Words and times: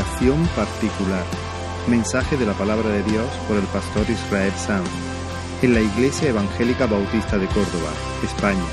Radiación 0.00 0.48
particular. 0.56 1.24
Mensaje 1.86 2.38
de 2.38 2.46
la 2.46 2.54
palabra 2.54 2.88
de 2.88 3.02
Dios 3.02 3.26
por 3.46 3.58
el 3.58 3.64
pastor 3.64 4.08
Israel 4.08 4.52
Sanz 4.56 4.88
en 5.60 5.74
la 5.74 5.82
Iglesia 5.82 6.30
Evangélica 6.30 6.86
Bautista 6.86 7.36
de 7.36 7.46
Córdoba, 7.48 7.90
España. 8.24 8.64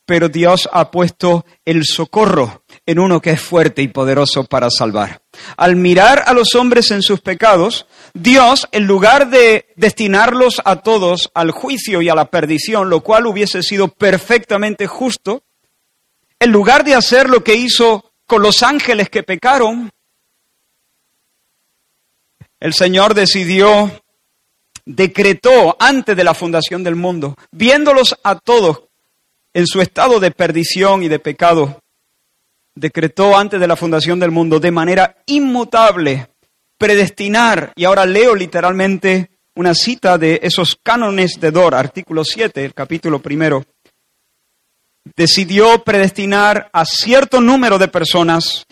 pero 0.06 0.30
Dios 0.30 0.70
ha 0.72 0.92
puesto 0.92 1.46
el 1.66 1.84
socorro 1.86 2.64
en 2.86 3.00
uno 3.00 3.22
que 3.22 3.32
es 3.32 3.42
fuerte 3.42 3.82
y 3.82 3.88
poderoso 3.88 4.44
para 4.44 4.70
salvar. 4.70 5.22
Al 5.58 5.76
mirar 5.76 6.24
a 6.28 6.34
los 6.34 6.54
hombres 6.56 6.92
en 6.92 7.02
sus 7.02 7.22
pecados, 7.22 7.88
Dios, 8.14 8.68
en 8.72 8.88
lugar 8.88 9.30
de 9.30 9.68
destinarlos 9.76 10.62
a 10.66 10.78
todos 10.78 11.32
al 11.34 11.52
juicio 11.52 12.02
y 12.02 12.10
a 12.10 12.16
la 12.16 12.26
perdición, 12.26 12.90
lo 12.90 13.02
cual 13.02 13.26
hubiese 13.26 13.64
sido 13.64 13.88
perfectamente 13.88 14.88
justo, 14.88 15.44
en 16.40 16.52
lugar 16.52 16.84
de 16.84 16.96
hacer 16.96 17.30
lo 17.30 17.44
que 17.44 17.56
hizo 17.56 18.12
con 18.26 18.42
los 18.42 18.64
ángeles 18.64 19.10
que 19.10 19.24
pecaron, 19.24 19.92
el 22.60 22.74
Señor 22.74 23.14
decidió, 23.14 24.04
decretó 24.86 25.76
antes 25.80 26.16
de 26.16 26.24
la 26.24 26.34
fundación 26.34 26.84
del 26.84 26.96
mundo, 26.96 27.36
viéndolos 27.52 28.18
a 28.24 28.38
todos 28.40 28.84
en 29.54 29.68
su 29.68 29.82
estado 29.82 30.20
de 30.20 30.32
perdición 30.32 31.04
y 31.04 31.08
de 31.08 31.20
pecado, 31.20 31.82
decretó 32.76 33.38
antes 33.38 33.60
de 33.60 33.68
la 33.68 33.76
fundación 33.76 34.20
del 34.20 34.32
mundo 34.32 34.60
de 34.60 34.72
manera 34.72 35.18
inmutable 35.26 36.31
predestinar, 36.82 37.74
y 37.76 37.86
ahora 37.86 38.08
leo 38.08 38.34
literalmente 38.34 39.30
una 39.56 39.76
cita 39.76 40.18
de 40.18 40.40
esos 40.42 40.80
cánones 40.82 41.40
de 41.40 41.52
Dor, 41.52 41.76
artículo 41.76 42.26
7, 42.26 42.66
el 42.66 42.74
capítulo 42.74 43.22
primero, 43.22 43.64
decidió 45.16 45.84
predestinar 45.84 46.72
a 46.74 46.84
cierto 46.86 47.40
número 47.40 47.78
de 47.78 47.88
personas, 47.88 48.66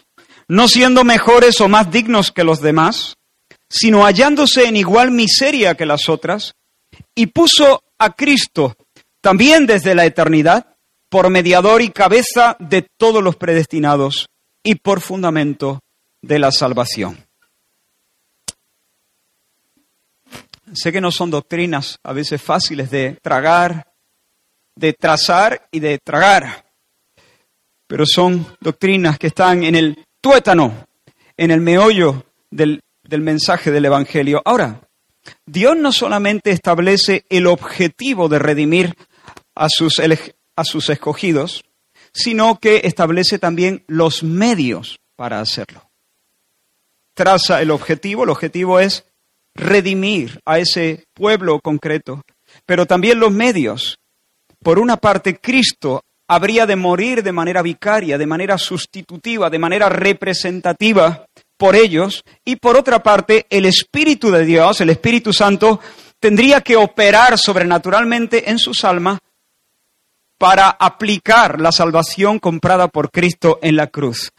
no 0.47 0.67
siendo 0.67 1.03
mejores 1.03 1.61
o 1.61 1.69
más 1.69 1.91
dignos 1.91 2.31
que 2.31 2.43
los 2.43 2.61
demás, 2.61 3.13
sino 3.69 4.03
hallándose 4.03 4.65
en 4.65 4.75
igual 4.75 5.11
miseria 5.11 5.75
que 5.75 5.85
las 5.85 6.09
otras, 6.09 6.55
y 7.13 7.27
puso 7.27 7.83
a 7.99 8.15
Cristo 8.15 8.75
también 9.21 9.67
desde 9.67 9.93
la 9.93 10.05
eternidad 10.05 10.75
por 11.11 11.29
mediador 11.29 11.83
y 11.83 11.89
cabeza 11.89 12.57
de 12.57 12.87
todos 12.97 13.21
los 13.21 13.35
predestinados 13.35 14.29
y 14.63 14.75
por 14.75 14.99
fundamento 14.99 15.81
de 16.23 16.39
la 16.39 16.51
salvación. 16.51 17.28
Sé 20.73 20.91
que 20.91 21.01
no 21.01 21.11
son 21.11 21.31
doctrinas 21.31 21.97
a 22.03 22.13
veces 22.13 22.41
fáciles 22.41 22.91
de 22.91 23.17
tragar, 23.21 23.93
de 24.75 24.93
trazar 24.93 25.67
y 25.71 25.79
de 25.79 25.97
tragar, 25.99 26.65
pero 27.87 28.05
son 28.05 28.45
doctrinas 28.61 29.17
que 29.17 29.27
están 29.27 29.63
en 29.63 29.75
el 29.75 30.05
tuétano, 30.21 30.87
en 31.35 31.51
el 31.51 31.61
meollo 31.61 32.25
del, 32.51 32.81
del 33.03 33.21
mensaje 33.21 33.71
del 33.71 33.85
Evangelio. 33.85 34.41
Ahora, 34.45 34.81
Dios 35.45 35.75
no 35.75 35.91
solamente 35.91 36.51
establece 36.51 37.25
el 37.29 37.47
objetivo 37.47 38.29
de 38.29 38.39
redimir 38.39 38.95
a 39.55 39.67
sus, 39.69 39.99
a 40.55 40.63
sus 40.63 40.89
escogidos, 40.89 41.63
sino 42.13 42.59
que 42.59 42.81
establece 42.83 43.39
también 43.39 43.83
los 43.87 44.23
medios 44.23 44.99
para 45.15 45.39
hacerlo. 45.39 45.89
Traza 47.13 47.61
el 47.61 47.71
objetivo, 47.71 48.23
el 48.23 48.29
objetivo 48.29 48.79
es 48.79 49.05
redimir 49.59 50.39
a 50.45 50.59
ese 50.59 51.05
pueblo 51.13 51.59
concreto, 51.59 52.23
pero 52.65 52.85
también 52.85 53.19
los 53.19 53.31
medios. 53.31 53.97
Por 54.63 54.79
una 54.79 54.97
parte, 54.97 55.37
Cristo 55.39 56.01
habría 56.27 56.65
de 56.65 56.75
morir 56.75 57.23
de 57.23 57.31
manera 57.31 57.61
vicaria, 57.61 58.17
de 58.17 58.25
manera 58.27 58.57
sustitutiva, 58.57 59.49
de 59.49 59.59
manera 59.59 59.89
representativa 59.89 61.25
por 61.57 61.75
ellos, 61.75 62.23
y 62.45 62.55
por 62.55 62.77
otra 62.77 63.03
parte, 63.03 63.45
el 63.49 63.65
Espíritu 63.65 64.31
de 64.31 64.45
Dios, 64.45 64.79
el 64.79 64.91
Espíritu 64.91 65.33
Santo, 65.33 65.79
tendría 66.19 66.61
que 66.61 66.77
operar 66.77 67.37
sobrenaturalmente 67.37 68.49
en 68.49 68.59
sus 68.59 68.85
almas 68.85 69.19
para 70.37 70.69
aplicar 70.69 71.59
la 71.59 71.71
salvación 71.71 72.39
comprada 72.39 72.87
por 72.87 73.11
Cristo 73.11 73.59
en 73.61 73.75
la 73.75 73.87
cruz. 73.87 74.31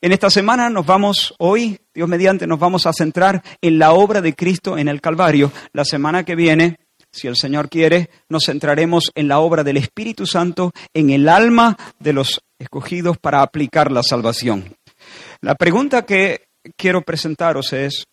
En 0.00 0.12
esta 0.12 0.30
semana 0.30 0.70
nos 0.70 0.86
vamos, 0.86 1.34
hoy, 1.38 1.80
Dios 1.92 2.08
mediante, 2.08 2.46
nos 2.46 2.60
vamos 2.60 2.86
a 2.86 2.92
centrar 2.92 3.42
en 3.60 3.80
la 3.80 3.92
obra 3.92 4.20
de 4.20 4.32
Cristo 4.32 4.78
en 4.78 4.86
el 4.86 5.00
Calvario. 5.00 5.50
La 5.72 5.84
semana 5.84 6.24
que 6.24 6.36
viene, 6.36 6.78
si 7.10 7.26
el 7.26 7.34
Señor 7.34 7.68
quiere, 7.68 8.08
nos 8.28 8.44
centraremos 8.44 9.10
en 9.16 9.26
la 9.26 9.40
obra 9.40 9.64
del 9.64 9.76
Espíritu 9.76 10.24
Santo 10.24 10.70
en 10.94 11.10
el 11.10 11.28
alma 11.28 11.76
de 11.98 12.12
los 12.12 12.40
escogidos 12.60 13.18
para 13.18 13.42
aplicar 13.42 13.90
la 13.90 14.04
salvación. 14.04 14.76
La 15.40 15.56
pregunta 15.56 16.06
que 16.06 16.46
quiero 16.76 17.02
presentaros 17.02 17.72
es, 17.72 18.06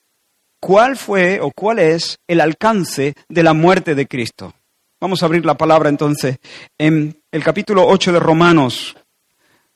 ¿cuál 0.59 0.97
fue 0.97 1.40
o 1.40 1.51
cuál 1.51 1.78
es 1.78 2.18
el 2.28 2.41
alcance 2.41 3.13
de 3.29 3.44
la 3.44 3.53
muerte 3.53 3.94
de 3.94 4.07
Cristo? 4.07 4.56
Vamos 5.00 5.22
a 5.22 5.28
abrir 5.28 5.45
la 5.45 5.56
palabra 5.56 5.90
entonces 5.90 6.40
en 6.79 7.22
el 7.31 7.44
capítulo 7.44 7.85
8 7.85 8.12
de 8.12 8.19
Romanos. 8.19 8.95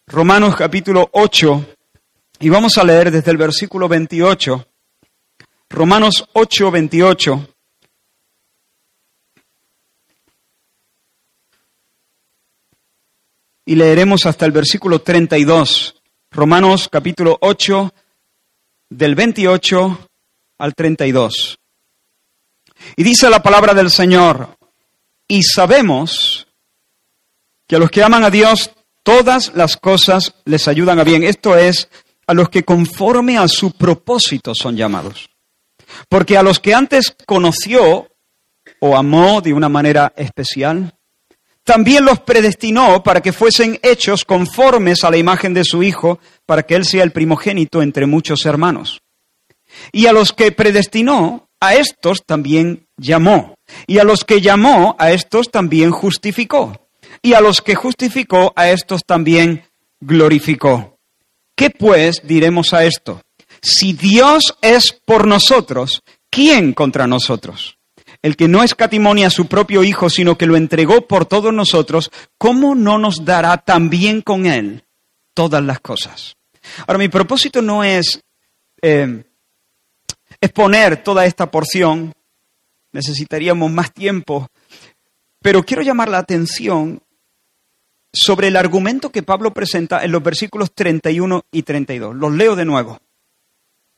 Romanos 0.08 0.56
capítulo 0.56 1.08
8, 1.12 1.76
y 2.42 2.50
vamos 2.50 2.78
a 2.78 2.84
leer 2.84 3.12
desde 3.12 3.32
el 3.32 3.38
versículo 3.38 3.90
28, 3.90 4.66
Romanos 5.70 6.26
8, 6.34 6.72
28. 6.72 7.50
Y 13.66 13.76
leeremos 13.76 14.26
hasta 14.26 14.46
el 14.46 14.52
versículo 14.52 15.02
32. 15.02 16.02
Romanos 16.32 16.88
capítulo 16.90 17.38
8, 17.42 17.94
del 18.90 19.16
28 19.16 20.10
al 20.60 20.76
32. 20.76 21.60
Y 22.96 23.04
dice 23.04 23.30
la 23.30 23.44
palabra 23.44 23.74
del 23.74 23.92
Señor, 23.92 24.58
y 25.28 25.44
sabemos 25.44 26.48
que 27.68 27.76
a 27.76 27.80
los 27.80 27.92
que 27.92 28.02
aman 28.02 28.24
a 28.24 28.30
Dios, 28.30 28.72
todas 29.04 29.54
las 29.56 29.76
cosas 29.76 30.36
les 30.46 30.68
ayudan 30.68 31.00
a 31.00 31.04
bien. 31.04 31.24
Esto 31.24 31.56
es, 31.56 31.90
a 32.30 32.34
los 32.36 32.50
que 32.50 32.64
conforme 32.64 33.40
a 33.40 33.48
su 33.48 33.72
propósito 33.72 34.54
son 34.54 34.78
llamados. 34.78 35.32
Porque 36.08 36.38
a 36.38 36.44
los 36.44 36.60
que 36.60 36.76
antes 36.76 37.16
conoció 37.26 38.08
o 38.80 38.96
amó 38.96 39.42
de 39.42 39.52
una 39.52 39.68
manera 39.68 40.14
especial, 40.16 40.94
también 41.64 42.06
los 42.06 42.20
predestinó 42.20 43.02
para 43.02 43.22
que 43.22 43.34
fuesen 43.34 43.80
hechos 43.82 44.26
conformes 44.26 45.04
a 45.04 45.10
la 45.10 45.18
imagen 45.18 45.56
de 45.56 45.64
su 45.64 45.82
Hijo, 45.82 46.20
para 46.46 46.62
que 46.62 46.76
Él 46.76 46.86
sea 46.86 47.04
el 47.04 47.12
primogénito 47.12 47.82
entre 47.82 48.06
muchos 48.06 48.46
hermanos. 48.46 49.02
Y 49.92 50.06
a 50.06 50.14
los 50.14 50.32
que 50.32 50.52
predestinó, 50.52 51.50
a 51.60 51.74
estos 51.74 52.24
también 52.28 52.86
llamó. 52.96 53.56
Y 53.88 53.98
a 53.98 54.04
los 54.04 54.24
que 54.24 54.40
llamó, 54.40 54.96
a 55.00 55.10
estos 55.10 55.50
también 55.50 55.90
justificó. 55.90 56.90
Y 57.24 57.34
a 57.34 57.42
los 57.42 57.62
que 57.62 57.74
justificó, 57.74 58.54
a 58.56 58.70
estos 58.70 59.02
también 59.04 59.64
glorificó. 60.00 60.99
¿Qué 61.60 61.70
pues 61.70 62.22
diremos 62.24 62.74
a 62.74 62.86
esto? 62.86 63.22
Si 63.62 63.92
Dios 63.92 64.58
es 64.62 64.94
por 64.94 65.28
nosotros, 65.28 66.02
¿quién 66.30 66.72
contra 66.72 67.06
nosotros? 67.06 67.78
El 68.22 68.38
que 68.38 68.48
no 68.48 68.64
escatimonia 68.64 69.28
a 69.28 69.30
su 69.30 69.48
propio 69.48 69.84
Hijo, 69.84 70.10
sino 70.10 70.38
que 70.38 70.46
lo 70.46 70.56
entregó 70.56 71.06
por 71.06 71.26
todos 71.26 71.54
nosotros, 71.54 72.12
¿cómo 72.38 72.76
no 72.76 72.98
nos 72.98 73.26
dará 73.26 73.58
también 73.58 74.22
con 74.22 74.46
Él 74.46 74.86
todas 75.34 75.62
las 75.62 75.82
cosas? 75.82 76.38
Ahora, 76.88 76.98
mi 76.98 77.10
propósito 77.10 77.62
no 77.62 77.84
es 77.84 78.22
eh, 78.82 79.26
exponer 80.40 81.04
toda 81.04 81.26
esta 81.26 81.52
porción, 81.52 82.14
necesitaríamos 82.94 83.70
más 83.70 83.92
tiempo, 83.92 84.48
pero 85.42 85.62
quiero 85.64 85.82
llamar 85.82 86.08
la 86.08 86.20
atención 86.20 87.04
sobre 88.14 88.48
el 88.48 88.56
argumento 88.56 89.12
que 89.12 89.24
Pablo 89.24 89.54
presenta 89.54 90.04
en 90.04 90.12
los 90.12 90.24
versículos 90.24 90.74
31 90.74 91.44
y 91.52 91.64
32. 91.64 92.16
Los 92.16 92.34
leo 92.34 92.56
de 92.56 92.66
nuevo. 92.66 93.00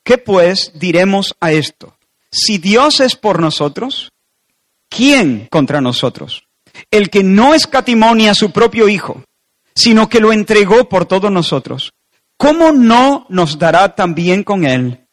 ¿Qué 0.04 0.18
pues 0.18 0.72
diremos 0.76 1.36
a 1.40 1.52
esto? 1.52 1.96
si 2.32 2.58
Dios 2.58 3.00
es 3.02 3.16
por 3.16 3.40
nosotros, 3.40 4.12
¿quién 4.90 5.48
contra 5.52 5.82
nosotros? 5.82 6.48
El 6.90 7.10
que 7.10 7.24
no 7.24 7.54
escatimonia 7.54 8.32
a 8.32 8.36
su 8.36 8.52
propio 8.52 8.88
Hijo, 8.88 9.24
sino 9.76 10.08
que 10.08 10.22
lo 10.22 10.32
entregó 10.32 10.88
por 10.88 11.06
todos 11.06 11.32
nosotros, 11.32 11.92
¿cómo 12.38 12.72
no 12.72 13.26
nos 13.30 13.60
dará 13.60 13.94
también 13.94 14.44
con 14.44 14.66
Él 14.66 15.06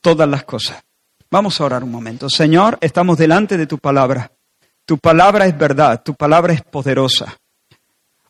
todas 0.00 0.28
las 0.28 0.44
cosas? 0.44 0.82
Vamos 1.30 1.60
a 1.60 1.64
orar 1.64 1.84
un 1.84 1.90
momento. 1.90 2.30
Señor, 2.30 2.78
estamos 2.80 3.18
delante 3.18 3.56
de 3.56 3.66
tu 3.66 3.78
palabra. 3.78 4.32
Tu 4.86 4.96
palabra 4.98 5.46
es 5.46 5.58
verdad, 5.58 6.02
tu 6.02 6.14
palabra 6.14 6.54
es 6.54 6.62
poderosa. 6.62 7.36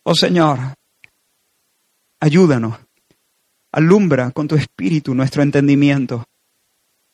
Oh 0.09 0.15
Señor, 0.15 0.61
ayúdanos, 2.21 2.79
alumbra 3.73 4.31
con 4.31 4.47
tu 4.47 4.55
espíritu 4.55 5.17
nuestro 5.17 5.43
entendimiento. 5.43 6.25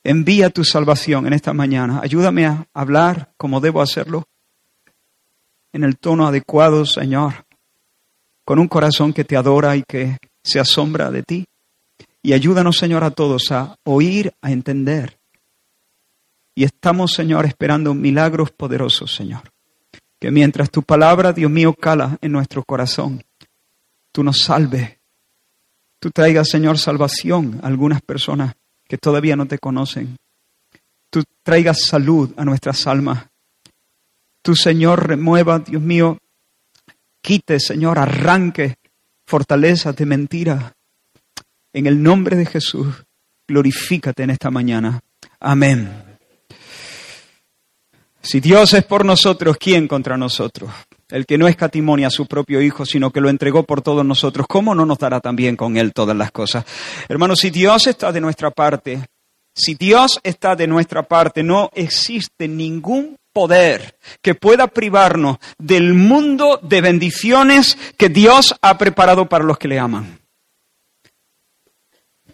Envía 0.04 0.50
tu 0.50 0.62
salvación 0.62 1.26
en 1.26 1.32
esta 1.32 1.54
mañana. 1.54 2.00
Ayúdame 2.02 2.44
a 2.44 2.66
hablar 2.74 3.32
como 3.38 3.62
debo 3.62 3.80
hacerlo, 3.80 4.28
en 5.72 5.84
el 5.84 5.96
tono 5.96 6.26
adecuado, 6.26 6.84
Señor, 6.84 7.46
con 8.44 8.58
un 8.58 8.68
corazón 8.68 9.14
que 9.14 9.24
te 9.24 9.38
adora 9.38 9.74
y 9.74 9.84
que 9.88 10.18
se 10.44 10.60
asombra 10.60 11.10
de 11.10 11.22
ti. 11.22 11.46
Y 12.22 12.34
ayúdanos, 12.34 12.76
Señor, 12.76 13.04
a 13.04 13.10
todos 13.10 13.50
a 13.52 13.74
oír, 13.84 14.34
a 14.42 14.52
entender. 14.52 15.18
Y 16.54 16.64
estamos, 16.64 17.12
Señor, 17.14 17.46
esperando 17.46 17.94
milagros 17.94 18.50
poderosos, 18.50 19.14
Señor. 19.14 19.51
Que 20.22 20.30
mientras 20.30 20.70
tu 20.70 20.84
palabra, 20.84 21.32
Dios 21.32 21.50
mío, 21.50 21.74
cala 21.74 22.16
en 22.20 22.30
nuestro 22.30 22.62
corazón, 22.62 23.24
tú 24.12 24.22
nos 24.22 24.38
salves. 24.38 25.00
Tú 25.98 26.12
traigas, 26.12 26.48
Señor, 26.48 26.78
salvación 26.78 27.58
a 27.60 27.66
algunas 27.66 28.00
personas 28.02 28.54
que 28.86 28.98
todavía 28.98 29.34
no 29.34 29.46
te 29.48 29.58
conocen. 29.58 30.16
Tú 31.10 31.24
traigas 31.42 31.82
salud 31.82 32.32
a 32.36 32.44
nuestras 32.44 32.86
almas. 32.86 33.26
Tu 34.42 34.54
Señor 34.54 35.08
remueva, 35.08 35.58
Dios 35.58 35.82
mío, 35.82 36.18
quite, 37.20 37.58
Señor, 37.58 37.98
arranque 37.98 38.76
fortaleza 39.26 39.92
de 39.92 40.06
mentira. 40.06 40.72
En 41.72 41.86
el 41.86 42.00
nombre 42.00 42.36
de 42.36 42.46
Jesús, 42.46 42.94
glorifícate 43.48 44.22
en 44.22 44.30
esta 44.30 44.52
mañana. 44.52 45.00
Amén. 45.40 46.01
Si 48.22 48.38
Dios 48.38 48.72
es 48.72 48.84
por 48.84 49.04
nosotros, 49.04 49.56
¿quién 49.58 49.88
contra 49.88 50.16
nosotros? 50.16 50.70
El 51.08 51.26
que 51.26 51.36
no 51.36 51.48
escatimonia 51.48 52.06
a 52.06 52.10
su 52.10 52.26
propio 52.26 52.62
Hijo, 52.62 52.86
sino 52.86 53.10
que 53.10 53.20
lo 53.20 53.28
entregó 53.28 53.64
por 53.64 53.82
todos 53.82 54.04
nosotros, 54.04 54.46
¿cómo 54.48 54.76
no 54.76 54.86
nos 54.86 54.98
dará 54.98 55.20
también 55.20 55.56
con 55.56 55.76
Él 55.76 55.92
todas 55.92 56.16
las 56.16 56.30
cosas? 56.30 56.64
Hermanos, 57.08 57.40
si 57.40 57.50
Dios 57.50 57.88
está 57.88 58.12
de 58.12 58.20
nuestra 58.20 58.52
parte, 58.52 59.04
si 59.54 59.74
Dios 59.74 60.20
está 60.22 60.54
de 60.54 60.68
nuestra 60.68 61.02
parte, 61.02 61.42
no 61.42 61.68
existe 61.74 62.46
ningún 62.46 63.16
poder 63.32 63.96
que 64.22 64.36
pueda 64.36 64.68
privarnos 64.68 65.38
del 65.58 65.92
mundo 65.92 66.60
de 66.62 66.80
bendiciones 66.80 67.76
que 67.96 68.08
Dios 68.08 68.54
ha 68.62 68.78
preparado 68.78 69.28
para 69.28 69.44
los 69.44 69.58
que 69.58 69.68
le 69.68 69.80
aman. 69.80 70.21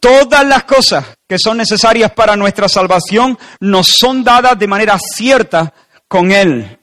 Todas 0.01 0.47
las 0.47 0.65
cosas 0.65 1.05
que 1.29 1.39
son 1.39 1.59
necesarias 1.59 2.13
para 2.13 2.37
nuestra 2.37 2.69
salvación 2.69 3.39
nos 3.61 3.87
son 3.89 4.25
dadas 4.25 4.59
de 4.59 4.67
manera 4.67 4.99
cierta 4.99 5.73
con 6.07 6.33
Él. 6.33 6.79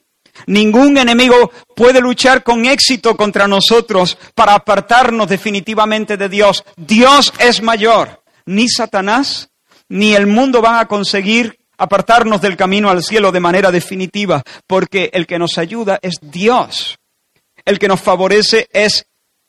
Ningún 0.47 0.97
enemigo 0.97 1.51
puede 1.75 2.01
luchar 2.01 2.43
con 2.43 2.65
éxito 2.65 3.15
contra 3.15 3.47
nosotros 3.47 4.17
para 4.35 4.53
apartarnos 4.53 5.27
definitivamente 5.27 6.17
de 6.17 6.29
Dios. 6.29 6.63
Dios 6.75 7.33
es 7.39 7.61
mayor. 7.61 8.21
Ni 8.45 8.67
Satanás 8.69 9.49
ni 9.89 10.13
el 10.13 10.27
mundo 10.27 10.61
van 10.61 10.77
a 10.77 10.87
conseguir 10.87 11.57
apartarnos 11.77 12.41
del 12.41 12.57
camino 12.57 12.89
al 12.89 13.03
cielo 13.03 13.31
de 13.31 13.39
manera 13.39 13.71
definitiva, 13.71 14.41
porque 14.67 15.09
el 15.13 15.27
que 15.27 15.39
nos 15.39 15.57
ayuda 15.57 15.99
es 16.01 16.15
Dios. 16.21 16.97
El 17.65 17.79
que 17.79 17.87
nos 17.87 18.01
favorece 18.01 18.67
es 18.71 19.07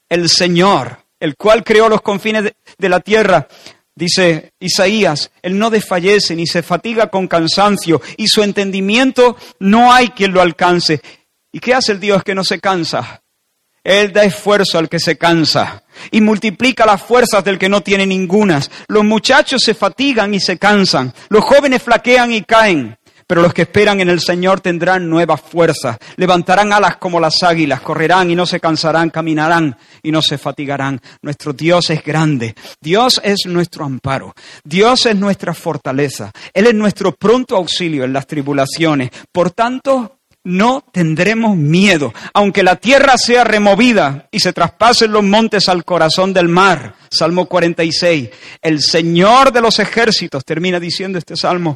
el 0.09 0.29
Señor, 0.29 0.99
el 1.21 1.37
cual 1.37 1.65
creó 1.65 1.89
los 1.89 2.03
confines 2.03 2.53
de, 2.79 2.89
la 2.89 3.01
tierra. 3.01 3.49
Dice 3.95 4.53
Isaías, 4.61 5.31
Él 5.43 5.59
no 5.59 5.71
desfallece 5.71 6.37
ni 6.37 6.47
se 6.47 6.63
fatiga 6.63 7.09
con 7.09 7.29
cansancio 7.29 8.03
y 8.17 8.29
su 8.29 8.43
entendimiento 8.43 9.37
no 9.59 9.93
hay 9.93 10.09
quien 10.09 10.33
lo 10.33 10.43
alcance. 10.43 11.01
¿Y 11.51 11.61
qué 11.61 11.75
hace 11.75 11.93
el 11.93 12.01
Dios 12.01 12.23
que 12.23 12.35
no 12.35 12.45
se 12.45 12.61
cansa? 12.61 13.23
Él 13.83 14.13
da 14.13 14.25
esfuerzo 14.25 14.79
al 14.79 14.89
que 14.89 14.99
se 14.99 15.17
cansa 15.17 15.85
y 16.11 16.21
multiplica 16.21 16.85
las 16.85 17.01
fuerzas 17.01 17.45
del 17.45 17.57
que 17.59 17.69
no 17.69 17.83
tiene 17.83 18.05
ningunas. 18.05 18.71
Los 18.89 19.05
muchachos 19.05 19.63
se 19.63 19.75
fatigan 19.75 20.35
y 20.35 20.41
se 20.41 20.59
cansan, 20.59 21.15
los 21.29 21.45
jóvenes 21.45 21.83
flaquean 21.83 22.33
y 22.33 22.43
caen, 22.43 22.99
pero 23.27 23.43
los 23.43 23.53
que 23.53 23.63
esperan 23.63 24.01
en 24.01 24.09
el 24.09 24.21
Señor 24.21 24.61
tendrán 24.61 25.09
nuevas 25.09 25.41
fuerzas, 25.41 25.99
levantarán 26.17 26.73
alas 26.73 26.97
como 26.97 27.19
las 27.19 27.43
águilas, 27.43 27.81
correrán 27.81 28.31
y 28.31 28.37
no 28.37 28.47
se 28.47 28.61
cansarán, 28.61 29.11
caminarán 29.11 29.77
y 30.03 30.13
no 30.13 30.23
se 30.23 30.39
fatigarán. 30.39 31.01
Nuestro 31.23 31.53
Dios 31.53 31.91
es 31.91 32.05
grande, 32.05 32.55
Dios 32.81 33.21
es 33.25 33.47
nuestro 33.47 33.85
amparo, 33.85 34.35
Dios 34.65 35.07
es 35.07 35.17
nuestra 35.17 35.55
fortaleza, 35.55 36.31
Él 36.55 36.67
es 36.67 36.75
nuestro 36.75 37.13
pronto 37.13 37.57
auxilio 37.57 38.05
en 38.05 38.13
las 38.13 38.27
tribulaciones. 38.27 39.11
Por 39.33 39.51
tanto, 39.51 40.17
no 40.47 40.85
tendremos 40.93 41.57
miedo, 41.57 42.15
aunque 42.33 42.63
la 42.63 42.77
tierra 42.77 43.19
sea 43.19 43.43
removida 43.43 44.29
y 44.31 44.39
se 44.39 44.53
traspasen 44.53 45.11
los 45.11 45.25
montes 45.25 45.69
al 45.69 45.85
corazón 45.85 46.33
del 46.33 46.49
mar. 46.49 46.95
Salmo 47.11 47.47
46. 47.47 48.31
El 48.63 48.81
Señor 48.81 49.53
de 49.53 49.61
los 49.61 49.81
ejércitos, 49.81 50.45
termina 50.45 50.79
diciendo 50.79 51.19
este 51.19 51.37
salmo, 51.37 51.75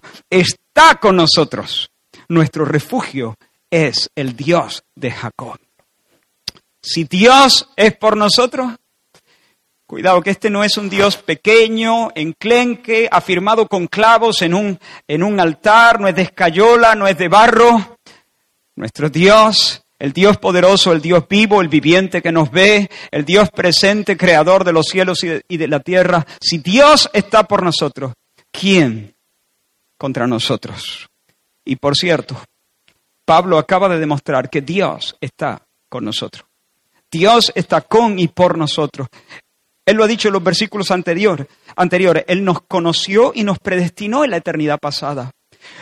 está 0.81 0.99
con 0.99 1.17
nosotros. 1.17 1.91
Nuestro 2.29 2.65
refugio 2.65 3.37
es 3.71 4.11
el 4.15 4.35
Dios 4.35 4.83
de 4.95 5.11
Jacob. 5.11 5.59
Si 6.83 7.05
Dios 7.05 7.69
es 7.77 7.97
por 7.97 8.17
nosotros, 8.17 8.73
Cuidado 9.87 10.23
que 10.23 10.31
este 10.31 10.51
no 10.51 10.63
es 10.63 10.77
un 10.77 10.89
Dios 10.89 11.17
pequeño, 11.17 12.11
enclenque, 12.15 13.09
afirmado 13.11 13.67
con 13.67 13.89
clavos 13.89 14.41
en 14.41 14.55
un, 14.55 14.79
en 15.09 15.25
un 15.25 15.41
altar, 15.41 15.99
no 15.99 16.07
es 16.07 16.15
de 16.15 16.23
escayola, 16.23 16.95
no 16.95 17.09
es 17.09 17.19
de 17.19 17.27
barro. 17.27 17.99
Nuestro 18.77 19.11
Dios, 19.11 19.83
el 19.99 20.13
Dios 20.13 20.39
poderoso, 20.39 20.93
el 20.93 21.03
Dios 21.03 21.27
vivo, 21.29 21.61
el 21.61 21.67
viviente 21.67 22.23
que 22.23 22.31
nos 22.31 22.53
ve, 22.53 22.89
el 23.11 23.25
Dios 23.25 23.51
presente, 23.51 24.17
creador 24.17 24.63
de 24.63 24.73
los 24.73 24.87
cielos 24.87 25.25
y 25.25 25.57
de, 25.57 25.69
la 25.69 25.81
tierra. 25.81 26.25
Si 26.41 26.59
Dios 26.59 27.11
está 27.13 27.49
por 27.49 27.65
nosotros, 27.65 28.13
¿quién 28.53 29.17
contra 30.01 30.27
nosotros? 30.27 31.11
Y 31.63 31.77
por 31.77 31.95
cierto, 31.95 32.43
Pablo 33.27 33.59
acaba 33.59 33.87
de 33.91 33.99
demostrar 33.99 34.49
que 34.49 34.63
Dios 34.63 35.15
está 35.21 35.67
con 35.91 36.07
nosotros. 36.07 36.47
Dios 37.11 37.53
está 37.55 37.83
con 37.83 38.19
y 38.19 38.29
por 38.29 38.57
nosotros. 38.57 39.09
Él 39.85 39.97
lo 39.97 40.05
ha 40.05 40.07
dicho 40.07 40.29
en 40.29 40.35
los 40.35 40.43
versículos 40.43 40.91
anteriores. 40.91 41.47
anteriores. 41.77 42.25
Él 42.29 42.43
nos 42.43 42.63
conoció 42.63 43.33
y 43.35 43.45
nos 43.45 43.59
predestinó 43.59 44.25
en 44.25 44.31
la 44.31 44.39
eternidad 44.39 44.79
pasada. 44.79 45.33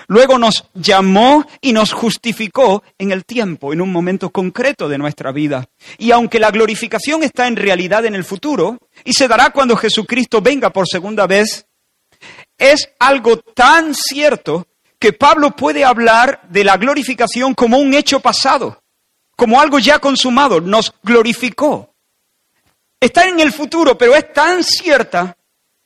Luego 0.09 0.39
nos 0.39 0.65
llamó 0.75 1.47
y 1.61 1.73
nos 1.73 1.93
justificó 1.93 2.83
en 2.99 3.13
el 3.13 3.25
tiempo, 3.25 3.73
en 3.73 3.81
un 3.81 3.93
momento 3.93 4.31
concreto 4.31 4.89
de 4.89 4.99
nuestra 4.99 5.31
vida. 5.31 5.67
Y 5.99 6.11
aunque 6.11 6.41
la 6.41 6.51
glorificación 6.51 7.23
está 7.23 7.47
en 7.47 7.55
realidad 7.55 8.05
en 8.05 8.17
el 8.17 8.25
futuro, 8.25 8.79
y 9.05 9.13
se 9.13 9.29
dará 9.29 9.51
cuando 9.51 9.77
Jesucristo 9.77 10.41
venga 10.41 10.71
por 10.71 10.89
segunda 10.89 11.29
vez, 11.29 11.68
es 12.59 12.91
algo 12.99 13.39
tan 13.39 13.95
cierto 13.95 14.67
que 14.99 15.13
Pablo 15.13 15.55
puede 15.55 15.85
hablar 15.85 16.43
de 16.49 16.65
la 16.65 16.77
glorificación 16.77 17.55
como 17.55 17.79
un 17.79 17.95
hecho 17.95 18.21
pasado, 18.21 18.83
como 19.37 19.61
algo 19.61 19.79
ya 19.79 20.01
consumado, 20.01 20.61
nos 20.61 20.93
glorificó. 21.03 21.95
Está 23.01 23.29
en 23.29 23.39
el 23.39 23.53
futuro, 23.53 23.97
pero 23.97 24.17
es 24.17 24.33
tan 24.33 24.65
cierta 24.65 25.37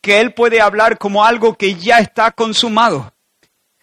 que 0.00 0.18
él 0.18 0.32
puede 0.32 0.60
hablar 0.60 0.96
como 0.96 1.24
algo 1.24 1.54
que 1.54 1.74
ya 1.74 1.98
está 1.98 2.32
consumado. 2.32 3.12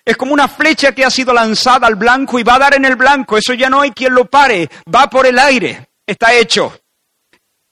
Es 0.03 0.17
como 0.17 0.33
una 0.33 0.47
flecha 0.47 0.93
que 0.93 1.05
ha 1.05 1.11
sido 1.11 1.33
lanzada 1.33 1.85
al 1.85 1.95
blanco 1.95 2.39
y 2.39 2.43
va 2.43 2.55
a 2.55 2.59
dar 2.59 2.73
en 2.73 2.85
el 2.85 2.95
blanco. 2.95 3.37
Eso 3.37 3.53
ya 3.53 3.69
no 3.69 3.81
hay 3.81 3.91
quien 3.91 4.15
lo 4.15 4.25
pare. 4.25 4.67
Va 4.93 5.07
por 5.07 5.27
el 5.27 5.37
aire. 5.37 5.87
Está 6.07 6.33
hecho. 6.33 6.81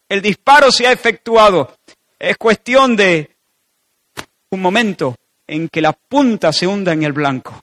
El 0.07 0.21
disparo 0.21 0.71
se 0.71 0.85
ha 0.85 0.91
efectuado. 0.91 1.75
Es 2.19 2.37
cuestión 2.37 2.95
de 2.95 3.36
un 4.51 4.61
momento 4.61 5.15
en 5.45 5.69
que 5.69 5.81
la 5.81 5.93
punta 5.93 6.51
se 6.51 6.67
hunda 6.67 6.93
en 6.93 7.03
el 7.03 7.13
blanco. 7.13 7.59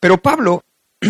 Pero 0.00 0.18
Pablo 0.18 0.62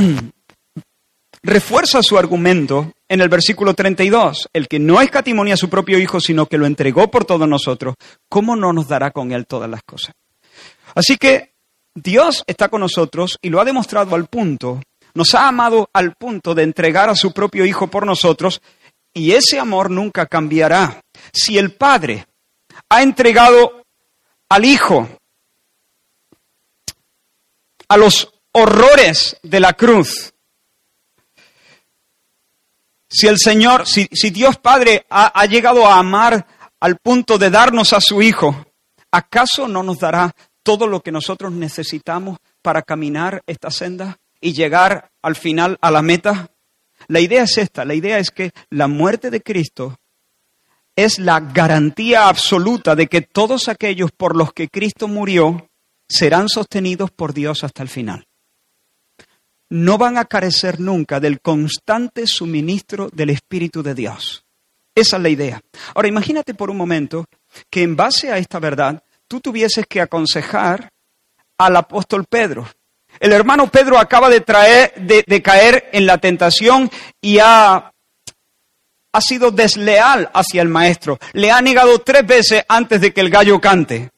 refuerza 1.43 2.03
su 2.03 2.19
argumento 2.19 2.93
en 3.09 3.21
el 3.21 3.29
versículo 3.29 3.75
32. 3.75 4.49
El 4.53 4.69
que 4.69 4.79
no 4.79 5.01
escatimonia 5.01 5.55
a 5.55 5.59
su 5.59 5.69
propio 5.69 5.99
Hijo, 5.99 6.21
sino 6.21 6.47
que 6.47 6.59
lo 6.59 6.67
entregó 6.67 7.11
por 7.11 7.25
todos 7.25 7.49
nosotros, 7.49 7.95
¿cómo 8.29 8.57
no 8.57 8.73
nos 8.73 8.89
dará 8.89 9.11
con 9.11 9.33
él 9.33 9.47
todas 9.47 9.69
las 9.69 9.83
cosas? 9.83 10.15
Así 10.95 11.17
que 11.17 11.53
Dios 11.95 12.45
está 12.47 12.69
con 12.69 12.81
nosotros 12.81 13.39
y 13.43 13.51
lo 13.51 13.61
ha 13.61 13.65
demostrado 13.65 14.15
al 14.15 14.27
punto, 14.27 14.81
nos 15.15 15.35
ha 15.35 15.49
amado 15.49 15.91
al 15.93 16.15
punto 16.15 16.55
de 16.55 16.63
entregar 16.63 17.11
a 17.11 17.15
su 17.15 17.33
propio 17.33 17.67
Hijo 17.67 17.89
por 17.89 18.07
nosotros 18.07 18.63
y 19.13 19.33
ese 19.33 19.59
amor 19.59 19.91
nunca 19.91 20.27
cambiará. 20.27 21.01
Si 21.33 21.59
el 21.59 21.73
Padre 21.73 22.27
ha 22.89 23.03
entregado 23.03 23.85
al 24.49 24.65
Hijo 24.65 25.09
a 27.89 27.97
los 27.97 28.33
horrores 28.53 29.37
de 29.43 29.61
la 29.61 29.73
cruz. 29.73 30.35
Si 33.09 33.27
el 33.27 33.39
Señor, 33.39 33.87
si, 33.87 34.07
Dios 34.31 34.59
Padre 34.59 35.07
ha, 35.09 35.41
ha 35.41 35.47
llegado 35.47 35.87
a 35.87 35.99
amar 35.99 36.47
al 36.81 36.99
punto 36.99 37.39
de 37.39 37.51
darnos 37.51 37.93
a 37.95 38.01
su 38.01 38.21
Hijo, 38.21 38.67
¿acaso 39.11 39.67
no 39.67 39.83
nos 39.83 39.99
dará 39.99 40.33
todo 40.63 40.87
lo 40.87 41.01
que 41.01 41.11
nosotros 41.11 41.53
necesitamos 41.53 42.39
para 42.61 42.83
caminar 42.83 43.43
esta 43.47 43.71
senda 43.71 44.19
y 44.41 44.53
llegar 44.53 45.11
al 45.23 45.37
final 45.37 45.79
a 45.81 45.91
la 45.91 46.03
meta? 46.03 46.51
La 47.07 47.21
idea 47.21 47.45
es 47.45 47.57
esta, 47.57 47.87
la 47.87 47.95
idea 47.95 48.19
es 48.19 48.31
que 48.31 48.51
la 48.69 48.89
muerte 48.89 49.31
de 49.31 49.43
Cristo 49.43 49.99
es 50.99 51.19
la 51.19 51.41
garantía 51.41 52.29
absoluta 52.29 52.95
de 52.97 53.07
que 53.07 53.23
todos 53.23 53.69
aquellos 53.69 54.11
por 54.11 54.37
los 54.37 54.53
que 54.53 54.69
Cristo 54.69 55.07
murió 55.09 55.69
serán 56.09 56.49
sostenidos 56.49 57.11
por 57.11 57.33
Dios 57.33 57.63
hasta 57.65 57.83
el 57.83 57.89
final 57.89 58.29
no 59.71 59.99
van 59.99 60.17
a 60.17 60.25
carecer 60.25 60.81
nunca 60.81 61.21
del 61.21 61.41
constante 61.41 62.27
suministro 62.27 63.11
del 63.13 63.31
Espíritu 63.31 63.83
de 63.83 63.95
Dios. 63.95 64.45
Esa 64.95 65.17
es 65.17 65.23
la 65.23 65.29
idea. 65.29 65.61
Ahora 65.95 66.09
imagínate 66.09 66.55
por 66.55 66.71
un 66.71 66.77
momento 66.77 67.27
que 67.71 67.83
en 67.83 67.97
base 67.97 68.33
a 68.33 68.39
esta 68.39 68.59
verdad 68.59 69.03
tú 69.29 69.41
tuvieses 69.41 69.87
que 69.87 70.01
aconsejar 70.01 70.91
al 71.59 71.77
apóstol 71.77 72.25
Pedro. 72.29 72.69
El 73.21 73.33
hermano 73.33 73.69
Pedro 73.69 73.99
acaba 73.99 74.29
de, 74.29 74.41
traer, 74.41 74.95
de, 74.95 75.43
caer 75.43 75.89
en 75.93 76.07
la 76.07 76.19
tentación 76.19 76.91
y 77.21 77.39
ha, 77.41 77.93
ha 79.13 79.21
sido 79.21 79.51
desleal 79.51 80.31
hacia 80.33 80.63
el 80.63 80.69
maestro. 80.69 81.19
Le 81.33 81.51
ha 81.51 81.61
negado 81.61 81.99
tres 82.01 82.27
veces 82.27 82.65
antes 82.69 83.01
de 83.01 83.13
que 83.13 83.21
el 83.21 83.31
gallo 83.31 83.61
cante. 83.61 84.11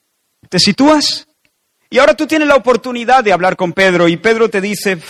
¿Te 0.48 0.58
sitúas? 0.58 1.26
Y 1.88 1.98
ahora 1.98 2.14
tú 2.14 2.26
tienes 2.26 2.48
la 2.48 2.56
oportunidad 2.56 3.24
de 3.24 3.32
hablar 3.32 3.56
con 3.56 3.72
Pedro 3.72 4.08
y 4.08 4.16
Pedro 4.16 4.48
te 4.48 4.60
dice, 4.60 5.00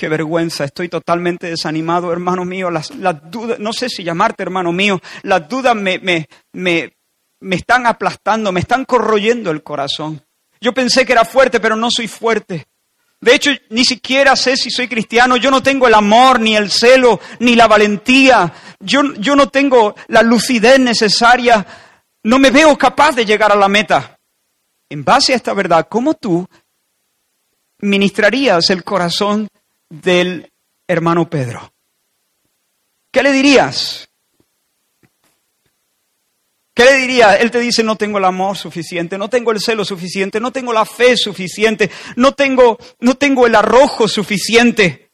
Qué 0.00 0.08
vergüenza, 0.08 0.64
estoy 0.64 0.88
totalmente 0.88 1.48
desanimado, 1.48 2.10
hermano 2.10 2.46
mío. 2.46 2.70
Las, 2.70 2.90
dudas, 3.30 3.58
no 3.58 3.74
sé 3.74 3.90
si 3.90 4.02
llamarte 4.02 4.42
hermano 4.42 4.72
mío, 4.72 4.98
las 5.24 5.46
dudas 5.46 5.76
me, 5.76 5.98
me, 5.98 6.26
me, 6.54 6.96
me 7.40 7.56
están 7.56 7.86
aplastando, 7.86 8.50
me 8.50 8.60
están 8.60 8.86
corroyendo 8.86 9.50
el 9.50 9.62
corazón. 9.62 10.24
Yo 10.58 10.72
pensé 10.72 11.04
que 11.04 11.12
era 11.12 11.26
fuerte, 11.26 11.60
pero 11.60 11.76
no 11.76 11.90
soy 11.90 12.08
fuerte. 12.08 12.66
De 13.20 13.34
hecho, 13.34 13.50
ni 13.68 13.84
siquiera 13.84 14.34
sé 14.34 14.56
si 14.56 14.70
soy 14.70 14.88
cristiano. 14.88 15.36
Yo 15.36 15.50
no 15.50 15.62
tengo 15.62 15.86
el 15.86 15.94
amor, 15.94 16.40
ni 16.40 16.56
el 16.56 16.70
celo, 16.70 17.20
ni 17.40 17.54
la 17.54 17.66
valentía. 17.66 18.52
Yo, 18.80 19.14
yo 19.14 19.36
no 19.36 19.48
tengo 19.48 19.94
la 20.08 20.22
lucidez 20.22 20.78
necesaria. 20.78 21.66
No 22.24 22.38
me 22.38 22.50
veo 22.50 22.76
capaz 22.78 23.12
de 23.12 23.26
llegar 23.26 23.52
a 23.52 23.56
la 23.56 23.68
meta. 23.68 24.18
En 24.88 25.04
base 25.04 25.32
a 25.32 25.36
esta 25.36 25.52
verdad, 25.52 25.86
¿cómo 25.88 26.14
tú 26.14 26.48
ministrarías 27.82 28.70
el 28.70 28.84
corazón 28.84 29.48
del 29.88 30.52
hermano 30.86 31.28
Pedro. 31.28 31.72
¿Qué 33.12 33.22
le 33.22 33.32
dirías? 33.32 34.09
¿Qué 36.80 36.86
le 36.86 36.96
diría? 36.96 37.34
Él 37.34 37.50
te 37.50 37.58
dice, 37.58 37.82
no 37.82 37.96
tengo 37.96 38.16
el 38.16 38.24
amor 38.24 38.56
suficiente, 38.56 39.18
no 39.18 39.28
tengo 39.28 39.52
el 39.52 39.60
celo 39.60 39.84
suficiente, 39.84 40.40
no 40.40 40.50
tengo 40.50 40.72
la 40.72 40.86
fe 40.86 41.14
suficiente, 41.14 41.90
no 42.16 42.32
tengo, 42.32 42.78
no 43.00 43.16
tengo 43.16 43.46
el 43.46 43.54
arrojo 43.54 44.08
suficiente. 44.08 45.12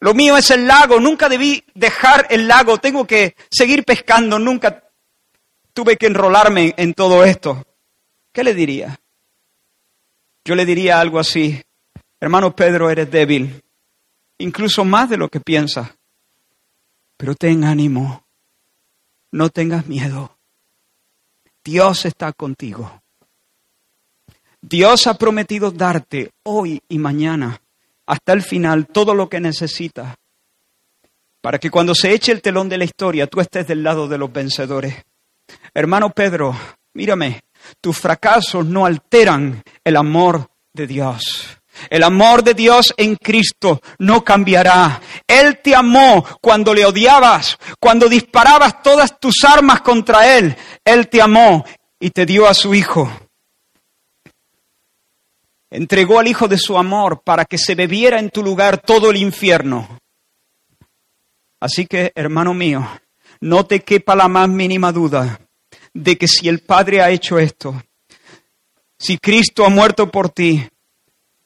Lo 0.00 0.12
mío 0.12 0.36
es 0.36 0.50
el 0.50 0.66
lago, 0.66 0.98
nunca 0.98 1.28
debí 1.28 1.62
dejar 1.76 2.26
el 2.30 2.48
lago, 2.48 2.78
tengo 2.78 3.06
que 3.06 3.36
seguir 3.48 3.84
pescando, 3.84 4.40
nunca 4.40 4.82
tuve 5.72 5.96
que 5.96 6.06
enrolarme 6.06 6.74
en 6.76 6.94
todo 6.94 7.22
esto. 7.22 7.64
¿Qué 8.32 8.42
le 8.42 8.52
diría? 8.52 8.98
Yo 10.44 10.56
le 10.56 10.66
diría 10.66 10.98
algo 10.98 11.20
así, 11.20 11.62
hermano 12.18 12.56
Pedro, 12.56 12.90
eres 12.90 13.08
débil, 13.08 13.62
incluso 14.38 14.84
más 14.84 15.08
de 15.08 15.16
lo 15.16 15.28
que 15.28 15.38
piensas. 15.38 15.92
Pero 17.16 17.36
ten 17.36 17.62
ánimo, 17.62 18.26
no 19.30 19.48
tengas 19.48 19.86
miedo. 19.86 20.40
Dios 21.64 22.04
está 22.06 22.32
contigo. 22.32 23.02
Dios 24.60 25.06
ha 25.06 25.14
prometido 25.14 25.70
darte 25.70 26.30
hoy 26.44 26.80
y 26.88 26.98
mañana, 26.98 27.60
hasta 28.06 28.32
el 28.32 28.42
final, 28.42 28.86
todo 28.86 29.14
lo 29.14 29.28
que 29.28 29.40
necesitas, 29.40 30.14
para 31.40 31.58
que 31.58 31.70
cuando 31.70 31.94
se 31.94 32.12
eche 32.12 32.30
el 32.32 32.42
telón 32.42 32.68
de 32.68 32.78
la 32.78 32.84
historia, 32.84 33.26
tú 33.26 33.40
estés 33.40 33.66
del 33.66 33.82
lado 33.82 34.06
de 34.06 34.18
los 34.18 34.32
vencedores. 34.32 34.94
Hermano 35.74 36.10
Pedro, 36.10 36.56
mírame, 36.94 37.42
tus 37.80 37.98
fracasos 37.98 38.64
no 38.64 38.86
alteran 38.86 39.62
el 39.84 39.96
amor 39.96 40.48
de 40.72 40.86
Dios. 40.86 41.58
El 41.90 42.02
amor 42.02 42.44
de 42.44 42.54
Dios 42.54 42.94
en 42.96 43.16
Cristo 43.16 43.80
no 43.98 44.22
cambiará. 44.22 45.00
Él 45.26 45.58
te 45.62 45.74
amó 45.74 46.24
cuando 46.40 46.74
le 46.74 46.84
odiabas, 46.84 47.58
cuando 47.80 48.08
disparabas 48.08 48.82
todas 48.82 49.18
tus 49.18 49.42
armas 49.44 49.80
contra 49.80 50.36
Él. 50.36 50.54
Él 50.84 51.08
te 51.08 51.22
amó 51.22 51.64
y 52.00 52.10
te 52.10 52.26
dio 52.26 52.46
a 52.46 52.54
su 52.54 52.74
Hijo. 52.74 53.10
Entregó 55.70 56.18
al 56.18 56.28
Hijo 56.28 56.48
de 56.48 56.58
su 56.58 56.76
amor 56.76 57.22
para 57.22 57.44
que 57.44 57.58
se 57.58 57.74
bebiera 57.74 58.18
en 58.18 58.30
tu 58.30 58.42
lugar 58.42 58.82
todo 58.82 59.10
el 59.10 59.16
infierno. 59.16 59.98
Así 61.60 61.86
que, 61.86 62.12
hermano 62.14 62.52
mío, 62.52 62.86
no 63.40 63.64
te 63.64 63.80
quepa 63.80 64.16
la 64.16 64.28
más 64.28 64.48
mínima 64.48 64.92
duda 64.92 65.40
de 65.94 66.18
que 66.18 66.26
si 66.26 66.48
el 66.48 66.60
Padre 66.60 67.00
ha 67.00 67.10
hecho 67.10 67.38
esto, 67.38 67.80
si 68.98 69.18
Cristo 69.18 69.64
ha 69.64 69.68
muerto 69.68 70.10
por 70.10 70.30
ti, 70.30 70.68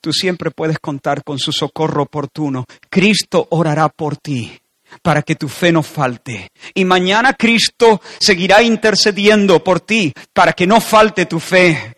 tú 0.01 0.13
siempre 0.13 0.51
puedes 0.51 0.79
contar 0.79 1.23
con 1.23 1.39
su 1.39 1.53
socorro 1.53 2.05
oportuno. 2.05 2.65
Cristo 2.89 3.47
orará 3.51 3.89
por 3.89 4.17
ti 4.17 4.59
para 5.03 5.23
que 5.23 5.35
tu 5.35 5.49
fe 5.49 5.73
no 5.73 5.83
falte. 5.83 6.51
Y 6.75 6.85
mañana 6.85 7.35
Cristo 7.35 8.01
seguirá 8.21 8.63
intercediendo 8.63 9.63
por 9.63 9.81
ti 9.81 10.13
para 10.33 10.53
que 10.53 10.67
no 10.67 10.81
falte 10.81 11.27
tu 11.27 11.41
fe. 11.41 11.97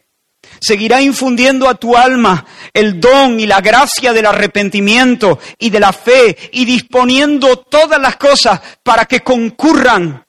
Seguirá 0.60 1.00
infundiendo 1.00 1.68
a 1.68 1.74
tu 1.74 1.96
alma 1.96 2.44
el 2.72 3.00
don 3.00 3.38
y 3.38 3.46
la 3.46 3.60
gracia 3.60 4.12
del 4.12 4.26
arrepentimiento 4.26 5.38
y 5.58 5.70
de 5.70 5.80
la 5.80 5.92
fe 5.92 6.36
y 6.52 6.64
disponiendo 6.64 7.58
todas 7.58 8.00
las 8.00 8.16
cosas 8.16 8.60
para 8.82 9.04
que 9.04 9.20
concurran 9.20 10.26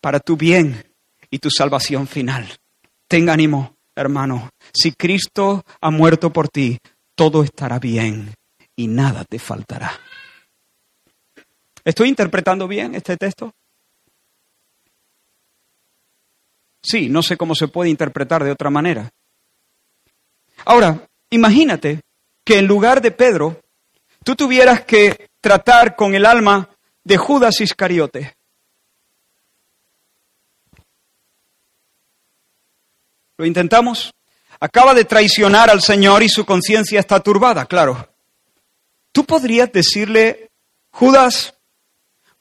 para 0.00 0.20
tu 0.20 0.36
bien 0.36 0.84
y 1.30 1.38
tu 1.38 1.50
salvación 1.50 2.06
final. 2.06 2.58
Ten 3.08 3.30
ánimo, 3.30 3.76
hermano. 3.94 4.50
Si 4.72 4.92
Cristo 4.92 5.64
ha 5.80 5.90
muerto 5.90 6.32
por 6.32 6.48
ti, 6.48 6.78
todo 7.14 7.42
estará 7.42 7.78
bien 7.78 8.34
y 8.76 8.88
nada 8.88 9.24
te 9.24 9.38
faltará. 9.38 9.98
¿Estoy 11.84 12.08
interpretando 12.08 12.68
bien 12.68 12.94
este 12.94 13.16
texto? 13.16 13.52
Sí, 16.82 17.08
no 17.08 17.22
sé 17.22 17.36
cómo 17.36 17.54
se 17.54 17.68
puede 17.68 17.90
interpretar 17.90 18.44
de 18.44 18.50
otra 18.50 18.70
manera. 18.70 19.10
Ahora, 20.64 21.08
imagínate 21.30 22.00
que 22.44 22.58
en 22.58 22.66
lugar 22.66 23.00
de 23.00 23.10
Pedro, 23.10 23.60
tú 24.24 24.34
tuvieras 24.34 24.84
que 24.84 25.28
tratar 25.40 25.96
con 25.96 26.14
el 26.14 26.26
alma 26.26 26.68
de 27.04 27.16
Judas 27.16 27.60
Iscariote. 27.60 28.34
¿Lo 33.36 33.46
intentamos? 33.46 34.12
acaba 34.62 34.94
de 34.94 35.04
traicionar 35.04 35.70
al 35.70 35.82
Señor 35.82 36.22
y 36.22 36.28
su 36.28 36.46
conciencia 36.46 37.00
está 37.00 37.18
turbada, 37.18 37.66
claro. 37.66 38.08
Tú 39.10 39.24
podrías 39.24 39.72
decirle, 39.72 40.50
Judas, 40.92 41.54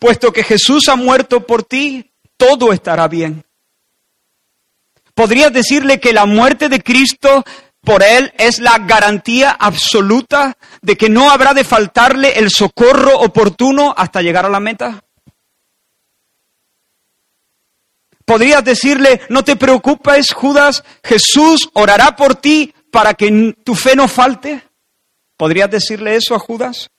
puesto 0.01 0.33
que 0.33 0.43
Jesús 0.43 0.89
ha 0.89 0.95
muerto 0.95 1.45
por 1.45 1.61
ti, 1.61 2.11
todo 2.35 2.73
estará 2.73 3.07
bien. 3.07 3.45
Podrías 5.13 5.53
decirle 5.53 5.99
que 5.99 6.11
la 6.11 6.25
muerte 6.25 6.69
de 6.69 6.81
Cristo 6.81 7.43
por 7.81 8.01
él 8.01 8.33
es 8.39 8.57
la 8.57 8.79
garantía 8.79 9.51
absoluta 9.51 10.57
de 10.81 10.97
que 10.97 11.07
no 11.07 11.29
habrá 11.29 11.53
de 11.53 11.63
faltarle 11.63 12.39
el 12.39 12.49
socorro 12.49 13.19
oportuno 13.19 13.93
hasta 13.95 14.23
llegar 14.23 14.43
a 14.43 14.49
la 14.49 14.59
meta. 14.59 15.03
Podrías 18.25 18.63
decirle, 18.63 19.21
no 19.29 19.43
te 19.43 19.55
preocupes, 19.55 20.33
Judas, 20.33 20.83
Jesús 21.03 21.69
orará 21.73 22.15
por 22.15 22.33
ti 22.33 22.73
para 22.91 23.13
que 23.13 23.55
tu 23.63 23.75
fe 23.75 23.95
no 23.95 24.07
falte. 24.07 24.63
¿Podrías 25.37 25.69
decirle 25.69 26.15
eso 26.15 26.33
a 26.33 26.39
Judas? 26.39 26.89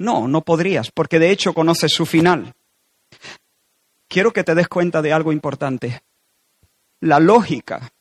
No, 0.00 0.26
no 0.26 0.42
podrías, 0.42 0.90
porque 0.90 1.18
de 1.18 1.30
hecho 1.30 1.54
conoces 1.54 1.92
su 1.92 2.04
final. 2.04 2.54
Quiero 4.08 4.32
que 4.32 4.44
te 4.44 4.54
des 4.54 4.68
cuenta 4.68 5.00
de 5.00 5.12
algo 5.12 5.32
importante. 5.32 6.02
La 7.00 7.20
lógica 7.20 7.92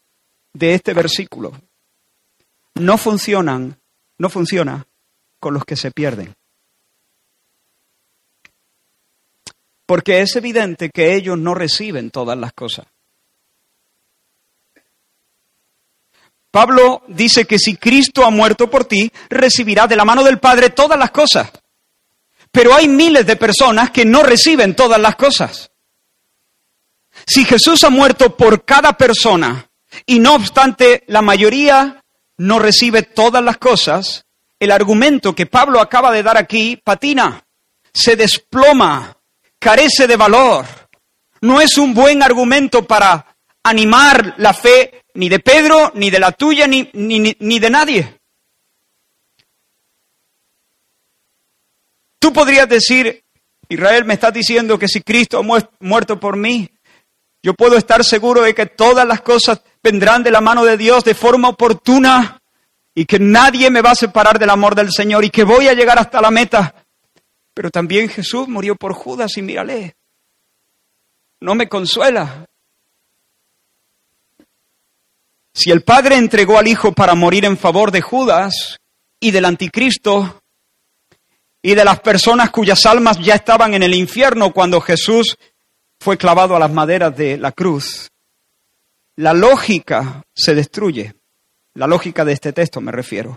de 0.53 0.73
este 0.73 0.93
versículo 0.93 1.53
no 2.75 2.97
funcionan, 2.97 3.79
no 4.17 4.29
funciona 4.29 4.87
con 5.39 5.53
los 5.53 5.63
que 5.63 5.75
se 5.75 5.91
pierden. 5.91 6.35
porque 9.89 10.21
es 10.21 10.35
evidente 10.35 10.91
que 10.91 11.15
ellos 11.15 11.35
no 11.35 11.55
reciben 11.55 12.11
todas 12.11 12.37
las 12.37 12.53
cosas. 12.53 12.85
Pablo 16.51 17.01
dice 17.07 17.45
que 17.45 17.57
si 17.57 17.75
Cristo 17.75 18.23
ha 18.23 18.29
muerto 18.29 18.69
por 18.69 18.85
ti, 18.85 19.11
recibirás 19.31 19.89
de 19.89 19.95
la 19.95 20.05
mano 20.05 20.23
del 20.23 20.37
Padre 20.37 20.69
todas 20.69 20.99
las 20.99 21.09
cosas. 21.09 21.49
Pero 22.51 22.73
hay 22.73 22.87
miles 22.87 23.25
de 23.25 23.35
personas 23.35 23.91
que 23.91 24.05
no 24.05 24.23
reciben 24.23 24.75
todas 24.75 24.99
las 24.99 25.15
cosas. 25.15 25.71
Si 27.25 27.45
Jesús 27.45 27.83
ha 27.83 27.89
muerto 27.89 28.35
por 28.35 28.65
cada 28.65 28.93
persona 28.93 29.69
y 30.05 30.19
no 30.19 30.35
obstante 30.35 31.03
la 31.07 31.21
mayoría 31.21 32.03
no 32.37 32.59
recibe 32.59 33.03
todas 33.03 33.43
las 33.43 33.57
cosas, 33.57 34.25
el 34.59 34.71
argumento 34.71 35.35
que 35.35 35.45
Pablo 35.45 35.79
acaba 35.79 36.11
de 36.11 36.23
dar 36.23 36.37
aquí 36.37 36.77
patina, 36.77 37.43
se 37.93 38.15
desploma, 38.15 39.17
carece 39.59 40.07
de 40.07 40.15
valor. 40.15 40.65
No 41.41 41.61
es 41.61 41.77
un 41.77 41.93
buen 41.93 42.23
argumento 42.23 42.85
para 42.85 43.35
animar 43.63 44.35
la 44.37 44.53
fe 44.53 45.03
ni 45.13 45.29
de 45.29 45.39
Pedro, 45.39 45.91
ni 45.95 46.09
de 46.09 46.19
la 46.19 46.31
tuya, 46.31 46.67
ni, 46.67 46.89
ni, 46.93 47.35
ni 47.39 47.59
de 47.59 47.69
nadie. 47.69 48.18
Tú 52.19 52.33
podrías 52.33 52.67
decir, 52.67 53.23
Israel 53.69 54.05
me 54.05 54.15
está 54.15 54.29
diciendo 54.29 54.77
que 54.77 54.87
si 54.87 55.01
Cristo 55.01 55.39
ha 55.39 55.61
muerto 55.79 56.19
por 56.19 56.35
mí, 56.35 56.69
yo 57.41 57.53
puedo 57.53 57.77
estar 57.77 58.03
seguro 58.03 58.41
de 58.41 58.53
que 58.53 58.65
todas 58.65 59.07
las 59.07 59.21
cosas 59.21 59.61
vendrán 59.81 60.23
de 60.23 60.31
la 60.31 60.41
mano 60.41 60.65
de 60.65 60.75
Dios 60.75 61.05
de 61.05 61.15
forma 61.15 61.49
oportuna 61.49 62.41
y 62.93 63.05
que 63.05 63.19
nadie 63.19 63.69
me 63.69 63.81
va 63.81 63.91
a 63.91 63.95
separar 63.95 64.37
del 64.37 64.49
amor 64.49 64.75
del 64.75 64.91
Señor 64.91 65.23
y 65.23 65.29
que 65.29 65.45
voy 65.45 65.69
a 65.69 65.73
llegar 65.73 65.97
hasta 65.97 66.19
la 66.19 66.31
meta. 66.31 66.75
Pero 67.53 67.71
también 67.71 68.09
Jesús 68.09 68.47
murió 68.47 68.75
por 68.75 68.93
Judas 68.93 69.37
y 69.37 69.41
mírale, 69.41 69.95
no 71.39 71.55
me 71.55 71.69
consuela. 71.69 72.45
Si 75.53 75.71
el 75.71 75.83
Padre 75.83 76.15
entregó 76.15 76.57
al 76.57 76.67
Hijo 76.67 76.91
para 76.91 77.15
morir 77.15 77.45
en 77.45 77.57
favor 77.57 77.91
de 77.91 78.01
Judas 78.01 78.77
y 79.19 79.31
del 79.31 79.45
anticristo 79.45 80.41
y 81.61 81.75
de 81.75 81.85
las 81.85 81.99
personas 81.99 82.51
cuyas 82.51 82.85
almas 82.85 83.19
ya 83.19 83.35
estaban 83.35 83.73
en 83.73 83.83
el 83.83 83.93
infierno 83.93 84.53
cuando 84.53 84.79
Jesús 84.79 85.37
fue 85.99 86.17
clavado 86.17 86.55
a 86.55 86.59
las 86.59 86.71
maderas 86.71 87.15
de 87.15 87.37
la 87.37 87.51
cruz, 87.51 88.09
la 89.17 89.33
lógica 89.33 90.23
se 90.33 90.55
destruye. 90.55 91.13
La 91.75 91.87
lógica 91.87 92.23
de 92.23 92.33
este 92.33 92.53
texto 92.53 92.81
me 92.81 92.91
refiero. 92.91 93.35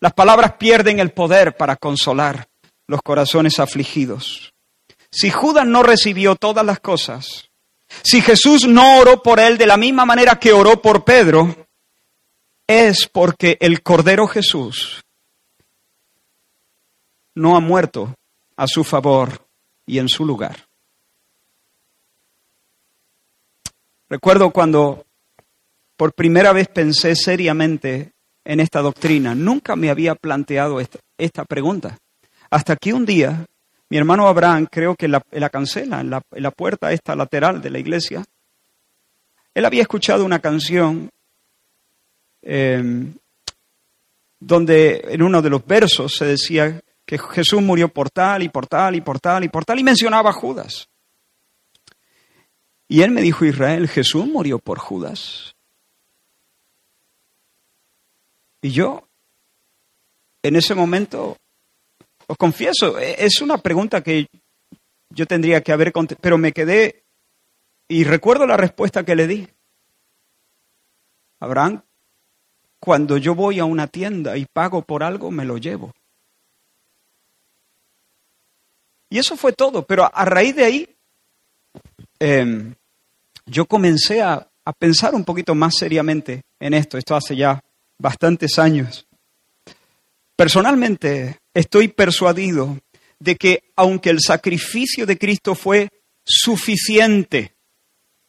Las 0.00 0.12
palabras 0.12 0.54
pierden 0.58 0.98
el 0.98 1.12
poder 1.12 1.56
para 1.56 1.76
consolar 1.76 2.48
los 2.88 3.02
corazones 3.02 3.60
afligidos. 3.60 4.52
Si 5.10 5.30
Judas 5.30 5.66
no 5.66 5.82
recibió 5.82 6.34
todas 6.34 6.66
las 6.66 6.80
cosas, 6.80 7.48
si 8.02 8.20
Jesús 8.20 8.66
no 8.66 8.98
oró 8.98 9.22
por 9.22 9.38
él 9.38 9.58
de 9.58 9.66
la 9.66 9.76
misma 9.76 10.04
manera 10.04 10.40
que 10.40 10.52
oró 10.52 10.82
por 10.82 11.04
Pedro, 11.04 11.66
es 12.66 13.06
porque 13.06 13.58
el 13.60 13.82
Cordero 13.82 14.26
Jesús 14.26 15.02
no 17.34 17.56
ha 17.56 17.60
muerto 17.60 18.14
a 18.56 18.66
su 18.66 18.84
favor 18.84 19.46
y 19.86 19.98
en 19.98 20.08
su 20.08 20.24
lugar. 20.24 20.68
Recuerdo 24.08 24.50
cuando 24.50 25.06
por 25.96 26.12
primera 26.12 26.52
vez 26.52 26.68
pensé 26.68 27.14
seriamente 27.16 28.12
en 28.44 28.60
esta 28.60 28.80
doctrina. 28.80 29.34
Nunca 29.34 29.76
me 29.76 29.88
había 29.88 30.14
planteado 30.14 30.80
esta, 30.80 31.44
pregunta. 31.44 31.98
Hasta 32.50 32.76
que 32.76 32.92
un 32.92 33.06
día 33.06 33.46
mi 33.88 33.98
hermano 33.98 34.26
Abraham, 34.26 34.66
creo 34.70 34.96
que 34.96 35.06
en 35.06 35.12
la, 35.12 35.50
cancela, 35.50 36.00
en 36.00 36.10
la, 36.10 36.50
puerta 36.50 36.92
esta 36.92 37.14
lateral 37.14 37.60
de 37.60 37.68
la 37.68 37.78
iglesia, 37.78 38.24
él 39.54 39.64
había 39.66 39.82
escuchado 39.82 40.24
una 40.24 40.40
canción 40.40 41.10
em, 42.40 43.12
donde 44.40 45.04
en 45.08 45.22
uno 45.22 45.42
de 45.42 45.50
los 45.50 45.66
versos 45.66 46.14
se 46.16 46.24
decía 46.24 46.80
que 47.04 47.18
Jesús 47.18 47.62
murió 47.62 47.88
por 47.88 48.10
tal 48.10 48.42
y 48.42 48.48
por 48.48 48.66
tal 48.66 48.94
y 48.94 49.00
por 49.00 49.20
tal 49.20 49.44
y 49.44 49.48
por 49.48 49.64
tal 49.64 49.78
y 49.78 49.84
mencionaba 49.84 50.30
a 50.30 50.34
Judas. 50.34 50.88
Y 52.88 53.02
él 53.02 53.10
me 53.10 53.22
dijo, 53.22 53.44
Israel, 53.44 53.88
Jesús 53.88 54.26
murió 54.26 54.58
por 54.58 54.78
Judas. 54.78 55.54
Y 58.60 58.70
yo, 58.70 59.08
en 60.42 60.56
ese 60.56 60.74
momento, 60.74 61.36
os 62.26 62.36
confieso, 62.36 62.98
e, 62.98 63.24
es 63.24 63.40
una 63.40 63.58
pregunta 63.58 64.02
que 64.02 64.28
yo 65.10 65.26
tendría 65.26 65.62
que 65.62 65.72
haber 65.72 65.92
contestado, 65.92 66.22
pero 66.22 66.38
me 66.38 66.52
quedé 66.52 67.04
y 67.88 68.04
recuerdo 68.04 68.46
la 68.46 68.56
respuesta 68.56 69.04
que 69.04 69.16
le 69.16 69.26
di. 69.26 69.48
Abraham, 71.40 71.82
cuando 72.78 73.16
yo 73.16 73.34
voy 73.34 73.58
a 73.58 73.64
una 73.64 73.86
tienda 73.86 74.36
y 74.36 74.46
pago 74.46 74.82
por 74.82 75.02
algo, 75.02 75.30
me 75.30 75.44
lo 75.44 75.58
llevo. 75.58 75.92
Y 79.12 79.18
eso 79.18 79.36
fue 79.36 79.52
todo, 79.52 79.86
pero 79.86 80.10
a 80.10 80.24
raíz 80.24 80.56
de 80.56 80.64
ahí, 80.64 80.88
em, 82.18 82.74
yo 83.44 83.66
comencé 83.66 84.22
a, 84.22 84.48
pensar 84.78 85.14
un 85.14 85.22
poquito 85.22 85.54
más 85.54 85.74
seriamente 85.76 86.44
en 86.58 86.72
esto. 86.72 86.96
Esto 86.96 87.14
hace 87.14 87.36
ya 87.36 87.62
bastantes 87.98 88.58
años. 88.58 89.06
Personalmente 90.34 91.40
estoy 91.52 91.88
persuadido 91.88 92.78
de 93.18 93.36
que 93.36 93.64
aunque 93.76 94.08
el 94.08 94.20
sacrificio 94.20 95.04
de 95.04 95.18
Cristo 95.18 95.54
fue 95.54 95.90
suficiente 96.24 97.54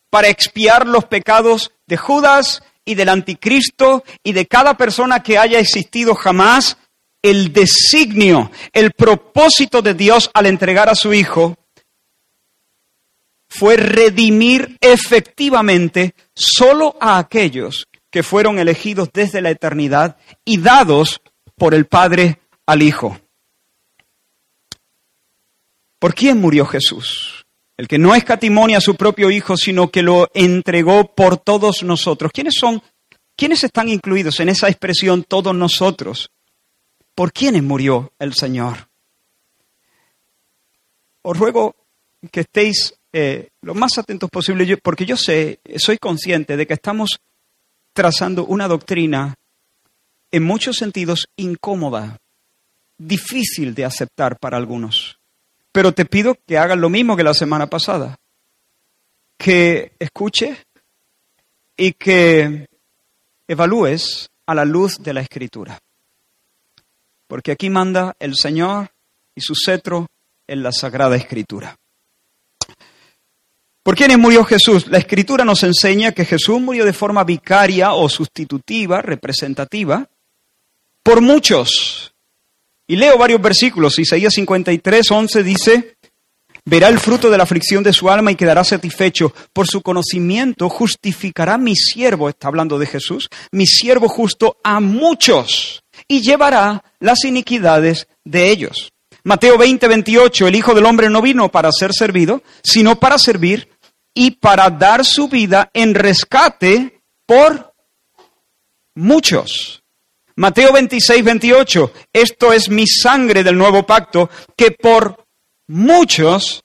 para 0.10 0.28
expiar 0.28 0.86
los 0.86 1.06
pecados 1.06 1.72
de 1.88 1.96
Judas 1.96 2.62
y 2.84 2.96
del 2.96 3.08
anticristo 3.08 4.04
y 4.22 4.34
de 4.34 4.48
cada 4.48 4.76
persona 4.76 5.24
que 5.24 5.38
haya 5.38 5.60
existido 5.60 6.14
jamás, 6.14 6.78
el 7.24 7.54
designio, 7.54 8.52
el 8.74 8.92
propósito 8.92 9.82
de 9.82 9.94
Dios 9.94 10.30
al 10.34 10.46
entregar 10.46 10.90
a 10.90 10.96
su 10.96 11.14
Hijo 11.14 11.58
fue 13.48 13.78
redimir 13.78 14.78
efectivamente 14.82 16.16
solo 16.36 16.98
a 17.00 17.18
aquellos 17.18 17.88
que 18.12 18.24
fueron 18.24 18.60
elegidos 18.60 19.10
desde 19.14 19.42
la 19.42 19.52
eternidad 19.52 20.18
y 20.44 20.58
dados 20.58 21.22
por 21.56 21.74
el 21.74 21.86
Padre 21.86 22.40
al 22.66 22.82
Hijo. 22.82 23.20
¿Por 26.00 26.14
quién 26.14 26.42
murió 26.42 26.66
Jesús? 26.66 27.46
El 27.78 27.88
que 27.88 27.98
no 27.98 28.14
escatimonia 28.14 28.80
a 28.80 28.82
su 28.82 28.96
propio 28.96 29.32
Hijo, 29.32 29.56
sino 29.56 29.90
que 29.90 30.02
lo 30.02 30.30
entregó 30.34 31.16
por 31.16 31.38
todos 31.38 31.84
nosotros. 31.84 32.32
¿Quiénes 32.34 32.56
son? 32.60 32.84
¿Quiénes 33.38 33.64
están 33.64 33.88
incluidos 33.88 34.40
en 34.42 34.50
esa 34.50 34.68
expresión 34.68 35.24
todos 35.24 35.56
nosotros? 35.56 36.30
¿Por 37.16 37.32
quiénes 37.32 37.64
murió 37.64 38.12
el 38.20 38.34
Señor? 38.34 38.90
Os 41.22 41.38
ruego 41.38 41.76
que 42.32 42.42
estéis 42.42 42.96
eh, 43.12 43.50
lo 43.62 43.76
más 43.76 43.98
atentos 43.98 44.30
posible, 44.30 44.78
porque 44.78 45.06
yo 45.06 45.16
sé, 45.16 45.60
soy 45.78 45.98
consciente 45.98 46.58
de 46.58 46.66
que 46.66 46.74
estamos 46.74 47.20
trazando 47.94 48.46
una 48.46 48.68
doctrina 48.68 49.36
en 50.32 50.44
muchos 50.44 50.78
sentidos 50.78 51.28
incómoda, 51.36 52.18
difícil 52.98 53.76
de 53.76 53.86
aceptar 53.86 54.40
para 54.40 54.58
algunos. 54.58 55.20
Pero 55.72 55.92
te 55.92 56.06
pido 56.06 56.36
que 56.48 56.58
hagas 56.58 56.78
lo 56.78 56.90
mismo 56.90 57.16
que 57.16 57.24
la 57.24 57.36
semana 57.36 57.68
pasada, 57.68 58.18
que 59.38 59.92
escuches 60.00 60.58
y 61.78 61.94
que 61.94 62.68
evalúes 63.48 64.30
a 64.48 64.56
la 64.56 64.66
luz 64.66 64.98
de 64.98 65.14
la 65.14 65.22
escritura. 65.22 65.83
Porque 67.34 67.52
aquí 67.52 67.68
manda 67.68 68.16
el 68.20 68.36
Señor 68.36 68.92
y 69.36 69.42
su 69.42 69.56
cetro 69.56 70.06
en 70.46 70.62
la 70.62 70.72
sagrada 70.72 71.16
escritura. 71.16 71.76
¿Por 73.82 73.96
quiénes 73.96 74.20
murió 74.20 74.44
Jesús? 74.44 74.86
La 74.86 75.00
escritura 75.00 75.44
nos 75.44 75.64
enseña 75.64 76.12
que 76.12 76.26
Jesús 76.26 76.62
murió 76.62 76.86
de 76.86 76.94
forma 76.94 77.24
vicaria 77.24 77.94
o 77.94 78.08
sustitutiva, 78.08 79.02
representativa, 79.02 80.08
por 81.02 81.22
muchos. 81.22 82.14
Y 82.86 82.98
leo 82.98 83.18
varios 83.18 83.42
versículos. 83.42 83.98
Isaías 83.98 84.34
53, 84.36 85.10
11 85.10 85.42
dice, 85.44 85.98
verá 86.66 86.88
el 86.88 87.00
fruto 87.00 87.32
de 87.32 87.38
la 87.40 87.46
aflicción 87.46 87.84
de 87.84 87.94
su 87.94 88.12
alma 88.12 88.32
y 88.32 88.36
quedará 88.36 88.64
satisfecho. 88.64 89.34
Por 89.54 89.66
su 89.66 89.82
conocimiento 89.82 90.70
justificará 90.70 91.58
mi 91.58 91.76
siervo, 91.76 92.30
está 92.30 92.50
hablando 92.50 92.78
de 92.78 92.86
Jesús, 92.86 93.28
mi 93.52 93.66
siervo 93.66 94.08
justo 94.08 94.58
a 94.64 94.80
muchos 94.80 95.83
y 96.08 96.22
llevará 96.22 96.84
las 97.00 97.24
iniquidades 97.26 98.08
de 98.24 98.50
ellos. 98.50 98.92
Mateo 99.24 99.58
20, 99.58 99.88
28, 99.88 100.48
el 100.48 100.56
Hijo 100.56 100.74
del 100.74 100.86
Hombre 100.86 101.10
no 101.10 101.22
vino 101.22 101.50
para 101.50 101.72
ser 101.72 101.94
servido, 101.94 102.44
sino 102.64 103.00
para 103.00 103.18
servir 103.18 103.70
y 104.14 104.32
para 104.32 104.70
dar 104.70 105.06
su 105.06 105.28
vida 105.28 105.70
en 105.74 105.96
rescate 105.96 107.02
por 107.26 107.74
muchos. 108.96 109.82
Mateo 110.36 110.74
26, 110.74 111.24
28, 111.24 111.94
esto 112.12 112.54
es 112.54 112.70
mi 112.70 112.88
sangre 112.88 113.44
del 113.44 113.58
nuevo 113.58 113.86
pacto, 113.86 114.30
que 114.58 114.72
por 114.72 115.26
muchos 115.68 116.64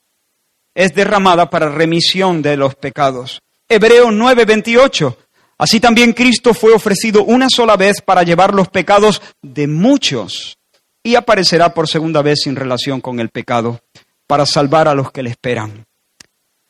es 0.74 0.94
derramada 0.94 1.50
para 1.50 1.68
remisión 1.68 2.40
de 2.40 2.56
los 2.56 2.74
pecados. 2.74 3.40
Hebreo 3.68 4.10
9, 4.10 4.44
28, 4.46 5.18
Así 5.58 5.80
también 5.80 6.12
Cristo 6.12 6.54
fue 6.54 6.72
ofrecido 6.72 7.24
una 7.24 7.48
sola 7.50 7.76
vez 7.76 8.00
para 8.00 8.22
llevar 8.22 8.54
los 8.54 8.68
pecados 8.68 9.20
de 9.42 9.66
muchos 9.66 10.56
y 11.02 11.16
aparecerá 11.16 11.74
por 11.74 11.88
segunda 11.88 12.22
vez 12.22 12.40
sin 12.44 12.54
relación 12.54 13.00
con 13.00 13.18
el 13.18 13.30
pecado 13.30 13.80
para 14.28 14.46
salvar 14.46 14.86
a 14.86 14.94
los 14.94 15.10
que 15.10 15.22
le 15.22 15.30
esperan. 15.30 15.84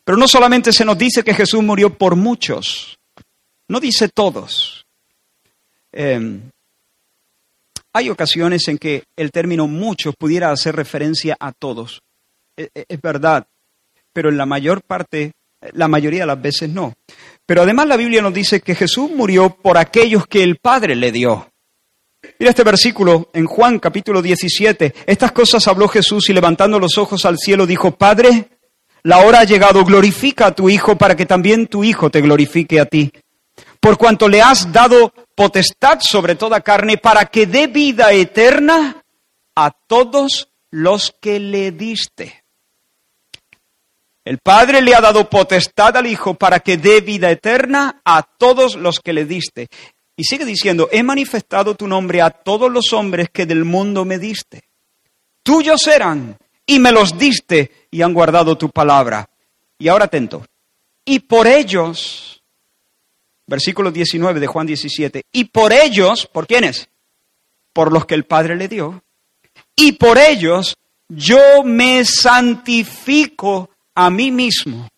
Pero 0.05 0.16
no 0.16 0.27
solamente 0.27 0.72
se 0.72 0.87
nos 0.87 0.96
dice 0.96 1.22
que 1.22 1.35
Jesús 1.35 1.62
murió 1.62 1.92
por 1.92 2.16
muchos, 2.16 2.98
no 3.68 3.79
dice 3.79 4.09
todos. 4.09 4.87
Em, 5.92 6.51
hay 7.92 8.09
ocasiones 8.09 8.68
en 8.68 8.79
que 8.79 9.05
el 9.16 9.31
término 9.31 9.66
muchos 9.66 10.14
pudiera 10.16 10.51
hacer 10.51 10.74
referencia 10.74 11.37
a 11.38 11.53
todos. 11.53 12.01
E, 12.57 12.70
e, 12.74 12.85
es 12.88 13.01
verdad, 13.03 13.46
pero 14.14 14.31
en 14.31 14.38
la 14.38 14.46
mayor 14.46 14.81
parte, 14.81 15.33
la 15.72 15.88
mayoría 15.88 16.20
de 16.20 16.27
las 16.27 16.40
veces 16.40 16.70
no. 16.70 16.94
Pero 17.48 17.62
además 17.62 17.87
la 17.87 17.96
Biblia 17.96 18.20
nos 18.20 18.34
dice 18.34 18.61
que 18.61 18.74
Jesús 18.74 19.11
murió 19.11 19.48
por 19.48 19.78
aquellos 19.78 20.26
que 20.26 20.42
el 20.42 20.56
Padre 20.56 20.94
le 20.94 21.11
dio. 21.11 21.50
Mira 22.38 22.50
este 22.50 22.62
versículo 22.62 23.30
en 23.32 23.46
Juan 23.46 23.78
capítulo 23.78 24.20
17. 24.20 24.94
Estas 25.06 25.32
cosas 25.32 25.66
habló 25.66 25.88
Jesús 25.88 26.28
y 26.28 26.34
levantando 26.34 26.78
los 26.78 26.98
ojos 26.98 27.24
al 27.24 27.38
cielo 27.38 27.66
dijo, 27.66 27.92
Padre, 27.92 28.50
la 29.02 29.20
hora 29.20 29.40
ha 29.40 29.44
llegado, 29.44 29.82
glorifica 29.82 30.48
a 30.48 30.54
tu 30.54 30.68
Hijo 30.68 30.98
para 30.98 31.16
que 31.16 31.24
también 31.24 31.68
tu 31.68 31.82
Hijo 31.82 32.11
te 32.11 32.20
glorifique 32.20 32.80
a 32.80 32.84
ti. 32.84 33.11
Por 33.80 33.96
cuanto 33.96 34.28
le 34.28 34.42
has 34.42 34.70
dado 34.70 35.14
potestad 35.34 36.00
sobre 36.02 36.34
toda 36.34 36.61
carne 36.61 36.98
para 36.98 37.24
que 37.24 37.46
dé 37.46 37.66
vida 37.66 38.12
eterna 38.12 39.02
a 39.54 39.70
todos 39.87 40.50
los 40.70 41.14
que 41.18 41.40
le 41.40 41.72
diste. 41.72 42.44
El 44.28 44.40
Padre 44.40 44.82
le 44.82 44.94
ha 44.94 45.00
dado 45.00 45.30
potestad 45.30 45.96
al 45.96 46.06
Hijo 46.06 46.34
para 46.34 46.60
que 46.60 46.76
dé 46.76 47.00
vida 47.00 47.30
eterna 47.30 48.02
a 48.04 48.22
todos 48.22 48.76
los 48.76 49.00
que 49.00 49.14
le 49.14 49.24
diste. 49.24 49.68
Y 50.18 50.24
sigue 50.24 50.44
diciendo, 50.44 50.86
he 50.92 51.02
manifestado 51.02 51.74
tu 51.74 51.88
nombre 51.88 52.20
a 52.20 52.28
todos 52.28 52.70
los 52.70 52.92
hombres 52.92 53.30
que 53.32 53.46
del 53.46 53.64
mundo 53.64 54.04
me 54.04 54.18
diste. 54.18 54.64
Tuyos 55.42 55.86
eran 55.86 56.36
y 56.66 56.78
me 56.78 56.92
los 56.92 57.16
diste 57.16 57.88
y 57.90 58.02
han 58.02 58.12
guardado 58.12 58.58
tu 58.58 58.68
palabra. 58.68 59.30
Y 59.78 59.88
ahora 59.88 60.04
atento. 60.04 60.44
Y 61.06 61.20
por 61.20 61.46
ellos, 61.46 62.42
versículo 63.46 63.90
19 63.90 64.40
de 64.40 64.46
Juan 64.46 64.66
17, 64.66 65.22
y 65.32 65.44
por 65.44 65.72
ellos, 65.72 66.26
¿por 66.26 66.46
quiénes? 66.46 66.90
Por 67.72 67.94
los 67.94 68.04
que 68.04 68.14
el 68.14 68.24
Padre 68.24 68.56
le 68.56 68.68
dio. 68.68 69.02
Y 69.74 69.92
por 69.92 70.18
ellos 70.18 70.76
yo 71.08 71.62
me 71.64 72.04
santifico 72.04 73.70
a 74.00 74.11
mí 74.11 74.30
mismo 74.30 74.88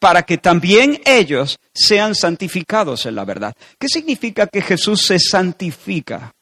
para 0.00 0.24
que 0.24 0.36
también 0.36 1.00
ellos 1.04 1.60
sean 1.72 2.16
santificados 2.16 3.06
en 3.06 3.14
la 3.14 3.24
verdad. 3.24 3.54
¿Qué 3.78 3.86
significa 3.86 4.48
que 4.48 4.62
Jesús 4.62 5.02
se 5.06 5.20
santifica? 5.20 6.34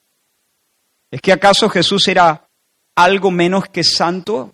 ¿Es 1.10 1.20
que 1.20 1.30
acaso 1.30 1.68
Jesús 1.68 2.08
era 2.08 2.48
algo 2.96 3.30
menos 3.30 3.68
que 3.68 3.84
santo 3.84 4.50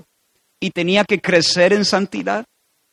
y 0.59 0.71
tenía 0.71 1.05
que 1.05 1.21
crecer 1.21 1.73
en 1.73 1.85
santidad? 1.85 2.45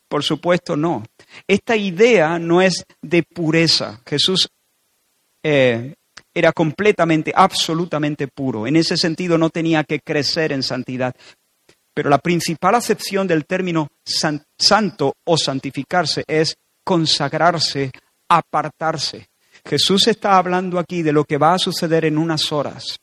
Por 0.08 0.24
supuesto 0.24 0.76
no. 0.76 1.04
Esta 1.48 1.76
idea 1.76 2.38
no 2.38 2.62
es 2.62 2.86
de 3.02 3.24
pureza. 3.24 4.02
Jesús 4.06 4.50
eh, 5.42 5.96
era 6.32 6.52
completamente, 6.52 7.34
absolutamente 7.36 8.28
puro. 8.28 8.68
En 8.68 8.76
ese 8.76 8.98
sentido 8.98 9.40
no 9.40 9.50
tenía 9.50 9.84
que 9.84 10.00
crecer 10.00 10.52
en 10.52 10.62
santidad. 10.62 11.16
Pero 11.94 12.10
la 12.10 12.20
principal 12.20 12.76
acepción 12.76 13.28
del 13.28 13.46
término 13.46 13.88
santo 14.58 15.14
o 15.26 15.38
santificarse 15.38 16.24
es 16.28 16.56
consagrarse, 16.84 17.92
apartarse. 18.30 19.28
Jesús 19.66 20.08
está 20.08 20.38
hablando 20.38 20.80
aquí 20.80 21.02
de 21.02 21.12
lo 21.12 21.26
que 21.26 21.38
va 21.38 21.54
a 21.54 21.60
suceder 21.60 22.06
en 22.06 22.18
unas 22.18 22.52
horas. 22.52 22.98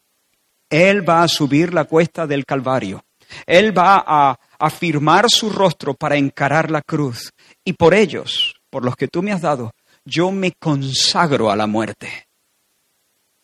Él 0.71 1.09
va 1.09 1.23
a 1.23 1.29
subir 1.29 1.73
la 1.73 1.85
cuesta 1.85 2.27
del 2.27 2.45
Calvario. 2.45 3.05
Él 3.47 3.77
va 3.77 4.03
a 4.07 4.39
afirmar 4.59 5.27
su 5.29 5.51
rostro 5.51 5.95
para 5.95 6.17
encarar 6.17 6.71
la 6.71 6.83
cruz. 6.83 7.31
Y 7.65 7.75
por 7.75 7.95
ellos, 7.95 8.55
por 8.71 8.85
los 8.85 8.97
que 8.97 9.09
tú 9.09 9.23
me 9.23 9.33
has 9.33 9.43
dado, 9.43 9.73
yo 10.05 10.31
me 10.31 10.53
consagro 10.59 11.51
a 11.51 11.57
la 11.57 11.67
muerte. 11.67 12.27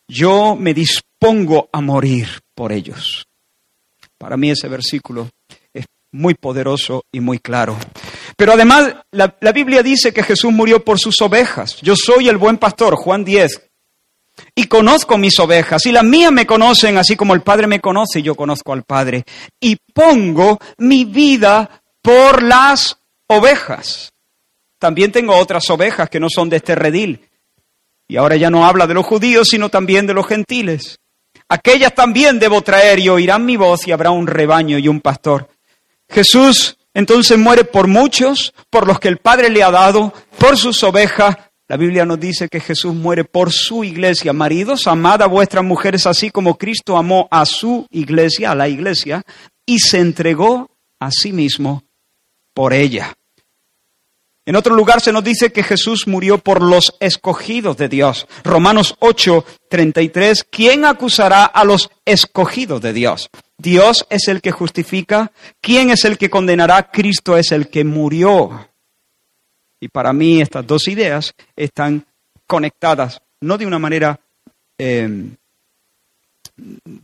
Yo 0.08 0.56
me 0.56 0.74
dispongo 0.74 1.68
a 1.72 1.80
morir 1.80 2.28
por 2.54 2.72
ellos. 2.72 3.26
Para 4.18 4.36
mí 4.36 4.50
ese 4.50 4.68
versículo 4.68 5.28
es 5.72 5.86
muy 6.12 6.34
poderoso 6.34 7.02
y 7.12 7.20
muy 7.20 7.38
claro. 7.38 7.76
Pero 8.36 8.52
además 8.52 8.94
la, 9.10 9.52
Biblia 9.52 9.82
dice 9.82 10.12
que 10.12 10.22
Jesús 10.22 10.52
murió 10.52 10.84
por 10.84 10.98
sus 10.98 11.20
ovejas. 11.20 11.80
Yo 11.82 11.94
soy 11.96 12.28
el 12.28 12.36
buen 12.36 12.58
pastor, 12.58 12.96
Juan 12.96 13.24
10. 13.24 13.70
Y 14.56 14.66
conozco 14.66 15.16
mis 15.16 15.38
ovejas, 15.38 15.86
y 15.86 15.92
las 15.92 16.02
mías 16.02 16.32
me 16.32 16.44
conocen, 16.44 16.98
así 16.98 17.14
como 17.14 17.34
el 17.34 17.42
Padre 17.42 17.68
me 17.68 17.80
conoce, 17.80 18.18
y 18.18 18.22
yo 18.22 18.34
conozco 18.34 18.72
al 18.72 18.82
Padre. 18.82 19.24
Y 19.60 19.76
pongo 19.92 20.58
mi 20.78 21.04
vida 21.04 21.82
por 22.02 22.42
las 22.42 22.98
ovejas. 23.28 24.12
También 24.78 25.12
tengo 25.12 25.36
otras 25.36 25.70
ovejas 25.70 26.10
que 26.10 26.18
no 26.18 26.28
son 26.28 26.50
de 26.50 26.56
este 26.56 26.74
redil. 26.74 27.28
Y 28.08 28.16
ahora 28.16 28.36
ya 28.36 28.50
no 28.50 28.66
habla 28.66 28.86
de 28.86 28.94
los 28.94 29.06
judíos, 29.06 29.48
sino 29.50 29.68
también 29.68 30.06
de 30.06 30.14
los 30.14 30.26
gentiles. 30.26 30.98
Aquellas 31.48 31.94
también 31.94 32.38
debo 32.38 32.62
traer 32.62 32.98
y 32.98 33.08
oirán 33.08 33.44
mi 33.44 33.56
voz 33.56 33.86
y 33.86 33.92
habrá 33.92 34.10
un 34.10 34.26
rebaño 34.26 34.78
y 34.78 34.88
un 34.88 35.00
pastor. 35.00 35.48
Jesús 36.08 36.76
entonces 36.94 37.36
muere 37.36 37.64
por 37.64 37.88
muchos, 37.88 38.54
por 38.70 38.86
los 38.86 39.00
que 39.00 39.08
el 39.08 39.18
Padre 39.18 39.50
le 39.50 39.62
ha 39.62 39.70
dado, 39.70 40.12
por 40.38 40.56
sus 40.56 40.82
ovejas. 40.84 41.36
La 41.66 41.76
Biblia 41.76 42.04
nos 42.04 42.20
dice 42.20 42.48
que 42.48 42.60
Jesús 42.60 42.94
muere 42.94 43.24
por 43.24 43.50
su 43.50 43.82
iglesia. 43.82 44.32
Maridos, 44.32 44.86
amad 44.86 45.22
a 45.22 45.26
vuestras 45.26 45.64
mujeres 45.64 46.06
así 46.06 46.30
como 46.30 46.56
Cristo 46.56 46.96
amó 46.96 47.26
a 47.30 47.44
su 47.46 47.86
iglesia, 47.90 48.52
a 48.52 48.54
la 48.54 48.68
iglesia, 48.68 49.22
y 49.66 49.80
se 49.80 49.98
entregó 49.98 50.70
a 51.00 51.10
sí 51.10 51.32
mismo 51.32 51.82
por 52.54 52.72
ella. 52.72 53.14
En 54.46 54.56
otro 54.56 54.74
lugar 54.74 55.00
se 55.00 55.12
nos 55.12 55.24
dice 55.24 55.52
que 55.52 55.62
Jesús 55.62 56.06
murió 56.06 56.36
por 56.38 56.60
los 56.60 56.94
escogidos 57.00 57.78
de 57.78 57.88
Dios. 57.88 58.26
Romanos 58.42 58.94
8, 58.98 59.44
33. 59.70 60.44
¿Quién 60.50 60.84
acusará 60.84 61.46
a 61.46 61.64
los 61.64 61.90
escogidos 62.04 62.82
de 62.82 62.92
Dios? 62.92 63.30
Dios 63.56 64.06
es 64.10 64.28
el 64.28 64.42
que 64.42 64.50
justifica. 64.50 65.32
¿Quién 65.62 65.88
es 65.88 66.04
el 66.04 66.18
que 66.18 66.28
condenará? 66.28 66.90
Cristo 66.90 67.38
es 67.38 67.52
el 67.52 67.68
que 67.68 67.84
murió. 67.84 68.68
Y 69.80 69.88
para 69.88 70.12
mí 70.12 70.42
estas 70.42 70.66
dos 70.66 70.88
ideas 70.88 71.34
están 71.56 72.04
conectadas, 72.46 73.22
no 73.40 73.56
de 73.56 73.66
una 73.66 73.78
manera 73.78 74.20
eh, 74.76 75.30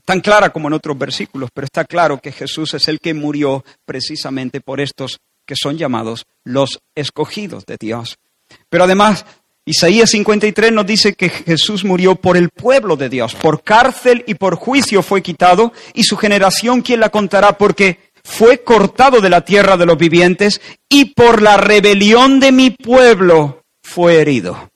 tan 0.05 0.21
clara 0.21 0.51
como 0.51 0.69
en 0.69 0.75
otros 0.75 0.97
versículos, 0.99 1.51
pero 1.53 1.65
está 1.65 1.85
claro 1.85 2.21
que 2.21 2.33
Jesús 2.33 2.75
es 2.75 2.89
el 2.89 3.01
que 3.01 3.15
murió 3.15 3.65
precisamente 3.85 4.61
por 4.61 4.81
estos 4.81 5.21
que 5.51 5.57
son 5.61 5.77
llamados 5.77 6.27
los 6.45 6.79
escogidos 6.95 7.67
de 7.67 7.77
Dios. 7.77 8.21
Pero 8.69 8.85
además, 8.85 9.27
Isaías 9.65 10.11
53 10.11 10.71
nos 10.71 10.87
dice 10.87 11.15
que 11.15 11.29
Jesús 11.29 11.85
murió 11.85 12.15
por 12.15 12.37
el 12.37 12.51
pueblo 12.51 12.95
de 12.97 13.09
Dios, 13.09 13.35
por 13.35 13.65
cárcel 13.65 14.23
y 14.29 14.35
por 14.35 14.55
juicio 14.55 15.03
fue 15.03 15.23
quitado, 15.23 15.73
y 15.93 16.05
su 16.05 16.17
generación, 16.17 16.83
¿quién 16.83 17.01
la 17.01 17.09
contará? 17.09 17.59
Porque 17.59 17.99
fue 18.23 18.63
cortado 18.63 19.21
de 19.21 19.29
la 19.29 19.45
tierra 19.45 19.77
de 19.77 19.87
los 19.87 19.99
vivientes, 19.99 20.61
y 20.89 21.07
por 21.17 21.43
la 21.43 21.57
rebelión 21.57 22.39
de 22.39 22.53
mi 22.53 22.71
pueblo 22.71 23.65
fue 23.83 24.21
herido. 24.21 24.71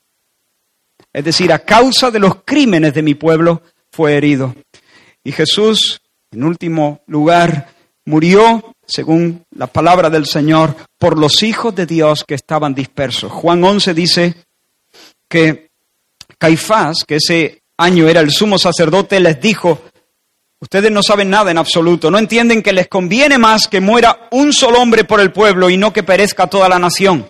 Es 1.13 1.23
decir, 1.23 1.53
a 1.53 1.59
causa 1.59 2.11
de 2.11 2.19
los 2.19 2.43
crímenes 2.43 2.93
de 2.93 3.01
mi 3.01 3.15
pueblo 3.15 3.61
fue 3.93 4.17
herido. 4.17 4.53
Y 5.23 5.31
Jesús, 5.31 6.01
en 6.31 6.43
último 6.43 7.01
lugar, 7.07 7.74
murió 8.05 8.75
según 8.87 9.43
la 9.55 9.67
palabra 9.67 10.09
del 10.09 10.25
Señor, 10.25 10.75
por 10.97 11.17
los 11.17 11.43
hijos 11.43 11.73
de 11.75 11.85
Dios 11.85 12.23
que 12.25 12.35
estaban 12.35 12.75
dispersos. 12.75 13.31
Juan 13.31 13.63
11 13.63 13.93
dice 13.93 14.35
que 15.27 15.69
Caifás, 16.37 16.97
que 17.05 17.15
ese 17.15 17.61
año 17.77 18.07
era 18.07 18.21
el 18.21 18.31
sumo 18.31 18.57
sacerdote, 18.57 19.19
les 19.19 19.41
dijo, 19.41 19.81
ustedes 20.59 20.91
no 20.91 21.01
saben 21.01 21.29
nada 21.29 21.51
en 21.51 21.57
absoluto, 21.57 22.11
no 22.11 22.19
entienden 22.19 22.61
que 22.61 22.73
les 22.73 22.87
conviene 22.87 23.37
más 23.37 23.67
que 23.67 23.81
muera 23.81 24.27
un 24.31 24.53
solo 24.53 24.81
hombre 24.81 25.03
por 25.03 25.19
el 25.19 25.31
pueblo 25.31 25.69
y 25.69 25.77
no 25.77 25.91
que 25.91 26.03
perezca 26.03 26.47
toda 26.47 26.69
la 26.69 26.79
nación. 26.79 27.29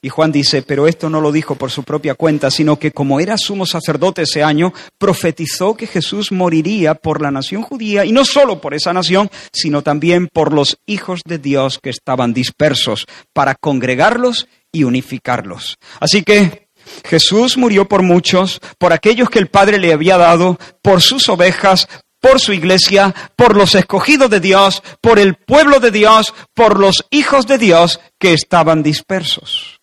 Y 0.00 0.10
Juan 0.10 0.30
dice, 0.30 0.62
pero 0.62 0.86
esto 0.86 1.10
no 1.10 1.20
lo 1.20 1.32
dijo 1.32 1.56
por 1.56 1.72
su 1.72 1.82
propia 1.82 2.14
cuenta, 2.14 2.52
sino 2.52 2.78
que 2.78 2.92
como 2.92 3.18
era 3.18 3.36
sumo 3.36 3.66
sacerdote 3.66 4.22
ese 4.22 4.44
año, 4.44 4.72
profetizó 4.96 5.74
que 5.74 5.88
Jesús 5.88 6.30
moriría 6.30 6.94
por 6.94 7.20
la 7.20 7.32
nación 7.32 7.62
judía, 7.62 8.04
y 8.04 8.12
no 8.12 8.24
solo 8.24 8.60
por 8.60 8.74
esa 8.74 8.92
nación, 8.92 9.28
sino 9.52 9.82
también 9.82 10.28
por 10.32 10.52
los 10.52 10.78
hijos 10.86 11.22
de 11.26 11.38
Dios 11.38 11.80
que 11.82 11.90
estaban 11.90 12.32
dispersos, 12.32 13.06
para 13.32 13.56
congregarlos 13.56 14.46
y 14.70 14.84
unificarlos. 14.84 15.78
Así 15.98 16.22
que 16.22 16.68
Jesús 17.04 17.56
murió 17.56 17.88
por 17.88 18.02
muchos, 18.02 18.60
por 18.78 18.92
aquellos 18.92 19.30
que 19.30 19.40
el 19.40 19.48
Padre 19.48 19.78
le 19.78 19.92
había 19.92 20.16
dado, 20.16 20.58
por 20.80 21.02
sus 21.02 21.28
ovejas, 21.28 21.88
por 22.20 22.40
su 22.40 22.52
iglesia, 22.52 23.14
por 23.36 23.56
los 23.56 23.74
escogidos 23.74 24.30
de 24.30 24.38
Dios, 24.40 24.82
por 25.00 25.18
el 25.18 25.34
pueblo 25.34 25.80
de 25.80 25.90
Dios, 25.90 26.34
por 26.54 26.78
los 26.78 27.04
hijos 27.10 27.46
de 27.46 27.58
Dios 27.58 28.00
que 28.18 28.32
estaban 28.32 28.82
dispersos. 28.82 29.77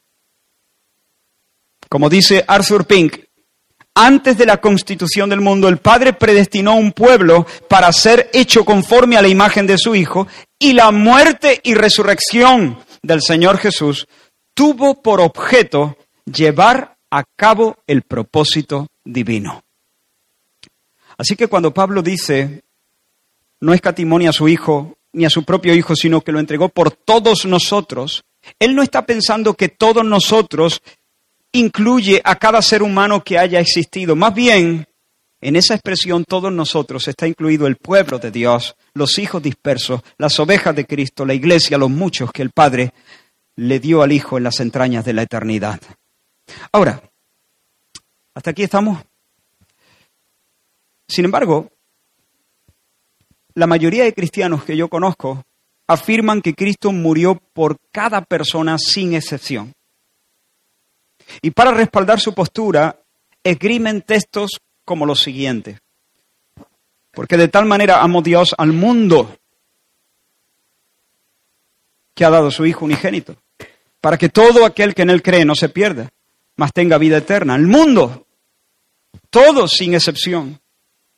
Como 1.90 2.10
dice 2.10 2.44
Arthur 2.48 2.86
Pink, 2.86 3.26
antes 3.98 4.38
de 4.38 4.46
la 4.46 4.58
constitución 4.58 5.30
del 5.30 5.40
mundo, 5.40 5.70
el 5.70 5.78
Padre 5.78 6.12
predestinó 6.12 6.76
un 6.76 6.92
pueblo 6.92 7.48
para 7.70 7.92
ser 7.94 8.30
hecho 8.34 8.66
conforme 8.66 9.16
a 9.16 9.22
la 9.22 9.30
imagen 9.30 9.66
de 9.66 9.78
su 9.78 9.96
Hijo 9.96 10.28
y 10.60 10.74
la 10.74 10.92
muerte 10.92 11.62
y 11.64 11.76
resurrección 11.76 12.78
del 13.02 13.22
Señor 13.22 13.58
Jesús 13.58 14.08
tuvo 14.54 15.02
por 15.02 15.22
objeto 15.22 15.98
llevar 16.26 16.98
a 17.10 17.24
cabo 17.24 17.78
el 17.88 18.02
propósito 18.02 18.88
divino. 19.04 19.64
Así 21.18 21.38
que 21.38 21.48
cuando 21.48 21.74
Pablo 21.74 22.02
dice, 22.02 22.64
no 23.62 23.74
escatimonia 23.74 24.32
a 24.32 24.34
su 24.34 24.50
Hijo 24.50 24.98
ni 25.14 25.24
a 25.24 25.30
su 25.30 25.44
propio 25.46 25.74
Hijo, 25.74 25.96
sino 25.96 26.20
que 26.20 26.34
lo 26.34 26.40
entregó 26.40 26.68
por 26.68 26.92
todos 26.92 27.46
nosotros, 27.46 28.26
él 28.60 28.76
no 28.76 28.84
está 28.84 29.06
pensando 29.06 29.54
que 29.54 29.70
todos 29.70 30.04
nosotros 30.04 30.82
incluye 31.56 32.22
a 32.24 32.36
cada 32.36 32.62
ser 32.62 32.84
humano 32.84 33.24
que 33.24 33.40
haya 33.40 33.60
existido. 33.60 34.16
Más 34.16 34.34
bien, 34.34 34.86
en 35.40 35.56
esa 35.56 35.74
expresión 35.74 36.26
todos 36.26 36.52
nosotros 36.52 37.08
está 37.08 37.28
incluido 37.28 37.66
el 37.66 37.78
pueblo 37.78 38.20
de 38.20 38.30
Dios, 38.30 38.76
los 38.94 39.18
hijos 39.20 39.42
dispersos, 39.42 40.02
las 40.18 40.40
ovejas 40.40 40.76
de 40.76 40.86
Cristo, 40.86 41.26
la 41.26 41.34
iglesia, 41.34 41.78
los 41.78 41.90
muchos 41.90 42.32
que 42.32 42.42
el 42.42 42.52
Padre 42.52 42.94
le 43.56 43.80
dio 43.80 44.02
al 44.02 44.12
Hijo 44.12 44.38
en 44.38 44.44
las 44.44 44.60
entrañas 44.60 45.06
de 45.06 45.14
la 45.14 45.22
eternidad. 45.22 45.80
Ahora, 46.74 47.02
hasta 48.34 48.52
aquí 48.52 48.64
estamos. 48.64 49.02
Sin 51.08 51.24
embargo, 51.24 51.72
la 53.54 53.68
mayoría 53.68 54.04
de 54.04 54.14
cristianos 54.14 54.66
que 54.66 54.76
yo 54.76 54.90
conozco 54.90 55.44
afirman 55.88 56.42
que 56.42 56.54
Cristo 56.54 56.92
murió 56.92 57.40
por 57.54 57.78
cada 57.92 58.22
persona 58.22 58.78
sin 58.78 59.14
excepción. 59.14 59.74
Y 61.42 61.52
para 61.52 61.72
respaldar 61.72 62.20
su 62.20 62.34
postura, 62.34 63.00
esgrimen 63.44 64.02
textos 64.02 64.62
como 64.84 65.06
los 65.06 65.22
siguientes. 65.22 65.80
Porque 67.12 67.38
de 67.38 67.48
tal 67.48 67.66
manera 67.66 68.02
amó 68.02 68.22
Dios 68.22 68.54
al 68.58 68.74
mundo 68.74 69.38
que 72.14 72.26
ha 72.26 72.30
dado 72.30 72.50
su 72.50 72.66
Hijo 72.66 72.86
unigénito, 72.86 73.36
para 74.00 74.18
que 74.18 74.30
todo 74.30 74.66
aquel 74.66 74.96
que 74.96 75.02
en 75.02 75.10
él 75.10 75.22
cree 75.22 75.44
no 75.46 75.56
se 75.56 75.70
pierda, 75.70 76.10
mas 76.56 76.72
tenga 76.72 76.98
vida 76.98 77.18
eterna. 77.18 77.56
El 77.56 77.68
mundo, 77.68 78.26
todos 79.30 79.72
sin 79.72 79.94
excepción. 79.94 80.60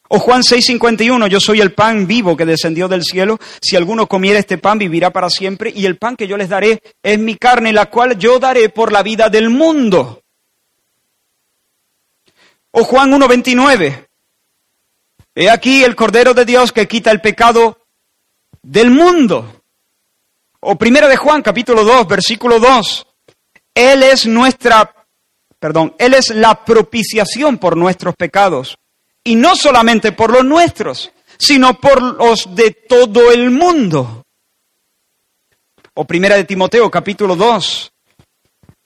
O 0.10 0.20
Juan 0.20 0.42
6:51, 0.42 1.28
yo 1.28 1.40
soy 1.40 1.60
el 1.60 1.74
pan 1.74 2.08
vivo 2.08 2.38
que 2.38 2.46
descendió 2.46 2.88
del 2.88 3.04
cielo, 3.04 3.40
si 3.62 3.76
alguno 3.76 4.08
comiera 4.08 4.40
este 4.40 4.58
pan 4.58 4.78
vivirá 4.78 5.12
para 5.12 5.30
siempre, 5.30 5.72
y 5.76 5.86
el 5.86 5.98
pan 5.98 6.16
que 6.16 6.28
yo 6.28 6.38
les 6.38 6.50
daré 6.50 6.82
es 7.04 7.20
mi 7.20 7.36
carne, 7.36 7.74
la 7.74 7.88
cual 7.88 8.18
yo 8.18 8.40
daré 8.40 8.70
por 8.70 8.92
la 8.92 9.04
vida 9.04 9.30
del 9.30 9.50
mundo. 9.50 10.22
O 12.72 12.84
Juan 12.84 13.12
1:29, 13.12 14.08
he 15.36 15.50
aquí 15.50 15.84
el 15.84 15.96
Cordero 15.96 16.34
de 16.34 16.46
Dios 16.46 16.72
que 16.72 16.88
quita 16.88 17.12
el 17.12 17.20
pecado 17.20 17.80
del 18.62 18.92
mundo. 18.92 19.62
O 20.62 20.78
primera 20.78 21.08
de 21.08 21.18
Juan 21.18 21.42
capítulo 21.42 21.84
2, 21.84 22.08
versículo 22.08 22.60
2, 22.60 23.06
Él 23.76 24.04
es 24.04 24.26
nuestra, 24.26 24.94
perdón, 25.60 25.96
Él 26.00 26.14
es 26.14 26.30
la 26.30 26.64
propiciación 26.64 27.58
por 27.58 27.76
nuestros 27.76 28.16
pecados 28.16 28.78
y 29.28 29.36
no 29.36 29.58
solamente 29.58 30.14
por 30.14 30.32
los 30.32 30.46
nuestros, 30.46 31.12
sino 31.38 31.82
por 31.82 32.02
los 32.02 32.56
de 32.56 32.72
todo 32.72 33.30
el 33.30 33.52
mundo. 33.52 34.24
O 35.96 36.06
primera 36.06 36.38
de 36.38 36.46
Timoteo, 36.46 36.90
capítulo 36.90 37.36
2, 37.36 37.92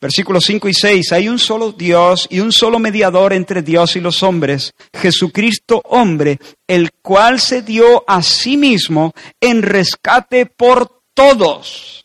versículos 0.00 0.44
5 0.44 0.68
y 0.68 0.74
6. 0.74 1.12
Hay 1.12 1.28
un 1.28 1.38
solo 1.38 1.70
Dios 1.70 2.26
y 2.28 2.40
un 2.40 2.50
solo 2.50 2.80
mediador 2.80 3.32
entre 3.32 3.62
Dios 3.62 3.94
y 3.94 4.00
los 4.00 4.24
hombres, 4.24 4.74
Jesucristo 4.92 5.80
hombre, 5.84 6.40
el 6.66 6.90
cual 6.90 7.38
se 7.38 7.62
dio 7.62 8.02
a 8.08 8.20
sí 8.20 8.56
mismo 8.56 9.12
en 9.40 9.62
rescate 9.62 10.46
por 10.46 11.02
todos, 11.14 12.04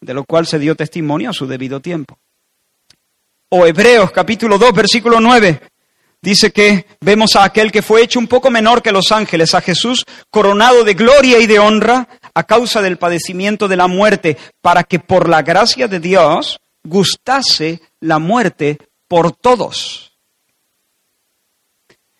de 0.00 0.14
lo 0.14 0.22
cual 0.22 0.46
se 0.46 0.60
dio 0.60 0.76
testimonio 0.76 1.30
a 1.30 1.32
su 1.32 1.48
debido 1.48 1.80
tiempo. 1.80 2.20
O 3.48 3.66
Hebreos 3.66 4.12
capítulo 4.12 4.58
2, 4.58 4.72
versículo 4.72 5.18
9 5.18 5.60
dice 6.20 6.50
que 6.50 6.86
vemos 7.00 7.36
a 7.36 7.44
aquel 7.44 7.70
que 7.70 7.82
fue 7.82 8.02
hecho 8.02 8.18
un 8.18 8.26
poco 8.26 8.50
menor 8.50 8.82
que 8.82 8.92
los 8.92 9.12
ángeles, 9.12 9.54
a 9.54 9.60
Jesús 9.60 10.04
coronado 10.30 10.84
de 10.84 10.94
gloria 10.94 11.38
y 11.38 11.46
de 11.46 11.58
honra 11.58 12.08
a 12.34 12.44
causa 12.44 12.82
del 12.82 12.98
padecimiento 12.98 13.68
de 13.68 13.76
la 13.76 13.88
muerte, 13.88 14.36
para 14.60 14.84
que 14.84 14.98
por 15.00 15.28
la 15.28 15.42
gracia 15.42 15.88
de 15.88 16.00
Dios 16.00 16.60
gustase 16.84 17.80
la 18.00 18.18
muerte 18.18 18.78
por 19.08 19.32
todos. 19.32 20.12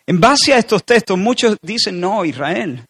En 0.07 0.21
base 0.21 0.55
a 0.55 0.59
estos 0.59 0.85
textos, 0.85 1.19
muchos 1.19 1.57
dicen, 1.61 2.01
no, 2.01 2.25
Israel, 2.25 2.85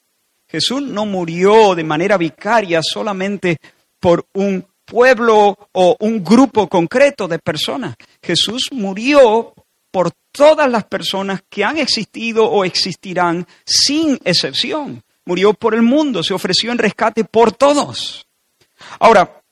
Jesús 0.46 0.82
no 0.82 1.04
murió 1.04 1.74
de 1.74 1.84
manera 1.84 2.16
vicaria 2.16 2.80
solamente 2.82 3.58
por 4.00 4.26
un 4.34 4.64
pueblo 4.84 5.68
o 5.72 5.96
un 6.00 6.24
grupo 6.24 6.68
concreto 6.68 7.28
de 7.28 7.38
personas. 7.38 7.96
Jesús 8.22 8.68
murió 8.70 9.52
por 9.98 10.12
todas 10.30 10.70
las 10.70 10.84
personas 10.84 11.42
que 11.50 11.64
han 11.64 11.76
existido 11.76 12.48
o 12.48 12.64
existirán 12.64 13.44
sin 13.64 14.16
excepción. 14.24 15.02
Murió 15.24 15.54
por 15.54 15.74
el 15.74 15.82
mundo, 15.82 16.22
se 16.22 16.34
ofreció 16.34 16.70
en 16.70 16.78
rescate 16.78 17.24
por 17.24 17.50
todos. 17.50 18.24
Ahora, 19.00 19.42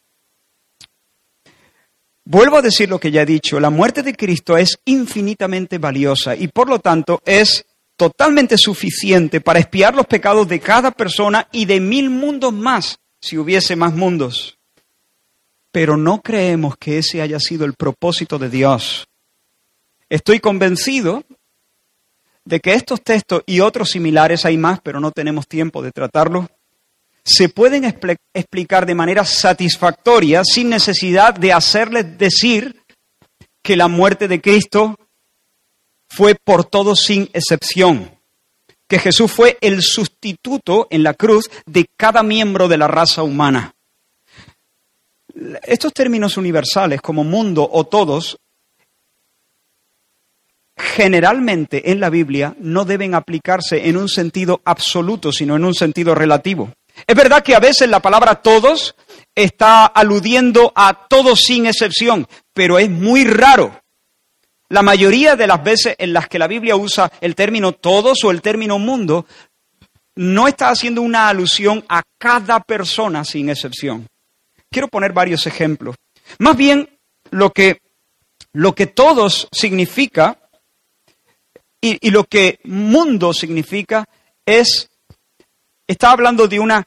vuelvo 2.24 2.59
a 2.59 2.62
decir 2.62 2.88
lo 2.88 3.00
que 3.00 3.11
ya 3.11 3.22
he 3.22 3.26
dicho, 3.26 3.59
la 3.59 3.70
muerte 3.70 4.04
de 4.04 4.14
Cristo 4.14 4.56
es 4.56 4.78
infinitamente 4.85 5.78
valiosa 5.78 6.37
y 6.37 6.46
por 6.46 6.68
lo 6.68 6.78
tanto 6.78 7.20
es 7.26 7.66
totalmente 7.96 8.56
suficiente 8.56 9.40
para 9.40 9.59
espiar 9.59 9.96
los 9.96 10.06
pecados 10.06 10.46
de 10.46 10.61
cada 10.61 10.92
persona 10.92 11.48
y 11.50 11.64
de 11.64 11.80
mil 11.80 12.09
mundos 12.09 12.52
más, 12.52 13.00
si 13.20 13.37
hubiese 13.37 13.74
más 13.74 13.92
mundos. 13.92 14.59
Pero 15.72 15.96
no 15.96 16.20
creemos 16.22 16.76
que 16.76 16.98
ese 16.98 17.20
haya 17.20 17.40
sido 17.40 17.64
el 17.64 17.74
propósito 17.74 18.38
de 18.38 18.48
Dios 18.48 19.09
Estoy 20.09 20.40
convencido 20.40 21.25
de 22.45 22.61
que 22.61 22.75
estos 22.75 23.03
textos 23.03 23.42
y 23.45 23.61
otros 23.61 23.90
similares, 23.90 24.45
hay 24.45 24.57
más, 24.57 24.81
pero 24.81 25.01
no 25.01 25.11
tenemos 25.11 25.49
tiempo 25.49 25.83
de 25.83 25.90
tratarlos, 25.90 26.47
se 27.25 27.49
pueden 27.49 27.85
explicar 27.85 28.87
de 28.87 28.95
manera 28.95 29.25
satisfactoria 29.25 30.42
sin 30.45 30.69
necesidad 30.69 31.35
de 31.35 31.53
hacerles 31.53 32.16
decir 32.16 32.85
que 33.62 33.77
la 33.77 33.88
muerte 33.88 34.29
de 34.29 34.40
Cristo 34.40 34.97
fue 36.09 36.37
por 36.37 36.64
todos 36.64 37.01
sin 37.01 37.29
excepción, 37.33 38.12
que 38.87 39.01
Jesús 39.01 39.33
fue 39.33 39.59
el 39.61 39.83
sustituto 39.83 40.87
en 40.88 41.03
la 41.03 41.14
cruz 41.14 41.51
de 41.66 41.87
cada 41.97 42.23
miembro 42.23 42.69
de 42.69 42.79
la 42.79 42.87
raza 42.87 43.25
humana. 43.25 43.75
Estos 45.64 45.92
términos 45.92 46.37
universales 46.37 47.03
como 47.03 47.25
mundo 47.25 47.69
o 47.71 47.85
todos 47.85 48.38
generalmente 50.76 51.90
en 51.90 52.00
la 52.00 52.10
Biblia 52.10 52.54
no 52.58 52.84
deben 52.84 53.14
aplicarse 53.14 53.88
en 53.88 53.96
un 53.96 54.08
sentido 54.08 54.60
absoluto, 54.64 55.32
sino 55.32 55.56
en 55.56 55.64
un 55.64 55.74
sentido 55.74 56.14
relativo. 56.14 56.70
Es 57.06 57.14
verdad 57.14 57.42
que 57.42 57.54
a 57.54 57.60
veces 57.60 57.88
la 57.88 58.00
palabra 58.00 58.36
todos 58.36 58.94
está 59.34 59.86
aludiendo 59.86 60.72
a 60.74 61.06
todos 61.08 61.40
sin 61.40 61.66
excepción, 61.66 62.26
pero 62.52 62.78
es 62.78 62.88
muy 62.88 63.24
raro. 63.24 63.80
La 64.68 64.82
mayoría 64.82 65.36
de 65.36 65.46
las 65.46 65.62
veces 65.62 65.94
en 65.98 66.12
las 66.12 66.28
que 66.28 66.38
la 66.38 66.48
Biblia 66.48 66.76
usa 66.76 67.10
el 67.20 67.34
término 67.34 67.72
todos 67.72 68.24
o 68.24 68.30
el 68.30 68.42
término 68.42 68.78
mundo, 68.78 69.26
no 70.16 70.48
está 70.48 70.70
haciendo 70.70 71.02
una 71.02 71.28
alusión 71.28 71.84
a 71.88 72.02
cada 72.18 72.60
persona 72.60 73.24
sin 73.24 73.50
excepción. 73.50 74.08
Quiero 74.70 74.88
poner 74.88 75.12
varios 75.12 75.46
ejemplos. 75.46 75.96
Más 76.38 76.56
bien, 76.56 76.88
lo 77.30 77.50
que, 77.50 77.80
lo 78.52 78.74
que 78.74 78.86
todos 78.86 79.48
significa 79.52 80.38
y, 81.80 82.10
lo 82.10 82.24
que 82.24 82.58
mundo 82.64 83.32
significa 83.32 84.08
es, 84.44 84.88
está 85.86 86.10
hablando 86.10 86.48
de 86.48 86.58
una 86.58 86.86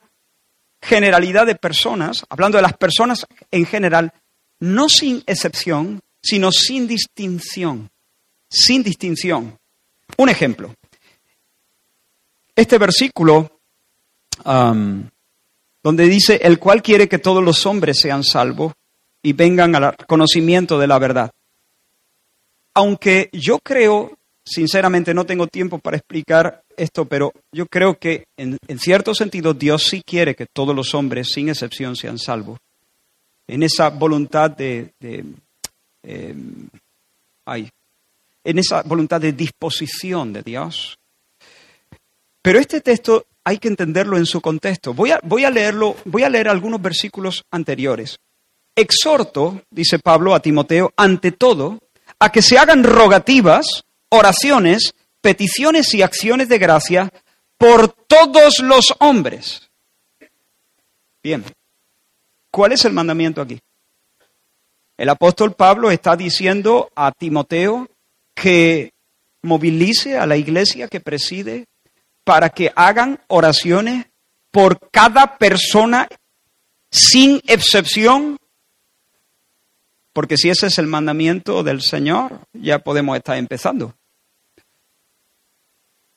generalidad 0.82 1.45
de 1.45 1.56
personas, 1.56 2.25
hablando 2.30 2.58
de 2.58 2.63
las 2.63 2.78
personas 2.78 3.25
en 3.52 3.65
general, 3.65 4.13
no 4.60 4.89
sin 4.89 5.23
excepción, 5.25 6.02
sino 6.21 6.52
sin 6.52 6.88
distinción. 6.88 7.89
Sin 8.49 8.84
distinción. 8.84 9.58
Un 10.17 10.30
ejemplo. 10.30 10.73
Este 12.56 12.78
versículo, 12.78 13.62
donde 14.43 16.04
dice, 16.08 16.39
el 16.43 16.60
cual 16.60 16.82
quiere 16.82 17.08
que 17.08 17.19
todos 17.19 17.43
los 17.43 17.65
hombres 17.65 17.99
sean 18.02 18.23
salvos 18.23 18.73
y 19.21 19.34
vengan 19.34 19.75
al 19.75 19.95
conocimiento 20.08 20.78
de 20.78 20.88
la 20.88 20.99
verdad. 20.99 21.32
Aunque 22.73 23.30
yo 23.32 23.60
creo 23.60 24.19
Sinceramente 24.50 25.14
no 25.14 25.28
tengo 25.28 25.46
tiempo 25.46 25.78
para 25.78 25.98
explicar 25.98 26.64
esto, 26.76 27.06
pero 27.06 27.32
yo 27.52 27.68
creo 27.68 28.00
que 28.00 28.26
en, 28.36 28.58
cierto 28.80 29.14
sentido 29.14 29.54
Dios 29.54 29.84
sí 29.84 30.02
quiere 30.04 30.36
que 30.36 30.48
todos 30.48 30.76
los 30.76 30.96
hombres, 30.96 31.28
sin 31.32 31.50
excepción, 31.50 31.96
sean 31.96 32.18
salvos. 32.18 32.58
En 33.48 33.62
esa 33.62 33.90
voluntad 33.90 34.50
de, 34.50 34.92
eh, 35.02 36.36
hay, 37.46 37.70
en 38.44 38.58
esa 38.58 38.82
voluntad 38.82 39.22
de 39.22 39.34
disposición 39.34 40.34
de 40.34 40.42
Dios. 40.42 40.98
Pero 42.42 42.58
este 42.58 42.82
texto 42.82 43.28
hay 43.44 43.60
que 43.60 43.68
entenderlo 43.68 44.18
en 44.18 44.26
su 44.26 44.42
contexto. 44.42 44.96
Voy 44.96 45.12
a 45.12 45.50
leerlo, 45.52 45.96
voy 46.06 46.24
a 46.24 46.30
leer 46.30 46.48
algunos 46.48 46.82
versículos 46.82 47.44
anteriores. 47.52 48.18
Exhorto, 48.76 49.62
dice 49.70 50.00
Pablo 50.00 50.34
a 50.34 50.40
Timoteo, 50.40 50.92
ante 50.96 51.34
todo, 51.34 51.78
a 52.18 52.32
que 52.32 52.42
se 52.42 52.58
hagan 52.58 52.84
rogativas, 52.84 53.84
oraciones, 54.10 54.93
peticiones 55.22 55.93
y 55.93 56.02
acciones 56.02 56.50
de 56.50 56.58
gracia 56.58 57.12
por 57.58 57.89
todos 57.91 58.60
los 58.60 58.95
hombres. 59.00 59.69
Bien, 61.22 61.43
¿cuál 62.52 62.72
es 62.72 62.86
el 62.86 62.93
mandamiento 62.93 63.41
aquí? 63.41 63.60
El 64.98 65.10
apóstol 65.10 65.54
Pablo 65.54 65.91
está 65.91 66.15
diciendo 66.15 66.91
a 66.95 67.12
Timoteo 67.12 67.89
que 68.34 68.91
movilice 69.41 70.17
a 70.17 70.26
la 70.26 70.38
iglesia 70.38 70.88
que 70.88 71.00
preside 71.00 71.65
para 72.24 72.50
que 72.50 72.72
hagan 72.76 73.19
oraciones 73.28 74.08
por 74.52 74.89
cada 74.91 75.38
persona 75.38 76.08
sin 76.91 77.41
excepción. 77.48 78.38
Porque 80.13 80.38
si 80.38 80.50
ese 80.50 80.67
es 80.67 80.78
el 80.80 80.88
mandamiento 80.88 81.63
del 81.63 81.82
Señor, 81.82 82.41
ya 82.54 82.80
podemos 82.80 83.15
estar 83.17 83.38
empezando. 83.38 83.95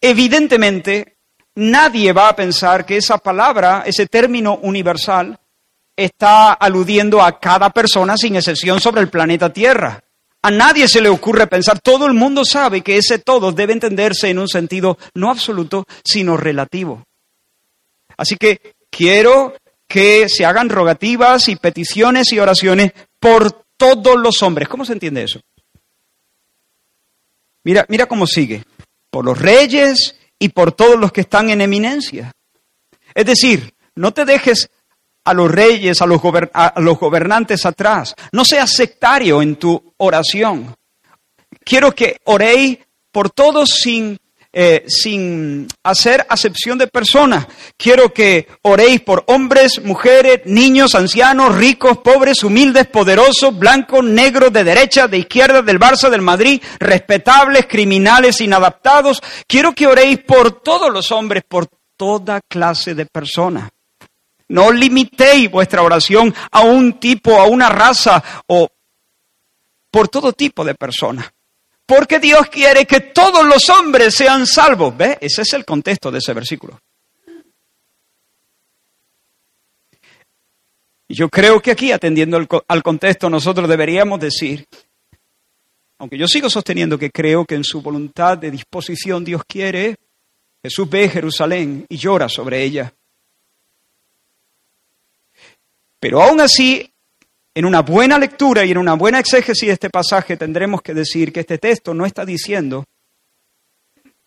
Evidentemente, 0.05 1.17
nadie 1.55 2.13
va 2.13 2.29
a 2.29 2.37
pensar 2.37 2.85
que 2.85 2.97
esa 2.97 3.19
palabra, 3.19 3.85
ese 3.87 4.07
término 4.07 4.59
universal, 4.63 5.39
está 5.95 6.55
aludiendo 6.55 7.23
a 7.23 7.39
cada 7.39 7.71
persona 7.71 8.17
sin 8.17 8.35
excepción 8.35 8.81
sobre 8.81 9.01
el 9.01 9.09
planeta 9.09 9.53
Tierra. 9.53 10.03
A 10.43 10.51
nadie 10.51 10.89
se 10.89 11.01
le 11.01 11.09
ocurre 11.09 11.47
pensar, 11.47 11.79
todo 11.79 12.07
el 12.07 12.15
mundo 12.15 12.45
sabe 12.45 12.81
que 12.81 12.97
ese 12.97 13.21
todo 13.21 13.53
debe 13.53 13.75
entenderse 13.75 14.29
en 14.29 14.41
un 14.41 14.49
sentido 14.49 14.99
no 15.15 15.31
absoluto, 15.31 15.87
sino 16.05 16.37
relativo. 16.37 17.05
Así 18.17 18.37
que 18.37 18.75
quiero 18.91 19.55
que 19.87 20.29
se 20.29 20.45
hagan 20.45 20.69
rogativas 20.69 21.49
y 21.49 21.55
peticiones 21.55 22.33
y 22.33 22.41
oraciones 22.41 22.93
por 23.21 23.53
todos 23.77 24.17
los 24.19 24.43
hombres. 24.43 24.69
¿Cómo 24.69 24.85
se 24.85 24.95
entiende 24.95 25.23
eso? 25.23 25.41
Mira, 27.63 27.87
mira 27.89 28.07
cómo 28.07 28.27
sigue. 28.27 28.65
Por 29.13 29.25
los 29.25 29.39
reyes 29.39 30.17
y 30.41 30.49
por 30.49 30.73
todos 30.73 30.99
los 30.99 31.13
que 31.13 31.21
están 31.21 31.51
en 31.51 31.61
eminencia. 31.61 32.33
Es 33.15 33.27
decir, 33.27 33.75
no 33.95 34.13
te 34.13 34.25
dejes 34.25 34.71
a 35.25 35.35
los 35.35 35.51
reyes, 35.51 36.03
a 36.03 36.07
los, 36.07 36.21
gobernantes 36.99 37.65
atrás. 37.65 38.15
No 38.33 38.45
seas 38.45 38.73
sectario 38.73 39.41
en 39.41 39.57
tu 39.57 39.95
oración. 39.99 40.75
Quiero 41.65 41.95
que 41.95 42.21
oréis 42.25 42.79
por 43.13 43.31
todos 43.31 43.71
sin, 43.71 44.19
eh, 44.53 44.85
sin 44.87 45.67
hacer 45.83 46.27
acepción 46.29 46.77
de 46.77 46.87
personas. 46.87 47.47
Quiero 47.77 48.13
que 48.13 48.49
oréis 48.63 49.01
por 49.01 49.25
hombres, 49.29 49.83
mujeres, 49.83 50.43
niños, 50.45 50.95
ancianos, 50.95 51.57
ricos, 51.57 51.99
pobres, 51.99 52.43
humildes, 52.45 52.87
poderosos, 52.87 53.59
blancos, 53.59 54.05
negros, 54.05 54.53
de 54.53 54.65
derecha, 54.65 55.09
de 55.09 55.19
izquierda, 55.19 55.63
del 55.63 55.81
Barça, 55.81 56.11
del 56.11 56.21
Madrid, 56.21 56.63
respetables, 56.79 57.67
criminales, 57.67 58.41
inadaptados. 58.41 59.23
Quiero 59.47 59.73
que 59.73 59.87
oréis 59.87 60.19
por 60.19 60.63
todos 60.63 60.93
los 60.93 61.11
hombres, 61.13 61.45
por 61.49 61.69
toda 61.97 62.41
clase 62.47 62.95
de 62.95 63.07
personas. 63.07 63.71
No 64.49 64.71
limitéis 64.71 65.51
vuestra 65.51 65.83
oración 65.83 66.35
a 66.51 66.61
un 66.61 67.01
tipo, 67.01 67.41
a 67.41 67.47
una 67.47 67.71
raza 67.71 68.23
o 68.49 68.69
por 69.91 70.09
todo 70.09 70.35
tipo 70.35 70.63
de 70.63 70.75
personas. 70.75 71.31
Porque 71.87 72.19
Dios 72.19 72.49
quiere 72.49 72.87
que 72.87 73.01
todos 73.01 73.45
los 73.47 73.69
hombres 73.69 74.15
sean 74.15 74.47
salvos. 74.47 74.97
¿Ve? 74.97 75.19
Ese 75.21 75.43
es 75.43 75.53
el 75.53 75.65
contexto 75.65 76.11
de 76.11 76.19
ese 76.19 76.33
versículo. 76.33 76.81
Y 81.09 81.15
yo 81.15 81.29
creo 81.29 81.61
que 81.61 81.73
aquí, 81.73 81.93
atendiendo 81.93 82.39
al 82.67 82.83
contexto, 82.83 83.29
nosotros 83.29 83.69
deberíamos 83.69 84.19
decir, 84.19 84.67
aunque 85.99 86.17
yo 86.17 86.27
sigo 86.27 86.49
sosteniendo 86.49 86.99
que 86.99 87.11
creo 87.11 87.45
que 87.45 87.55
en 87.55 87.65
su 87.65 87.83
voluntad 87.83 88.39
de 88.39 88.51
disposición 88.51 89.25
Dios 89.25 89.43
quiere, 89.47 89.97
Jesús 90.63 90.89
ve 90.89 91.09
Jerusalén 91.09 91.85
y 91.89 91.97
llora 91.97 92.29
sobre 92.29 92.63
ella. 92.63 92.95
Pero 96.01 96.23
aún 96.23 96.41
así, 96.41 96.92
en 97.55 97.65
una 97.65 97.83
buena 97.83 98.19
lectura 98.19 98.65
y 98.65 98.71
en 98.71 98.79
una 98.79 98.95
buena 98.95 99.19
exégesis 99.19 99.67
de 99.67 99.75
este 99.75 99.91
pasaje 99.91 100.37
tendremos 100.37 100.83
que 100.83 100.95
decir 100.95 101.33
que 101.33 101.41
este 101.41 101.59
texto 101.59 101.93
no 101.93 102.07
está 102.07 102.25
diciendo, 102.25 102.85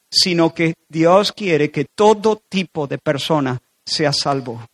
sino 0.10 0.54
que 0.54 0.76
Dios 0.88 1.32
quiere 1.32 1.72
que 1.72 1.86
todo 1.86 2.38
tipo 2.38 2.88
de 2.88 2.98
persona 2.98 3.62
sea 3.86 4.14
salvo. 4.14 4.68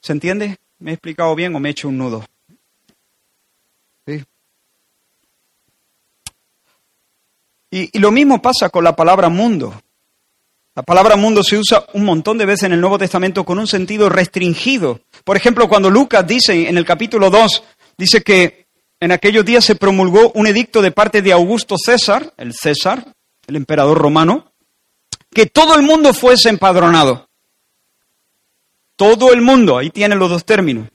¿Se 0.00 0.12
entiende? 0.12 0.58
¿Me 0.78 0.90
he 0.90 0.94
explicado 0.94 1.34
bien 1.34 1.54
o 1.54 1.60
me 1.60 1.68
he 1.68 1.72
hecho 1.72 1.88
un 1.88 1.98
nudo? 1.98 2.26
Y, 7.74 7.88
y 7.96 7.98
lo 8.00 8.10
mismo 8.10 8.42
pasa 8.42 8.68
con 8.68 8.84
la 8.84 8.94
palabra 8.94 9.30
mundo. 9.30 9.81
La 10.74 10.82
palabra 10.82 11.16
mundo 11.16 11.42
se 11.42 11.58
usa 11.58 11.84
un 11.92 12.06
montón 12.06 12.38
de 12.38 12.46
veces 12.46 12.64
en 12.64 12.72
el 12.72 12.80
Nuevo 12.80 12.96
Testamento 12.96 13.44
con 13.44 13.58
un 13.58 13.66
sentido 13.66 14.08
restringido. 14.08 15.00
Por 15.22 15.36
ejemplo, 15.36 15.68
cuando 15.68 15.90
Lucas 15.90 16.26
dice 16.26 16.66
en 16.66 16.78
el 16.78 16.86
capítulo 16.86 17.28
2, 17.28 17.62
dice 17.98 18.22
que 18.22 18.68
en 18.98 19.12
aquellos 19.12 19.44
días 19.44 19.66
se 19.66 19.74
promulgó 19.74 20.32
un 20.34 20.46
edicto 20.46 20.80
de 20.80 20.90
parte 20.90 21.20
de 21.20 21.32
Augusto 21.32 21.76
César, 21.76 22.32
el 22.38 22.54
César, 22.54 23.04
el 23.46 23.56
emperador 23.56 23.98
romano, 23.98 24.52
que 25.30 25.44
todo 25.44 25.74
el 25.74 25.82
mundo 25.82 26.14
fuese 26.14 26.48
empadronado. 26.48 27.28
Todo 28.96 29.34
el 29.34 29.42
mundo, 29.42 29.76
ahí 29.76 29.90
tienen 29.90 30.18
los 30.18 30.30
dos 30.30 30.46
términos. 30.46 30.88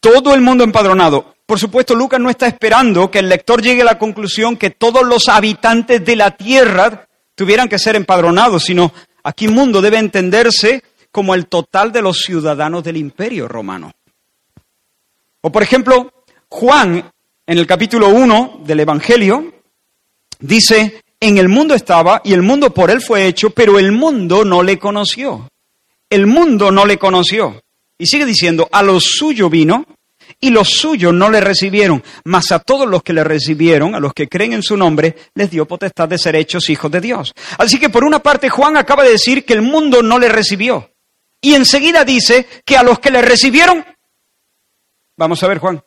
Todo 0.00 0.34
el 0.34 0.42
mundo 0.42 0.62
empadronado. 0.62 1.36
Por 1.46 1.58
supuesto, 1.58 1.94
Lucas 1.94 2.20
no 2.20 2.28
está 2.28 2.48
esperando 2.48 3.10
que 3.10 3.20
el 3.20 3.30
lector 3.30 3.62
llegue 3.62 3.80
a 3.80 3.86
la 3.86 3.98
conclusión 3.98 4.58
que 4.58 4.70
todos 4.70 5.04
los 5.04 5.28
habitantes 5.28 6.04
de 6.04 6.16
la 6.16 6.32
tierra 6.32 7.08
tuvieran 7.34 7.68
que 7.68 7.78
ser 7.78 7.96
empadronados, 7.96 8.64
sino 8.64 8.92
aquí 9.22 9.48
mundo 9.48 9.80
debe 9.80 9.98
entenderse 9.98 10.82
como 11.10 11.34
el 11.34 11.46
total 11.46 11.92
de 11.92 12.02
los 12.02 12.18
ciudadanos 12.18 12.82
del 12.82 12.96
imperio 12.96 13.48
romano. 13.48 13.92
O 15.42 15.50
por 15.50 15.62
ejemplo, 15.62 16.12
Juan, 16.48 17.10
en 17.46 17.58
el 17.58 17.66
capítulo 17.66 18.08
1 18.08 18.60
del 18.64 18.80
Evangelio, 18.80 19.52
dice, 20.38 21.02
en 21.20 21.38
el 21.38 21.48
mundo 21.48 21.74
estaba 21.74 22.20
y 22.24 22.32
el 22.32 22.42
mundo 22.42 22.72
por 22.72 22.90
él 22.90 23.00
fue 23.00 23.26
hecho, 23.26 23.50
pero 23.50 23.78
el 23.78 23.92
mundo 23.92 24.44
no 24.44 24.62
le 24.62 24.78
conoció. 24.78 25.48
El 26.08 26.26
mundo 26.26 26.70
no 26.70 26.84
le 26.84 26.98
conoció. 26.98 27.62
Y 27.98 28.06
sigue 28.06 28.26
diciendo, 28.26 28.68
a 28.70 28.82
lo 28.82 29.00
suyo 29.00 29.48
vino 29.48 29.86
y 30.44 30.50
los 30.50 30.70
suyos 30.70 31.14
no 31.14 31.30
le 31.30 31.40
recibieron, 31.40 32.02
mas 32.24 32.50
a 32.50 32.58
todos 32.58 32.88
los 32.88 33.04
que 33.04 33.12
le 33.12 33.22
recibieron, 33.22 33.94
a 33.94 34.00
los 34.00 34.12
que 34.12 34.26
creen 34.26 34.52
en 34.54 34.62
su 34.64 34.76
nombre, 34.76 35.14
les 35.34 35.48
dio 35.48 35.68
potestad 35.68 36.08
de 36.08 36.18
ser 36.18 36.34
hechos 36.34 36.68
hijos 36.68 36.90
de 36.90 37.00
Dios. 37.00 37.32
Así 37.58 37.78
que 37.78 37.88
por 37.88 38.02
una 38.02 38.18
parte 38.18 38.48
Juan 38.48 38.76
acaba 38.76 39.04
de 39.04 39.12
decir 39.12 39.44
que 39.44 39.52
el 39.52 39.62
mundo 39.62 40.02
no 40.02 40.18
le 40.18 40.28
recibió. 40.28 40.90
Y 41.40 41.54
enseguida 41.54 42.04
dice 42.04 42.48
que 42.64 42.76
a 42.76 42.82
los 42.82 42.98
que 42.98 43.12
le 43.12 43.22
recibieron, 43.22 43.84
vamos 45.16 45.40
a 45.44 45.46
ver 45.46 45.58
Juan, 45.58 45.80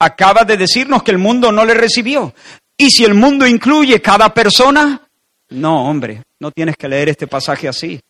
acaba 0.00 0.42
de 0.42 0.56
decirnos 0.56 1.04
que 1.04 1.12
el 1.12 1.18
mundo 1.18 1.52
no 1.52 1.64
le 1.64 1.74
recibió. 1.74 2.34
Y 2.76 2.90
si 2.90 3.04
el 3.04 3.14
mundo 3.14 3.46
incluye 3.46 4.02
cada 4.02 4.34
persona, 4.34 5.08
no, 5.50 5.88
hombre, 5.88 6.24
no 6.40 6.50
tienes 6.50 6.76
que 6.76 6.88
leer 6.88 7.10
este 7.10 7.28
pasaje 7.28 7.68
así. 7.68 8.00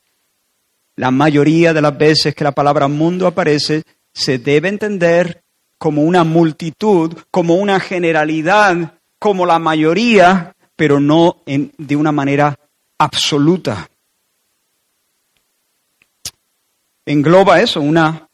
La 0.96 1.10
mayoría 1.10 1.74
de 1.74 1.82
las 1.82 1.96
veces 1.96 2.34
que 2.34 2.44
la 2.44 2.52
palabra 2.52 2.88
mundo 2.88 3.26
aparece, 3.26 3.82
se 4.14 4.38
debe 4.38 4.68
entender 4.68 5.41
como 5.82 6.02
una 6.02 6.22
multitud, 6.22 7.12
como 7.32 7.56
una 7.56 7.80
generalidad, 7.80 9.00
como 9.18 9.44
la 9.44 9.58
mayoría, 9.58 10.54
pero 10.76 11.00
no 11.00 11.38
de 11.44 11.96
una 11.96 12.12
manera 12.12 12.56
absoluta. 12.98 13.88
Engloba 17.04 17.60
eso, 17.60 17.80
una, 17.80 18.28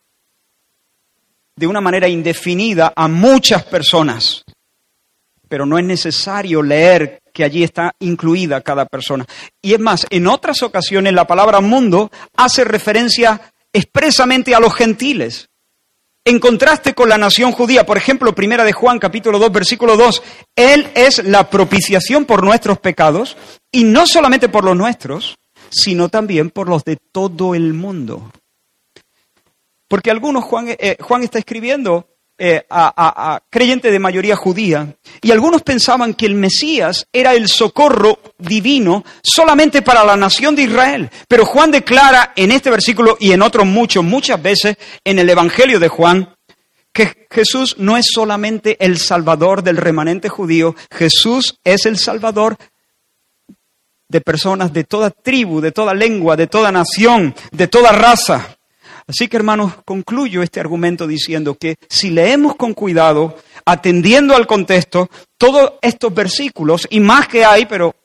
de 1.57 1.66
una 1.66 1.80
manera 1.80 2.07
indefinida 2.07 2.92
a 2.94 3.09
muchas 3.09 3.64
personas, 3.64 4.44
pero 5.49 5.64
no 5.64 5.78
es 5.78 5.86
necesario 5.86 6.62
leer 6.62 7.22
que 7.32 7.44
allí 7.44 7.62
está 7.62 7.92
incluida 8.01 8.61
cada 8.61 8.84
persona. 8.84 9.24
Y 9.62 9.72
es 9.72 9.80
más, 9.80 10.07
en 10.11 10.26
otras 10.26 10.62
ocasiones 10.62 11.14
la 11.14 11.26
palabra 11.26 11.62
mundo 11.62 12.11
hace 12.36 12.64
referencia 12.64 13.40
expresamente 13.72 14.55
a 14.55 14.61
los 14.61 14.74
gentiles 14.74 15.49
en 16.29 16.41
contraste 16.41 16.95
con 16.95 17.09
la 17.09 17.16
nación 17.16 17.53
judía. 17.53 17.87
Por 17.87 17.97
ejemplo, 17.97 18.35
primera 18.35 18.62
de 18.62 18.72
Juan, 18.74 18.99
capítulo 18.99 19.39
2, 19.39 19.51
versículo 19.51 19.97
2, 19.97 20.22
Él 20.55 20.91
es 20.95 21.24
la 21.24 21.49
propiciación 21.49 22.26
por 22.26 22.45
nuestros 22.45 22.79
pecados, 22.79 23.35
y 23.72 23.85
no 23.85 24.07
solamente 24.07 24.51
por 24.51 24.62
los 24.62 24.76
nuestros, 24.76 25.39
sino 25.70 26.11
también 26.11 26.51
por 26.51 26.68
los 26.68 26.85
de 26.85 26.97
todo 26.97 27.55
el 27.55 27.72
mundo. 27.72 28.31
Porque 29.89 30.11
algunos, 30.11 30.45
Juan, 30.45 30.66
eh, 30.68 30.99
Juan 31.01 31.22
está 31.22 31.39
escribiendo 31.39 32.07
eh, 32.39 32.64
a, 32.70 32.93
a, 33.34 33.43
creyentes 33.51 33.91
de 33.91 33.99
mayoría 33.99 34.36
judía, 34.36 34.95
y 35.20 35.32
algunos 35.32 35.62
pensaban 35.62 36.14
que 36.14 36.26
el 36.26 36.34
Mesías 36.34 37.07
era 37.12 37.34
el 37.34 37.49
socorro 37.49 38.20
divino 38.39 39.05
solamente 39.22 39.82
para 39.82 40.05
la 40.05 40.16
nación 40.16 40.55
de 40.55 40.62
Israel. 40.62 41.11
Pero 41.26 41.45
Juan 41.45 41.72
declara 41.72 42.32
en 42.36 42.53
este 42.53 42.70
versículo 42.70 43.16
y 43.18 43.32
en 43.32 43.43
otros 43.43 43.66
muchos, 43.66 44.05
muchas 44.05 44.41
veces 44.41 44.76
en 45.03 45.18
el 45.18 45.28
Evangelio 45.28 45.80
de 45.80 45.89
Juan, 45.89 46.36
que 46.93 47.26
Jesús 47.30 47.76
no 47.78 47.97
es 47.97 48.07
solamente 48.12 48.76
el 48.84 48.99
salvador 48.99 49.62
del 49.62 49.76
remanente 49.76 50.28
judío, 50.28 50.74
Jesús 50.91 51.59
es 51.64 51.86
el 51.86 51.99
salvador 51.99 52.57
de 54.09 54.20
personas 54.20 54.72
de 54.72 54.84
toda 54.84 55.11
tribu, 55.11 55.61
de 55.61 55.72
toda 55.72 55.95
lengua, 55.95 56.36
de 56.36 56.47
toda 56.47 56.72
nación, 56.72 57.34
de 57.53 57.68
toda 57.68 57.93
raza. 57.93 58.57
Así 59.09 59.26
que 59.26 59.38
hermanos, 59.38 59.72
concluyo 59.86 60.42
este 60.42 60.61
argumento 60.61 61.06
diciendo 61.06 61.54
que 61.54 61.76
si 61.88 62.11
leemos 62.11 62.56
con 62.56 62.74
cuidado, 62.74 63.38
atendiendo 63.64 64.36
al 64.36 64.46
contexto, 64.46 65.09
todos 65.38 65.72
estos 65.80 66.12
versículos, 66.12 66.86
y 66.90 67.00
más 67.00 67.26
que 67.26 67.42
hay, 67.42 67.64
pero 67.64 67.96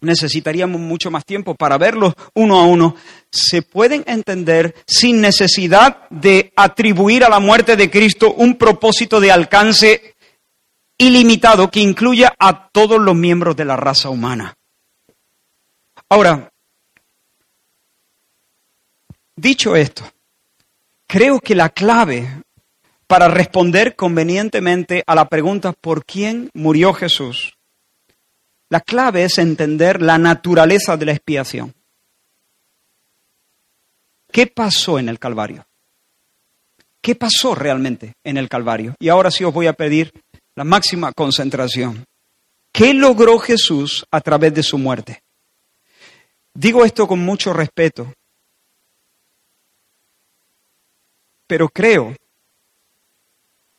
necesitaríamos 0.00 0.80
mucho 0.80 1.12
más 1.12 1.24
tiempo 1.24 1.54
para 1.54 1.78
verlos 1.78 2.14
uno 2.34 2.58
a 2.58 2.64
uno, 2.64 2.96
se 3.30 3.62
pueden 3.62 4.02
entender 4.08 4.74
sin 4.84 5.20
necesidad 5.20 6.08
de 6.10 6.52
atribuir 6.56 7.22
a 7.22 7.28
la 7.28 7.38
muerte 7.38 7.76
de 7.76 7.88
Cristo 7.88 8.34
un 8.34 8.58
propósito 8.58 9.20
de 9.20 9.30
alcance 9.30 10.16
ilimitado 10.98 11.70
que 11.70 11.78
incluya 11.78 12.34
a 12.36 12.68
todos 12.68 13.00
los 13.00 13.14
miembros 13.14 13.54
de 13.54 13.64
la 13.64 13.76
raza 13.76 14.10
humana. 14.10 14.56
Ahora, 16.08 16.50
dicho 19.36 19.76
esto, 19.76 20.04
Creo 21.12 21.40
que 21.40 21.54
la 21.54 21.68
clave 21.68 22.26
para 23.06 23.28
responder 23.28 23.96
convenientemente 23.96 25.04
a 25.06 25.14
la 25.14 25.28
pregunta 25.28 25.74
¿por 25.74 26.06
quién 26.06 26.48
murió 26.54 26.94
Jesús? 26.94 27.58
La 28.70 28.80
clave 28.80 29.24
es 29.24 29.36
entender 29.36 30.00
la 30.00 30.16
naturaleza 30.16 30.96
de 30.96 31.04
la 31.04 31.12
expiación. 31.12 31.74
¿Qué 34.32 34.46
pasó 34.46 34.98
en 34.98 35.10
el 35.10 35.18
Calvario? 35.18 35.66
¿Qué 37.02 37.14
pasó 37.14 37.54
realmente 37.54 38.14
en 38.24 38.38
el 38.38 38.48
Calvario? 38.48 38.94
Y 38.98 39.10
ahora 39.10 39.30
sí 39.30 39.44
os 39.44 39.52
voy 39.52 39.66
a 39.66 39.74
pedir 39.74 40.10
la 40.56 40.64
máxima 40.64 41.12
concentración. 41.12 42.06
¿Qué 42.72 42.94
logró 42.94 43.38
Jesús 43.38 44.06
a 44.10 44.22
través 44.22 44.54
de 44.54 44.62
su 44.62 44.78
muerte? 44.78 45.20
Digo 46.54 46.86
esto 46.86 47.06
con 47.06 47.18
mucho 47.18 47.52
respeto, 47.52 48.14
pero 51.52 51.68
creo. 51.68 52.16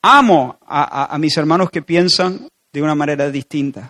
Amo 0.03 0.59
a, 0.61 1.17
mis 1.17 1.35
hermanos 1.37 1.71
que 1.71 1.81
piensan 1.81 2.47
de 2.71 2.81
una 2.83 2.93
manera 2.93 3.31
distinta. 3.31 3.89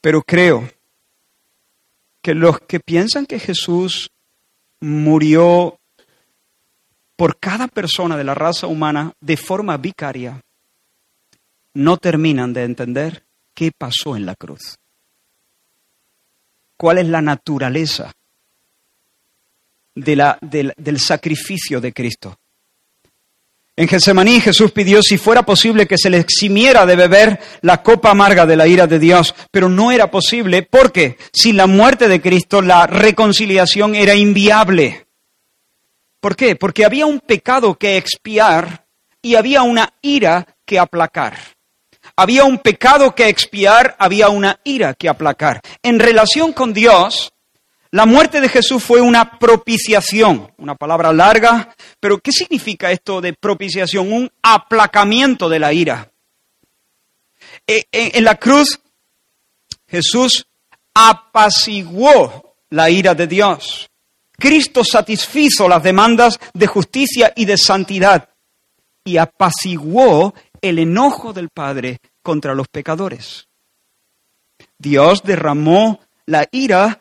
Pero 0.00 0.22
creo 0.22 0.68
que 2.20 2.34
los 2.34 2.58
que 2.62 2.80
piensan 2.80 3.26
que 3.26 3.38
Jesús 3.38 4.10
murió 4.80 5.78
por 7.14 7.38
cada 7.38 7.68
persona 7.68 8.16
de 8.16 8.24
la 8.24 8.34
raza 8.34 8.66
humana 8.66 9.12
de 9.20 9.36
forma 9.36 9.76
vicaria, 9.76 10.40
no 11.74 11.96
terminan 11.96 12.52
de 12.52 12.64
entender 12.64 13.24
qué 13.54 13.70
pasó 13.70 14.16
en 14.16 14.26
la 14.26 14.34
cruz. 14.34 14.74
¿Cuál 16.76 16.98
es 16.98 17.06
la 17.06 17.22
naturaleza 17.22 18.10
del 19.94 20.98
sacrificio 20.98 21.80
de 21.80 21.92
Cristo. 21.92 22.38
En 23.76 23.88
Getsemaní 23.88 24.40
Jesús 24.40 24.72
pidió 24.72 25.00
si 25.02 25.16
fuera 25.16 25.42
posible 25.42 25.86
que 25.86 25.96
se 25.96 26.10
le 26.10 26.18
eximiera 26.18 26.84
de 26.84 26.96
beber 26.96 27.40
la 27.62 27.82
copa 27.82 28.10
amarga 28.10 28.44
de 28.44 28.54
la 28.56 28.66
ira 28.66 28.86
de 28.86 28.98
Dios, 28.98 29.34
pero 29.50 29.70
no 29.70 29.90
era 29.90 30.10
posible 30.10 30.62
porque 30.62 31.16
sin 31.32 31.56
la 31.56 31.66
muerte 31.66 32.06
de 32.06 32.20
Cristo 32.20 32.60
la 32.60 32.86
reconciliación 32.86 33.94
era 33.94 34.14
inviable. 34.14 35.06
¿Por 36.20 36.36
qué? 36.36 36.56
Porque 36.56 36.84
había 36.84 37.06
un 37.06 37.20
pecado 37.20 37.78
que 37.78 37.96
expiar 37.96 38.84
y 39.22 39.36
había 39.36 39.62
una 39.62 39.94
ira 40.02 40.46
que 40.66 40.78
aplacar. 40.78 41.38
Había 42.16 42.44
un 42.44 42.58
pecado 42.58 43.14
que 43.14 43.28
expiar, 43.28 43.96
había 43.98 44.28
una 44.28 44.60
ira 44.62 44.92
que 44.92 45.08
aplacar. 45.08 45.62
En 45.82 45.98
relación 45.98 46.52
con 46.52 46.74
Dios, 46.74 47.32
la 47.92 48.06
muerte 48.06 48.40
de 48.40 48.48
Jesús 48.48 48.82
fue 48.84 49.00
una 49.00 49.38
propiciación, 49.38 50.52
una 50.58 50.76
palabra 50.76 51.12
larga, 51.12 51.74
pero 51.98 52.18
¿qué 52.18 52.30
significa 52.30 52.92
esto 52.92 53.20
de 53.20 53.32
propiciación? 53.32 54.12
Un 54.12 54.30
aplacamiento 54.42 55.48
de 55.48 55.58
la 55.58 55.72
ira. 55.72 56.12
E, 57.66 57.88
e, 57.90 58.12
en 58.14 58.24
la 58.24 58.36
cruz, 58.36 58.80
Jesús 59.88 60.46
apaciguó 60.94 62.54
la 62.70 62.90
ira 62.90 63.14
de 63.14 63.26
Dios. 63.26 63.90
Cristo 64.38 64.84
satisfizo 64.84 65.68
las 65.68 65.82
demandas 65.82 66.38
de 66.54 66.66
justicia 66.68 67.32
y 67.34 67.44
de 67.44 67.58
santidad 67.58 68.28
y 69.04 69.16
apaciguó 69.16 70.32
el 70.60 70.78
enojo 70.78 71.32
del 71.32 71.48
Padre 71.48 71.98
contra 72.22 72.54
los 72.54 72.68
pecadores. 72.68 73.48
Dios 74.78 75.22
derramó 75.24 76.00
la 76.26 76.46
ira 76.52 77.00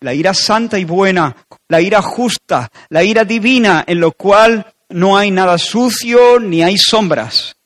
la 0.00 0.14
ira 0.14 0.34
santa 0.34 0.78
y 0.78 0.84
buena, 0.84 1.36
la 1.68 1.80
ira 1.80 2.02
justa, 2.02 2.70
la 2.88 3.02
ira 3.02 3.24
divina, 3.24 3.84
en 3.86 4.00
lo 4.00 4.12
cual 4.12 4.74
no 4.90 5.16
hay 5.16 5.30
nada 5.30 5.58
sucio 5.58 6.38
ni 6.38 6.62
hay 6.62 6.76
sombras. 6.78 7.56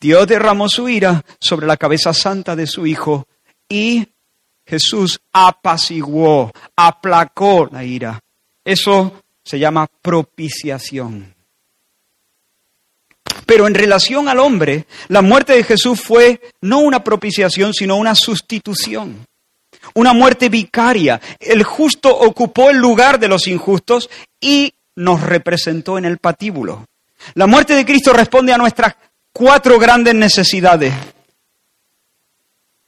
Dios 0.00 0.26
derramó 0.26 0.68
su 0.68 0.88
ira 0.88 1.24
sobre 1.40 1.66
la 1.66 1.76
cabeza 1.76 2.12
santa 2.12 2.54
de 2.54 2.66
su 2.66 2.86
Hijo 2.86 3.26
y 3.68 4.06
Jesús 4.64 5.20
apaciguó, 5.32 6.52
aplacó 6.76 7.68
la 7.72 7.84
ira. 7.84 8.20
Eso 8.64 9.22
se 9.44 9.58
llama 9.58 9.86
propiciación. 10.02 11.34
Pero 13.46 13.66
en 13.66 13.74
relación 13.74 14.28
al 14.28 14.40
hombre, 14.40 14.86
la 15.08 15.22
muerte 15.22 15.54
de 15.54 15.64
Jesús 15.64 16.00
fue 16.00 16.40
no 16.60 16.80
una 16.80 17.02
propiciación, 17.02 17.72
sino 17.72 17.96
una 17.96 18.14
sustitución 18.14 19.27
una 19.94 20.12
muerte 20.12 20.48
vicaria. 20.48 21.20
El 21.38 21.62
justo 21.62 22.16
ocupó 22.16 22.70
el 22.70 22.78
lugar 22.78 23.18
de 23.18 23.28
los 23.28 23.46
injustos 23.46 24.08
y 24.40 24.74
nos 24.96 25.22
representó 25.22 25.98
en 25.98 26.04
el 26.04 26.18
patíbulo. 26.18 26.86
La 27.34 27.46
muerte 27.46 27.74
de 27.74 27.84
Cristo 27.84 28.12
responde 28.12 28.52
a 28.52 28.58
nuestras 28.58 28.94
cuatro 29.32 29.78
grandes 29.78 30.14
necesidades. 30.14 30.92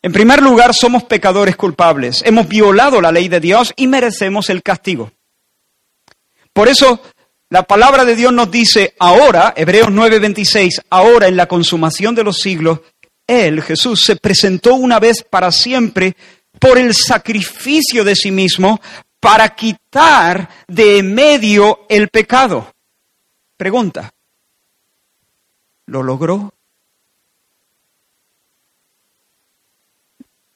En 0.02 0.12
primer 0.12 0.42
lugar, 0.42 0.74
somos 0.74 1.04
pecadores 1.04 1.56
culpables. 1.56 2.22
Hemos 2.24 2.48
violado 2.48 3.00
la 3.00 3.12
ley 3.12 3.28
de 3.28 3.40
Dios 3.40 3.72
y 3.76 3.86
merecemos 3.86 4.48
el 4.48 4.62
castigo. 4.62 5.12
Por 6.52 6.68
eso, 6.68 7.00
la 7.50 7.64
palabra 7.64 8.04
de 8.04 8.16
Dios 8.16 8.32
nos 8.32 8.50
dice 8.50 8.94
ahora, 8.98 9.52
Hebreos 9.56 9.90
9:26, 9.90 10.82
ahora 10.88 11.28
en 11.28 11.36
la 11.36 11.46
consumación 11.46 12.14
de 12.14 12.24
los 12.24 12.38
siglos, 12.38 12.80
Él, 13.26 13.62
Jesús, 13.62 14.02
se 14.04 14.16
presentó 14.16 14.74
una 14.74 14.98
vez 14.98 15.22
para 15.22 15.52
siempre 15.52 16.16
por 16.60 16.78
el 16.78 16.94
sacrificio 16.94 18.04
de 18.04 18.14
sí 18.14 18.30
mismo 18.30 18.80
para 19.18 19.48
quitar 19.56 20.48
de 20.68 21.02
medio 21.02 21.86
el 21.88 22.08
pecado. 22.08 22.72
Pregunta, 23.56 24.12
¿lo 25.86 26.02
logró? 26.02 26.52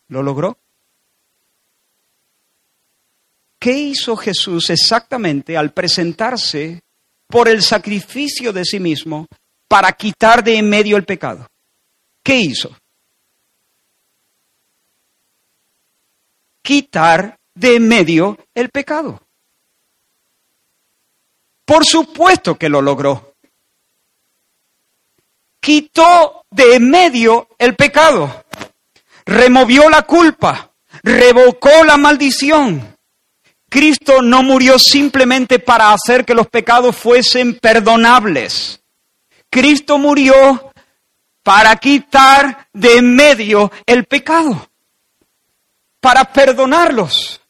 ¿Lo 0.09 0.22
logró? 0.22 0.59
¿Qué 3.59 3.72
hizo 3.72 4.14
Jesús 4.16 4.68
exactamente 4.68 5.57
al 5.57 5.72
presentarse 5.72 6.82
por 7.26 7.48
el 7.48 7.62
sacrificio 7.62 8.52
de 8.52 8.64
sí 8.64 8.78
mismo 8.78 9.26
para 9.66 9.90
quitar 9.92 10.44
de 10.44 10.59
en 10.59 10.68
medio 10.68 10.98
el 10.98 11.05
pecado? 11.05 11.46
¿Qué 12.22 12.36
hizo? 12.36 12.76
Quitar 16.64 17.38
de 17.54 17.78
medio 17.78 18.38
el 18.54 18.70
pecado. 18.70 19.20
Por 21.66 21.84
supuesto 21.84 22.56
que 22.56 22.70
lo 22.70 22.80
logró. 22.80 23.34
Quitó 25.60 26.46
de 26.50 26.80
medio 26.80 27.48
el 27.58 27.76
pecado. 27.76 28.44
Removió 29.26 29.90
la 29.90 30.02
culpa. 30.02 30.72
Revocó 31.02 31.84
la 31.84 31.98
maldición. 31.98 32.96
Cristo 33.68 34.22
no 34.22 34.42
murió 34.42 34.78
simplemente 34.78 35.58
para 35.58 35.92
hacer 35.92 36.24
que 36.24 36.34
los 36.34 36.48
pecados 36.48 36.96
fuesen 36.96 37.58
perdonables. 37.58 38.80
Cristo 39.50 39.98
murió 39.98 40.72
para 41.42 41.76
quitar 41.76 42.68
de 42.72 43.02
medio 43.02 43.70
el 43.86 44.04
pecado 44.04 44.68
para 46.05 46.30
perdonarlos. 46.30 47.40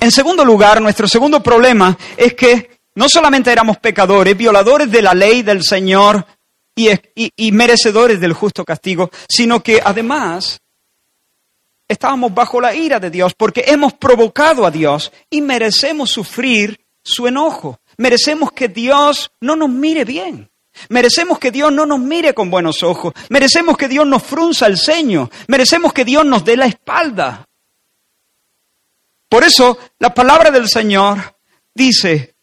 En 0.00 0.10
segundo 0.10 0.44
lugar, 0.44 0.82
nuestro 0.82 1.06
segundo 1.06 1.40
problema 1.40 1.96
es 2.16 2.34
que 2.34 2.80
no 2.96 3.08
solamente 3.08 3.52
éramos 3.52 3.78
pecadores, 3.78 4.36
violadores 4.36 4.90
de 4.90 5.00
la 5.00 5.14
ley 5.14 5.42
del 5.42 5.62
Señor 5.62 6.26
y, 6.74 6.90
y 7.14 7.52
merecedores 7.52 8.20
del 8.20 8.32
justo 8.32 8.64
castigo, 8.64 9.12
sino 9.28 9.62
que 9.62 9.80
además 9.80 10.60
estábamos 11.86 12.34
bajo 12.34 12.60
la 12.60 12.74
ira 12.74 12.98
de 12.98 13.10
Dios 13.10 13.32
porque 13.34 13.62
hemos 13.64 13.92
provocado 13.92 14.66
a 14.66 14.72
Dios 14.72 15.12
y 15.30 15.40
merecemos 15.40 16.10
sufrir 16.10 16.84
su 17.04 17.28
enojo. 17.28 17.78
Merecemos 17.96 18.50
que 18.50 18.66
Dios 18.66 19.30
no 19.40 19.54
nos 19.54 19.68
mire 19.68 20.04
bien. 20.04 20.49
Merecemos 20.88 21.38
que 21.38 21.50
Dios 21.50 21.72
no 21.72 21.86
nos 21.86 21.98
mire 21.98 22.34
con 22.34 22.50
buenos 22.50 22.82
ojos. 22.82 23.12
Merecemos 23.28 23.76
que 23.76 23.88
Dios 23.88 24.06
nos 24.06 24.22
frunza 24.22 24.66
el 24.66 24.78
ceño. 24.78 25.30
Merecemos 25.48 25.92
que 25.92 26.04
Dios 26.04 26.24
nos 26.24 26.44
dé 26.44 26.56
la 26.56 26.66
espalda. 26.66 27.46
Por 29.28 29.44
eso 29.44 29.78
la 29.98 30.12
palabra 30.12 30.50
del 30.50 30.68
Señor 30.68 31.36
dice, 31.74 32.34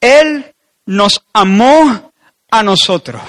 Él 0.00 0.54
nos 0.86 1.24
amó 1.32 2.12
a 2.50 2.62
nosotros. 2.62 3.22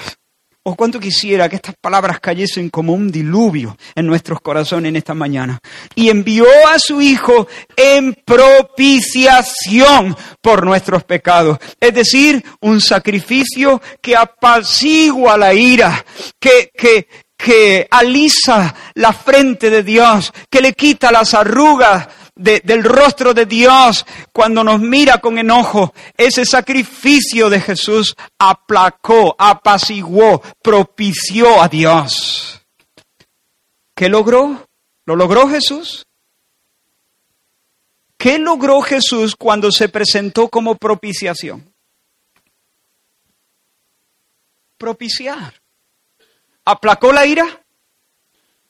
O 0.68 0.76
cuánto 0.76 1.00
quisiera 1.00 1.48
que 1.48 1.56
estas 1.56 1.76
palabras 1.80 2.20
cayesen 2.20 2.68
como 2.68 2.92
un 2.92 3.10
diluvio 3.10 3.74
en 3.94 4.06
nuestros 4.06 4.42
corazones 4.42 4.90
en 4.90 4.96
esta 4.96 5.14
mañana. 5.14 5.58
Y 5.94 6.10
envió 6.10 6.44
a 6.70 6.78
su 6.78 7.00
Hijo 7.00 7.48
en 7.74 8.14
propiciación 8.26 10.14
por 10.42 10.66
nuestros 10.66 11.04
pecados. 11.04 11.56
Es 11.80 11.94
decir, 11.94 12.44
un 12.60 12.82
sacrificio 12.82 13.80
que 14.02 14.14
apacigua 14.14 15.38
la 15.38 15.54
ira, 15.54 16.04
que, 16.38 16.70
que, 16.76 17.08
que 17.34 17.88
alisa 17.90 18.74
la 18.92 19.14
frente 19.14 19.70
de 19.70 19.82
Dios, 19.82 20.34
que 20.50 20.60
le 20.60 20.74
quita 20.74 21.10
las 21.10 21.32
arrugas 21.32 22.08
del 22.38 22.84
rostro 22.84 23.34
de 23.34 23.44
Dios 23.44 24.06
cuando 24.32 24.64
nos 24.64 24.80
mira 24.80 25.18
con 25.18 25.38
enojo. 25.38 25.92
Ese 26.16 26.46
sacrificio 26.46 27.50
de 27.50 27.60
Jesús 27.60 28.16
aplacó, 28.38 29.34
apaciguó, 29.38 30.40
propició 30.62 31.60
a 31.60 31.68
Dios. 31.68 32.62
¿Qué 33.94 34.08
logró? 34.08 34.66
¿Lo 35.04 35.16
logró 35.16 35.48
Jesús? 35.48 36.06
¿Qué 38.16 38.38
logró 38.38 38.80
Jesús 38.82 39.36
cuando 39.36 39.70
se 39.70 39.88
presentó 39.88 40.48
como 40.48 40.76
propiciación? 40.76 41.72
Propiciar. 44.76 45.54
¿Aplacó 46.64 47.12
la 47.12 47.26
ira? 47.26 47.62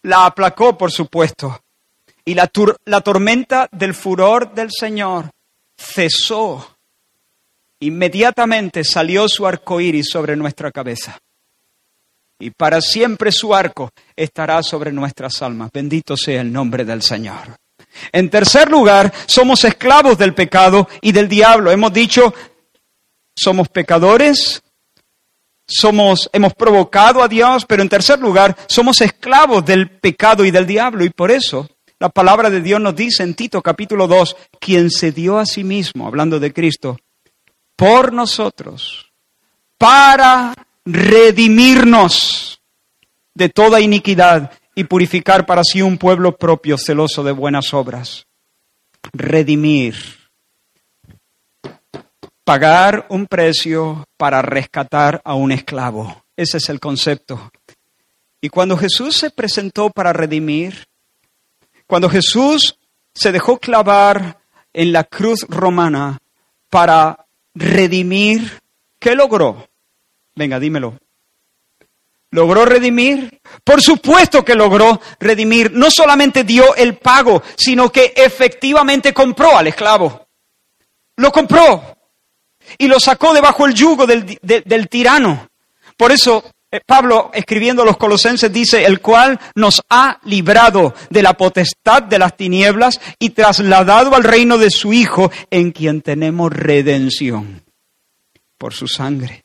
La 0.02 0.26
aplacó, 0.26 0.76
por 0.78 0.90
supuesto 0.90 1.60
y 2.28 2.34
la, 2.34 2.50
la 2.84 3.00
tormenta 3.00 3.70
del 3.72 3.94
furor 3.94 4.52
del 4.52 4.68
Señor 4.70 5.30
cesó. 5.78 6.76
Inmediatamente 7.80 8.84
salió 8.84 9.26
su 9.30 9.46
arco 9.46 9.80
iris 9.80 10.10
sobre 10.10 10.36
nuestra 10.36 10.70
cabeza. 10.70 11.18
Y 12.38 12.50
para 12.50 12.82
siempre 12.82 13.32
su 13.32 13.54
arco 13.54 13.92
estará 14.14 14.62
sobre 14.62 14.92
nuestras 14.92 15.40
almas. 15.40 15.70
Bendito 15.72 16.18
sea 16.18 16.42
el 16.42 16.52
nombre 16.52 16.84
del 16.84 17.00
Señor. 17.00 17.56
En 18.12 18.28
tercer 18.28 18.70
lugar, 18.70 19.10
somos 19.24 19.64
esclavos 19.64 20.18
del 20.18 20.34
pecado 20.34 20.86
y 21.00 21.12
del 21.12 21.30
diablo. 21.30 21.72
Hemos 21.72 21.94
dicho, 21.94 22.34
somos 23.34 23.70
pecadores, 23.70 24.62
somos, 25.66 26.28
hemos 26.34 26.52
provocado 26.52 27.22
a 27.22 27.28
Dios, 27.28 27.64
pero 27.64 27.82
en 27.82 27.88
tercer 27.88 28.18
lugar, 28.18 28.54
somos 28.66 29.00
esclavos 29.00 29.64
del 29.64 29.88
pecado 29.88 30.44
y 30.44 30.50
del 30.50 30.66
diablo. 30.66 31.06
Y 31.06 31.08
por 31.08 31.30
eso 31.30 31.66
la 32.00 32.08
palabra 32.08 32.50
de 32.50 32.60
Dios 32.60 32.80
nos 32.80 32.94
dice 32.94 33.22
en 33.22 33.34
Tito 33.34 33.60
capítulo 33.60 34.06
2, 34.06 34.36
quien 34.60 34.90
se 34.90 35.10
dio 35.10 35.38
a 35.38 35.46
sí 35.46 35.64
mismo, 35.64 36.06
hablando 36.06 36.38
de 36.38 36.52
Cristo, 36.52 36.98
por 37.74 38.12
nosotros, 38.12 39.12
para 39.76 40.54
redimirnos 40.84 42.60
de 43.34 43.48
toda 43.48 43.80
iniquidad 43.80 44.52
y 44.74 44.84
purificar 44.84 45.44
para 45.44 45.64
sí 45.64 45.82
un 45.82 45.98
pueblo 45.98 46.36
propio 46.36 46.78
celoso 46.78 47.24
de 47.24 47.32
buenas 47.32 47.74
obras. 47.74 48.26
Redimir. 49.12 49.96
Pagar 52.44 53.06
un 53.10 53.26
precio 53.26 54.06
para 54.16 54.40
rescatar 54.40 55.20
a 55.24 55.34
un 55.34 55.52
esclavo. 55.52 56.24
Ese 56.36 56.58
es 56.58 56.68
el 56.68 56.80
concepto. 56.80 57.50
Y 58.40 58.48
cuando 58.48 58.76
Jesús 58.76 59.16
se 59.16 59.30
presentó 59.30 59.90
para 59.90 60.12
redimir, 60.12 60.86
cuando 61.88 62.10
Jesús 62.10 62.78
se 63.14 63.32
dejó 63.32 63.58
clavar 63.58 64.38
en 64.74 64.92
la 64.92 65.04
cruz 65.04 65.46
romana 65.48 66.18
para 66.68 67.26
redimir, 67.54 68.60
¿qué 69.00 69.14
logró? 69.14 69.68
Venga, 70.36 70.60
dímelo. 70.60 70.98
¿Logró 72.30 72.66
redimir? 72.66 73.40
Por 73.64 73.80
supuesto 73.80 74.44
que 74.44 74.54
logró 74.54 75.00
redimir. 75.18 75.72
No 75.72 75.90
solamente 75.90 76.44
dio 76.44 76.76
el 76.76 76.98
pago, 76.98 77.42
sino 77.56 77.90
que 77.90 78.12
efectivamente 78.14 79.14
compró 79.14 79.56
al 79.56 79.68
esclavo. 79.68 80.28
Lo 81.16 81.32
compró 81.32 81.96
y 82.76 82.86
lo 82.86 83.00
sacó 83.00 83.32
debajo 83.32 83.64
el 83.64 83.72
yugo 83.72 84.06
del, 84.06 84.38
del 84.42 84.88
tirano. 84.90 85.48
Por 85.96 86.12
eso 86.12 86.44
Pablo, 86.84 87.30
escribiendo 87.32 87.82
a 87.82 87.86
los 87.86 87.96
colosenses, 87.96 88.52
dice, 88.52 88.84
el 88.84 89.00
cual 89.00 89.40
nos 89.54 89.80
ha 89.88 90.18
librado 90.24 90.94
de 91.08 91.22
la 91.22 91.34
potestad 91.34 92.02
de 92.02 92.18
las 92.18 92.36
tinieblas 92.36 93.00
y 93.18 93.30
trasladado 93.30 94.14
al 94.14 94.24
reino 94.24 94.58
de 94.58 94.70
su 94.70 94.92
Hijo, 94.92 95.30
en 95.50 95.72
quien 95.72 96.02
tenemos 96.02 96.52
redención 96.52 97.62
por 98.58 98.74
su 98.74 98.86
sangre. 98.86 99.44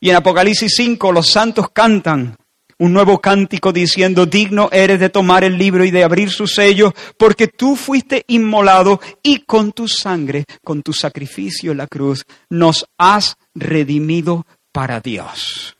Y 0.00 0.10
en 0.10 0.16
Apocalipsis 0.16 0.74
5 0.76 1.12
los 1.12 1.28
santos 1.28 1.70
cantan 1.72 2.36
un 2.78 2.92
nuevo 2.94 3.20
cántico 3.20 3.72
diciendo, 3.72 4.24
digno 4.24 4.70
eres 4.72 4.98
de 5.00 5.10
tomar 5.10 5.44
el 5.44 5.56
libro 5.56 5.84
y 5.84 5.90
de 5.90 6.02
abrir 6.02 6.30
su 6.30 6.46
sello, 6.46 6.94
porque 7.18 7.48
tú 7.48 7.76
fuiste 7.76 8.24
inmolado 8.28 9.00
y 9.22 9.40
con 9.40 9.72
tu 9.72 9.86
sangre, 9.86 10.44
con 10.64 10.82
tu 10.82 10.92
sacrificio 10.92 11.72
en 11.72 11.78
la 11.78 11.86
cruz, 11.86 12.24
nos 12.48 12.86
has 12.96 13.36
redimido 13.54 14.46
para 14.72 15.00
Dios. 15.00 15.76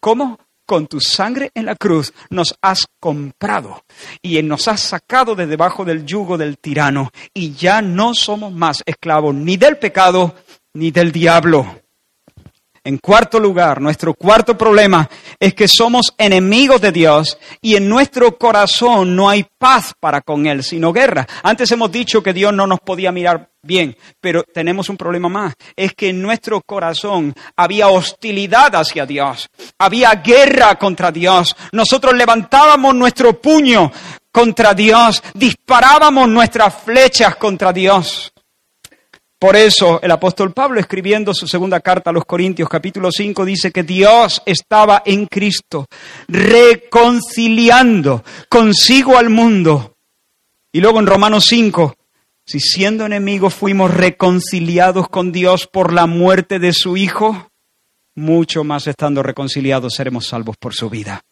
¿Cómo? 0.00 0.38
Con 0.66 0.86
tu 0.86 0.98
sangre 1.00 1.50
en 1.54 1.66
la 1.66 1.76
cruz 1.76 2.14
nos 2.30 2.54
has 2.62 2.86
comprado 3.00 3.84
y 4.22 4.40
nos 4.42 4.66
has 4.66 4.80
sacado 4.80 5.34
de 5.34 5.46
debajo 5.46 5.84
del 5.84 6.06
yugo 6.06 6.38
del 6.38 6.58
tirano 6.58 7.10
y 7.34 7.52
ya 7.52 7.82
no 7.82 8.14
somos 8.14 8.52
más 8.52 8.82
esclavos 8.86 9.34
ni 9.34 9.58
del 9.58 9.76
pecado 9.76 10.34
ni 10.72 10.90
del 10.90 11.12
diablo. 11.12 11.66
En 12.82 12.96
cuarto 12.96 13.38
lugar, 13.38 13.78
nuestro 13.78 14.14
cuarto 14.14 14.56
problema 14.56 15.06
es 15.38 15.52
que 15.52 15.68
somos 15.68 16.14
enemigos 16.16 16.80
de 16.80 16.90
Dios 16.90 17.38
y 17.60 17.76
en 17.76 17.86
nuestro 17.86 18.38
corazón 18.38 19.14
no 19.14 19.28
hay 19.28 19.44
paz 19.58 19.92
para 20.00 20.22
con 20.22 20.46
Él, 20.46 20.64
sino 20.64 20.90
guerra. 20.90 21.26
Antes 21.42 21.70
hemos 21.72 21.92
dicho 21.92 22.22
que 22.22 22.32
Dios 22.32 22.54
no 22.54 22.66
nos 22.66 22.80
podía 22.80 23.12
mirar 23.12 23.50
bien, 23.62 23.94
pero 24.18 24.44
tenemos 24.44 24.88
un 24.88 24.96
problema 24.96 25.28
más. 25.28 25.54
Es 25.76 25.92
que 25.92 26.08
en 26.08 26.22
nuestro 26.22 26.62
corazón 26.62 27.34
había 27.54 27.88
hostilidad 27.88 28.74
hacia 28.74 29.04
Dios, 29.04 29.50
había 29.78 30.12
guerra 30.14 30.76
contra 30.76 31.12
Dios. 31.12 31.54
Nosotros 31.72 32.14
levantábamos 32.14 32.94
nuestro 32.94 33.38
puño 33.38 33.92
contra 34.32 34.72
Dios, 34.72 35.22
disparábamos 35.34 36.28
nuestras 36.30 36.74
flechas 36.82 37.36
contra 37.36 37.74
Dios. 37.74 38.32
Por 39.40 39.56
eso 39.56 40.00
el 40.02 40.10
apóstol 40.10 40.52
Pablo, 40.52 40.80
escribiendo 40.80 41.32
su 41.32 41.48
segunda 41.48 41.80
carta 41.80 42.10
a 42.10 42.12
los 42.12 42.26
Corintios 42.26 42.68
capítulo 42.68 43.10
5, 43.10 43.46
dice 43.46 43.72
que 43.72 43.82
Dios 43.82 44.42
estaba 44.44 45.02
en 45.06 45.24
Cristo, 45.24 45.86
reconciliando 46.28 48.22
consigo 48.50 49.16
al 49.16 49.30
mundo. 49.30 49.96
Y 50.70 50.82
luego 50.82 51.00
en 51.00 51.06
Romanos 51.06 51.46
5, 51.48 51.96
si 52.44 52.60
siendo 52.60 53.06
enemigos 53.06 53.54
fuimos 53.54 53.94
reconciliados 53.94 55.08
con 55.08 55.32
Dios 55.32 55.66
por 55.66 55.94
la 55.94 56.06
muerte 56.06 56.58
de 56.58 56.74
su 56.74 56.98
Hijo, 56.98 57.50
mucho 58.14 58.62
más 58.62 58.86
estando 58.88 59.22
reconciliados 59.22 59.94
seremos 59.94 60.26
salvos 60.26 60.58
por 60.58 60.74
su 60.74 60.90
vida. 60.90 61.22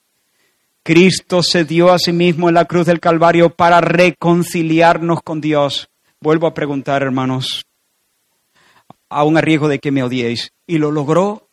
Cristo 0.82 1.42
se 1.42 1.64
dio 1.64 1.92
a 1.92 1.98
sí 1.98 2.12
mismo 2.12 2.48
en 2.48 2.54
la 2.54 2.64
cruz 2.64 2.86
del 2.86 3.00
Calvario 3.00 3.54
para 3.54 3.82
reconciliarnos 3.82 5.20
con 5.22 5.42
Dios. 5.42 5.90
Vuelvo 6.20 6.46
a 6.46 6.54
preguntar, 6.54 7.02
hermanos, 7.02 7.67
aún 9.10 9.36
a 9.36 9.40
riesgo 9.40 9.68
de 9.68 9.78
que 9.78 9.90
me 9.90 10.02
odiéis. 10.02 10.52
Y 10.66 10.78
lo 10.78 10.90
logró. 10.90 11.48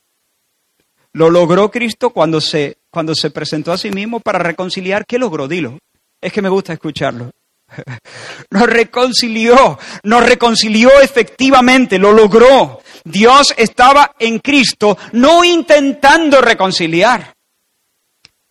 Lo 1.13 1.29
logró 1.29 1.71
Cristo 1.71 2.09
cuando 2.09 2.41
se, 2.41 2.77
cuando 2.89 3.15
se 3.15 3.31
presentó 3.31 3.71
a 3.71 3.77
sí 3.77 3.91
mismo 3.91 4.19
para 4.19 4.39
reconciliar. 4.39 5.05
¿Qué 5.05 5.17
logró? 5.17 5.47
Dilo. 5.47 5.79
Es 6.21 6.33
que 6.33 6.41
me 6.41 6.49
gusta 6.49 6.73
escucharlo. 6.73 7.31
Nos 8.51 8.63
reconcilió, 8.63 9.77
nos 10.03 10.25
reconcilió 10.25 10.89
efectivamente, 11.01 11.97
lo 11.97 12.11
logró. 12.13 12.81
Dios 13.03 13.53
estaba 13.57 14.15
en 14.19 14.39
Cristo 14.39 14.97
no 15.13 15.43
intentando 15.43 16.41
reconciliar. 16.41 17.33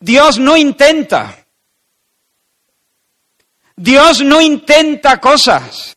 Dios 0.01 0.39
no 0.39 0.57
intenta. 0.57 1.45
Dios 3.77 4.21
no 4.21 4.41
intenta 4.41 5.21
cosas. 5.21 5.93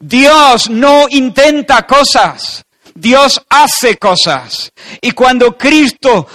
Dios 0.00 0.70
no 0.70 1.06
intenta 1.10 1.86
cosas, 1.86 2.64
Dios 2.94 3.42
hace 3.50 3.98
cosas. 3.98 4.72
Y 5.02 5.12
cuando 5.12 5.58
Cristo 5.58 6.26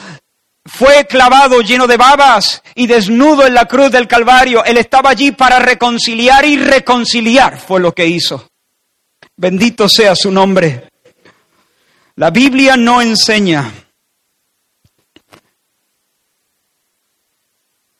fue 0.63 1.05
clavado 1.05 1.61
lleno 1.61 1.87
de 1.87 1.97
babas 1.97 2.61
y 2.75 2.85
desnudo 2.85 3.45
en 3.47 3.55
la 3.55 3.65
cruz 3.65 3.91
del 3.91 4.07
Calvario, 4.07 4.63
Él 4.63 4.77
estaba 4.77 5.09
allí 5.09 5.31
para 5.31 5.57
reconciliar 5.57 6.45
y 6.45 6.57
reconciliar 6.57 7.59
fue 7.59 7.79
lo 7.79 7.91
que 7.91 8.05
hizo. 8.05 8.47
Bendito 9.35 9.89
sea 9.89 10.15
su 10.15 10.31
nombre. 10.31 10.89
La 12.15 12.29
Biblia 12.29 12.77
no 12.77 13.01
enseña 13.01 13.73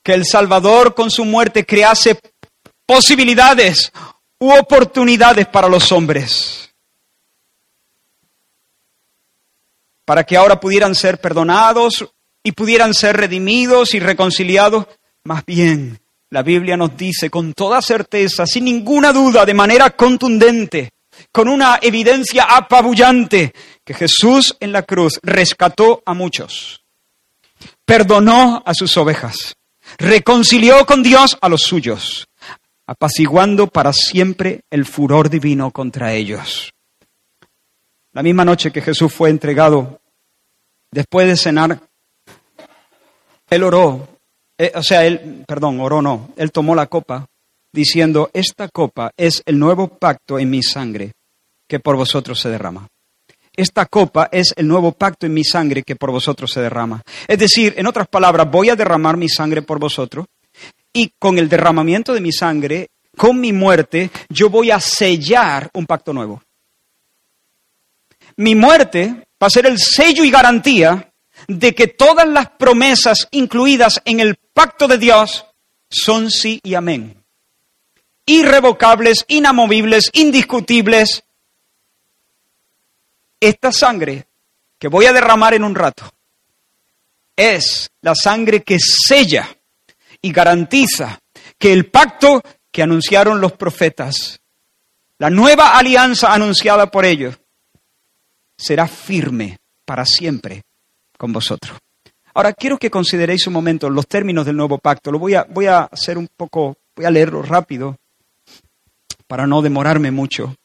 que 0.04 0.14
el 0.14 0.26
Salvador 0.26 0.94
con 0.94 1.10
su 1.10 1.26
muerte 1.26 1.66
crease 1.66 2.20
posibilidades 2.86 3.92
u 4.40 4.52
oportunidades 4.52 5.48
para 5.48 5.68
los 5.68 5.92
hombres. 5.92 6.74
Para 10.04 10.24
que 10.24 10.38
ahora 10.38 10.60
pudieran 10.60 10.94
ser 10.94 11.20
perdonados 11.20 12.06
y 12.44 12.52
pudieran 12.52 12.94
ser 12.94 13.18
redimidos 13.18 13.94
y 13.96 14.00
reconciliados. 14.00 14.86
Más 15.24 15.44
bien, 15.46 16.00
la 16.30 16.44
Biblia 16.44 16.78
nos 16.78 16.96
dice 16.96 17.30
con 17.30 17.54
toda 17.54 17.82
certeza, 17.82 18.46
sin 18.46 18.66
ninguna 18.66 19.14
duda, 19.14 19.46
de 19.46 19.54
manera 19.54 19.92
contundente, 19.92 20.92
con 21.32 21.48
una 21.48 21.80
evidencia 21.82 22.44
apabullante, 22.44 23.54
que 23.84 23.94
Jesús 23.94 24.56
en 24.60 24.72
la 24.72 24.84
cruz 24.84 25.20
rescató 25.24 26.04
a 26.06 26.14
muchos, 26.14 26.84
perdonó 27.86 28.64
a 28.66 28.74
sus 28.74 28.98
ovejas, 28.98 29.56
reconcilió 29.98 30.86
con 30.86 31.04
Dios 31.04 31.38
a 31.40 31.50
los 31.50 31.62
suyos, 31.62 32.28
apaciguando 32.88 33.68
para 33.68 33.94
siempre 33.94 34.62
el 34.70 34.86
furor 34.86 35.30
divino 35.30 35.72
contra 35.72 36.14
ellos. 36.14 36.72
La 38.14 38.24
misma 38.24 38.46
noche 38.46 38.72
que 38.72 38.82
Jesús 38.82 39.14
fue 39.14 39.30
entregado, 39.30 40.00
después 40.92 41.28
de 41.28 41.36
cenar, 41.36 41.80
él 43.50 43.64
oró, 43.64 44.08
eh, 44.58 44.72
o 44.76 44.84
sea, 44.84 45.06
él, 45.06 45.44
perdón, 45.48 45.80
oró 45.80 46.02
no, 46.02 46.30
él 46.38 46.52
tomó 46.52 46.76
la 46.76 46.88
copa 46.88 47.26
diciendo, 47.74 48.30
esta 48.34 48.70
copa 48.70 49.12
es 49.18 49.44
el 49.46 49.60
nuevo 49.60 49.88
pacto 49.88 50.40
en 50.40 50.50
mi 50.50 50.64
sangre 50.64 51.12
que 51.68 51.80
por 51.80 51.98
vosotros 51.98 52.40
se 52.40 52.50
derrama. 52.50 52.88
Esta 53.58 53.86
copa 53.86 54.30
es 54.32 54.54
el 54.58 54.68
nuevo 54.68 54.92
pacto 54.92 55.26
en 55.26 55.34
mi 55.34 55.44
sangre 55.44 55.84
que 55.84 55.96
por 55.96 56.12
vosotros 56.12 56.52
se 56.52 56.62
derrama. 56.62 57.02
Es 57.28 57.40
decir, 57.40 57.74
en 57.78 57.88
otras 57.88 58.08
palabras, 58.08 58.50
voy 58.50 58.70
a 58.70 58.76
derramar 58.76 59.18
mi 59.18 59.30
sangre 59.30 59.62
por 59.62 59.80
vosotros 59.80 60.26
y 60.96 61.12
con 61.20 61.38
el 61.38 61.50
derramamiento 61.50 62.14
de 62.14 62.22
mi 62.22 62.32
sangre, 62.32 62.88
con 63.18 63.40
mi 63.40 63.52
muerte, 63.52 64.10
yo 64.30 64.50
voy 64.50 64.72
a 64.72 64.80
sellar 64.80 65.70
un 65.74 65.86
pacto 65.86 66.14
nuevo. 66.14 66.42
Mi 68.38 68.56
muerte 68.56 69.28
va 69.42 69.48
a 69.48 69.50
ser 69.50 69.66
el 69.66 69.78
sello 69.78 70.24
y 70.24 70.32
garantía 70.32 71.12
de 71.50 71.76
que 71.76 71.88
todas 71.88 72.28
las 72.28 72.50
promesas 72.52 73.28
incluidas 73.32 74.02
en 74.06 74.22
el 74.22 74.38
pacto 74.54 74.88
de 74.88 74.98
Dios 74.98 75.46
son 75.90 76.32
sí 76.32 76.62
y 76.64 76.76
amén. 76.76 77.22
Irrevocables, 78.26 79.26
inamovibles, 79.28 80.10
indiscutibles. 80.14 81.26
Esta 83.42 83.74
sangre 83.74 84.28
que 84.80 84.88
voy 84.88 85.08
a 85.08 85.14
derramar 85.14 85.54
en 85.56 85.66
un 85.66 85.76
rato 85.76 86.10
es 87.36 87.92
la 88.00 88.16
sangre 88.16 88.64
que 88.64 88.78
sella 88.80 89.58
y 90.26 90.32
garantiza 90.32 91.20
que 91.60 91.72
el 91.72 91.92
pacto 91.92 92.42
que 92.72 92.82
anunciaron 92.82 93.40
los 93.40 93.54
profetas, 93.54 94.40
la 95.20 95.30
nueva 95.30 95.78
alianza 95.78 96.34
anunciada 96.34 96.90
por 96.90 97.06
ellos, 97.06 97.40
será 98.58 98.88
firme 98.88 99.58
para 99.86 100.04
siempre 100.04 100.64
con 101.16 101.32
vosotros. 101.32 101.78
Ahora 102.34 102.54
quiero 102.54 102.80
que 102.80 102.90
consideréis 102.90 103.46
un 103.46 103.54
momento 103.54 103.88
los 103.88 104.08
términos 104.08 104.48
del 104.48 104.58
nuevo 104.58 104.80
pacto. 104.80 105.12
Lo 105.12 105.20
voy 105.20 105.36
a, 105.36 105.44
voy 105.44 105.68
a 105.68 105.82
hacer 105.82 106.18
un 106.18 106.28
poco, 106.36 106.76
voy 106.96 107.06
a 107.06 107.12
leerlo 107.12 107.44
rápido 107.44 107.96
para 109.28 109.46
no 109.46 109.62
demorarme 109.62 110.10
mucho. 110.10 110.56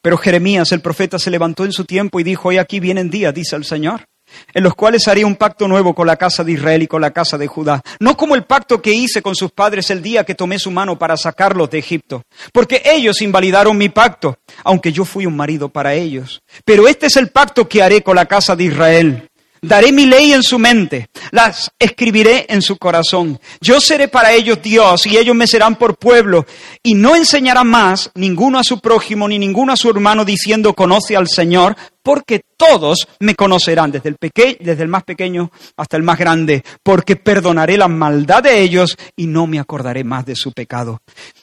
Pero 0.00 0.16
Jeremías, 0.16 0.72
el 0.72 0.80
profeta, 0.80 1.18
se 1.18 1.30
levantó 1.30 1.66
en 1.66 1.72
su 1.72 1.84
tiempo 1.84 2.18
y 2.18 2.24
dijo, 2.24 2.48
hoy 2.48 2.56
aquí 2.56 2.80
vienen 2.80 3.10
días, 3.10 3.34
dice 3.34 3.56
el 3.56 3.66
Señor, 3.66 4.06
en 4.54 4.62
los 4.62 4.74
cuales 4.74 5.06
haré 5.08 5.24
un 5.24 5.36
pacto 5.36 5.68
nuevo 5.68 5.94
con 5.94 6.06
la 6.06 6.16
casa 6.16 6.44
de 6.44 6.52
Israel 6.52 6.82
y 6.82 6.86
con 6.86 7.00
la 7.00 7.10
casa 7.10 7.38
de 7.38 7.46
Judá, 7.46 7.82
no 8.00 8.16
como 8.16 8.34
el 8.34 8.44
pacto 8.44 8.80
que 8.82 8.92
hice 8.92 9.22
con 9.22 9.34
sus 9.34 9.50
padres 9.50 9.90
el 9.90 10.02
día 10.02 10.24
que 10.24 10.34
tomé 10.34 10.58
su 10.58 10.70
mano 10.70 10.98
para 10.98 11.16
sacarlos 11.16 11.70
de 11.70 11.78
Egipto, 11.78 12.22
porque 12.52 12.82
ellos 12.84 13.22
invalidaron 13.22 13.76
mi 13.76 13.88
pacto, 13.88 14.38
aunque 14.64 14.92
yo 14.92 15.04
fui 15.04 15.26
un 15.26 15.36
marido 15.36 15.68
para 15.68 15.94
ellos. 15.94 16.42
Pero 16.64 16.88
este 16.88 17.06
es 17.06 17.16
el 17.16 17.28
pacto 17.28 17.68
que 17.68 17.82
haré 17.82 18.02
con 18.02 18.16
la 18.16 18.26
casa 18.26 18.56
de 18.56 18.64
Israel 18.64 19.25
Daré 19.62 19.92
mi 19.92 20.06
ley 20.06 20.32
en 20.32 20.42
su 20.42 20.58
mente, 20.58 21.08
las 21.30 21.70
escribiré 21.78 22.46
en 22.48 22.62
su 22.62 22.76
corazón. 22.76 23.40
Yo 23.60 23.80
seré 23.80 24.08
para 24.08 24.32
ellos 24.32 24.60
Dios 24.62 25.06
y 25.06 25.16
ellos 25.16 25.34
me 25.34 25.46
serán 25.46 25.76
por 25.76 25.96
pueblo. 25.96 26.46
Y 26.82 26.94
no 26.94 27.16
enseñarán 27.16 27.68
más 27.68 28.10
ninguno 28.14 28.58
a 28.58 28.64
su 28.64 28.80
prójimo 28.80 29.28
ni 29.28 29.38
ninguno 29.38 29.72
a 29.72 29.76
su 29.76 29.90
hermano 29.90 30.24
diciendo 30.24 30.74
conoce 30.74 31.16
al 31.16 31.28
Señor, 31.28 31.76
porque 32.02 32.42
todos 32.56 33.08
me 33.18 33.34
conocerán, 33.34 33.90
desde 33.90 34.10
el, 34.10 34.16
desde 34.60 34.82
el 34.82 34.88
más 34.88 35.02
pequeño 35.02 35.50
hasta 35.76 35.96
el 35.96 36.04
más 36.04 36.16
grande, 36.16 36.62
porque 36.82 37.16
perdonaré 37.16 37.76
la 37.76 37.88
maldad 37.88 38.44
de 38.44 38.60
ellos 38.60 38.96
y 39.16 39.26
no 39.26 39.48
me 39.48 39.58
acordaré 39.58 40.04
más 40.04 40.24
de 40.24 40.36
su 40.36 40.52
pecado. 40.52 41.00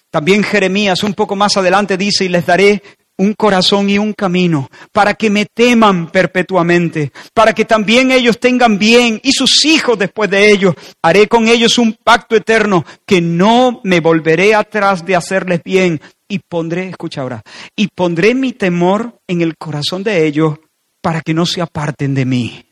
También 0.09 0.43
Jeremías 0.43 1.03
un 1.03 1.15
poco 1.15 1.35
más 1.35 1.57
adelante 1.57 1.97
dice, 1.97 2.25
y 2.25 2.29
les 2.29 2.45
daré 2.45 2.81
un 3.17 3.33
corazón 3.33 3.89
y 3.89 3.97
un 3.97 4.13
camino, 4.13 4.69
para 4.91 5.13
que 5.13 5.29
me 5.29 5.45
teman 5.45 6.09
perpetuamente, 6.09 7.11
para 7.33 7.53
que 7.53 7.65
también 7.65 8.11
ellos 8.11 8.39
tengan 8.39 8.79
bien 8.79 9.19
y 9.23 9.31
sus 9.33 9.65
hijos 9.65 9.97
después 9.97 10.29
de 10.29 10.51
ellos. 10.51 10.75
Haré 11.01 11.27
con 11.27 11.47
ellos 11.47 11.77
un 11.77 11.93
pacto 11.93 12.35
eterno, 12.35 12.85
que 13.05 13.21
no 13.21 13.81
me 13.83 13.99
volveré 13.99 14.55
atrás 14.55 15.05
de 15.05 15.15
hacerles 15.15 15.61
bien 15.63 16.01
y 16.27 16.39
pondré, 16.39 16.89
escucha 16.89 17.21
ahora, 17.21 17.43
y 17.75 17.87
pondré 17.87 18.33
mi 18.33 18.53
temor 18.53 19.19
en 19.27 19.41
el 19.41 19.55
corazón 19.57 20.03
de 20.03 20.25
ellos 20.25 20.57
para 21.01 21.21
que 21.21 21.33
no 21.33 21.45
se 21.45 21.61
aparten 21.61 22.15
de 22.15 22.25
mí. 22.25 22.65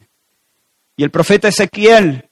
Y 0.98 1.04
el 1.04 1.12
profeta 1.12 1.50
Ezequiel 1.50 2.31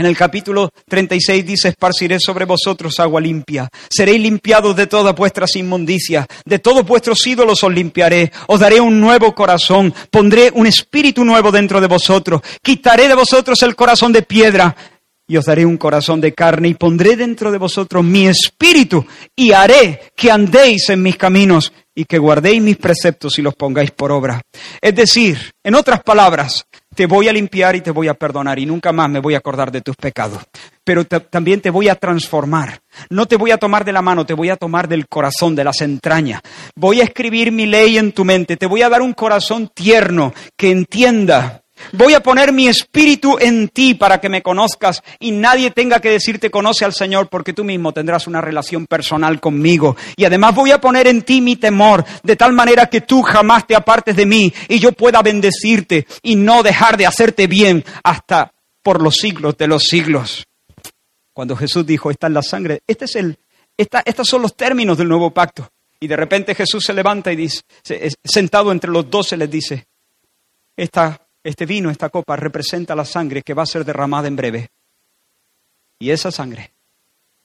en 0.00 0.06
el 0.06 0.16
capítulo 0.16 0.70
36 0.88 1.46
dice, 1.46 1.68
esparciré 1.68 2.18
sobre 2.18 2.46
vosotros 2.46 2.98
agua 2.98 3.20
limpia, 3.20 3.68
seréis 3.90 4.20
limpiados 4.20 4.74
de 4.74 4.86
todas 4.86 5.14
vuestras 5.14 5.54
inmundicias, 5.56 6.26
de 6.46 6.58
todos 6.58 6.86
vuestros 6.86 7.26
ídolos 7.26 7.62
os 7.62 7.72
limpiaré, 7.72 8.32
os 8.46 8.58
daré 8.58 8.80
un 8.80 8.98
nuevo 8.98 9.34
corazón, 9.34 9.92
pondré 10.10 10.50
un 10.54 10.66
espíritu 10.66 11.22
nuevo 11.22 11.52
dentro 11.52 11.82
de 11.82 11.86
vosotros, 11.86 12.40
quitaré 12.62 13.08
de 13.08 13.14
vosotros 13.14 13.62
el 13.62 13.76
corazón 13.76 14.10
de 14.10 14.22
piedra 14.22 14.74
y 15.28 15.36
os 15.36 15.44
daré 15.44 15.66
un 15.66 15.76
corazón 15.76 16.18
de 16.20 16.32
carne 16.32 16.68
y 16.68 16.74
pondré 16.74 17.14
dentro 17.14 17.52
de 17.52 17.58
vosotros 17.58 18.02
mi 18.02 18.26
espíritu 18.26 19.06
y 19.36 19.52
haré 19.52 20.00
que 20.16 20.30
andéis 20.30 20.88
en 20.88 21.02
mis 21.02 21.16
caminos 21.16 21.74
y 21.94 22.06
que 22.06 22.18
guardéis 22.18 22.62
mis 22.62 22.78
preceptos 22.78 23.38
y 23.38 23.42
los 23.42 23.54
pongáis 23.54 23.90
por 23.90 24.12
obra. 24.12 24.40
Es 24.80 24.94
decir, 24.94 25.52
en 25.62 25.74
otras 25.74 26.02
palabras, 26.02 26.64
te 26.94 27.06
voy 27.06 27.28
a 27.28 27.32
limpiar 27.32 27.76
y 27.76 27.80
te 27.80 27.90
voy 27.90 28.08
a 28.08 28.14
perdonar 28.14 28.58
y 28.58 28.66
nunca 28.66 28.92
más 28.92 29.08
me 29.08 29.20
voy 29.20 29.34
a 29.34 29.38
acordar 29.38 29.70
de 29.70 29.80
tus 29.80 29.96
pecados. 29.96 30.42
Pero 30.84 31.04
también 31.04 31.60
te 31.60 31.70
voy 31.70 31.88
a 31.88 31.94
transformar. 31.94 32.80
No 33.10 33.26
te 33.26 33.36
voy 33.36 33.52
a 33.52 33.58
tomar 33.58 33.84
de 33.84 33.92
la 33.92 34.02
mano, 34.02 34.26
te 34.26 34.34
voy 34.34 34.50
a 34.50 34.56
tomar 34.56 34.88
del 34.88 35.06
corazón, 35.06 35.54
de 35.54 35.64
las 35.64 35.80
entrañas. 35.80 36.40
Voy 36.74 37.00
a 37.00 37.04
escribir 37.04 37.52
mi 37.52 37.66
ley 37.66 37.96
en 37.96 38.12
tu 38.12 38.24
mente. 38.24 38.56
Te 38.56 38.66
voy 38.66 38.82
a 38.82 38.88
dar 38.88 39.02
un 39.02 39.12
corazón 39.12 39.70
tierno 39.72 40.34
que 40.56 40.70
entienda 40.70 41.62
Voy 41.92 42.14
a 42.14 42.20
poner 42.20 42.52
mi 42.52 42.68
espíritu 42.68 43.36
en 43.38 43.68
ti 43.68 43.94
para 43.94 44.20
que 44.20 44.28
me 44.28 44.42
conozcas 44.42 45.02
y 45.18 45.30
nadie 45.30 45.70
tenga 45.70 46.00
que 46.00 46.10
decirte 46.10 46.50
conoce 46.50 46.84
al 46.84 46.92
Señor 46.92 47.28
porque 47.28 47.52
tú 47.52 47.64
mismo 47.64 47.92
tendrás 47.92 48.26
una 48.26 48.40
relación 48.40 48.86
personal 48.86 49.40
conmigo. 49.40 49.96
Y 50.16 50.24
además 50.24 50.54
voy 50.54 50.70
a 50.70 50.80
poner 50.80 51.06
en 51.06 51.22
ti 51.22 51.40
mi 51.40 51.56
temor 51.56 52.04
de 52.22 52.36
tal 52.36 52.52
manera 52.52 52.86
que 52.86 53.00
tú 53.00 53.22
jamás 53.22 53.66
te 53.66 53.74
apartes 53.74 54.16
de 54.16 54.26
mí 54.26 54.52
y 54.68 54.78
yo 54.78 54.92
pueda 54.92 55.22
bendecirte 55.22 56.06
y 56.22 56.36
no 56.36 56.62
dejar 56.62 56.96
de 56.96 57.06
hacerte 57.06 57.46
bien 57.46 57.84
hasta 58.02 58.52
por 58.82 59.02
los 59.02 59.16
siglos 59.16 59.56
de 59.56 59.66
los 59.66 59.84
siglos. 59.84 60.46
Cuando 61.32 61.56
Jesús 61.56 61.86
dijo, 61.86 62.10
está 62.10 62.26
en 62.26 62.34
la 62.34 62.42
sangre, 62.42 62.80
este 62.86 63.04
es 63.06 63.16
el, 63.16 63.38
estos 63.76 64.28
son 64.28 64.42
los 64.42 64.56
términos 64.56 64.98
del 64.98 65.08
nuevo 65.08 65.30
pacto. 65.30 65.70
Y 65.98 66.06
de 66.06 66.16
repente 66.16 66.54
Jesús 66.54 66.84
se 66.84 66.94
levanta 66.94 67.30
y 67.32 67.36
dice, 67.36 67.62
sentado 68.24 68.72
entre 68.72 68.90
los 68.90 69.10
doce 69.10 69.36
les 69.36 69.50
dice, 69.50 69.86
esta 70.76 71.20
este 71.42 71.66
vino, 71.66 71.90
esta 71.90 72.10
copa, 72.10 72.36
representa 72.36 72.94
la 72.94 73.04
sangre 73.04 73.42
que 73.42 73.54
va 73.54 73.62
a 73.62 73.66
ser 73.66 73.84
derramada 73.84 74.28
en 74.28 74.36
breve. 74.36 74.68
Y 75.98 76.10
esa 76.10 76.30
sangre 76.30 76.72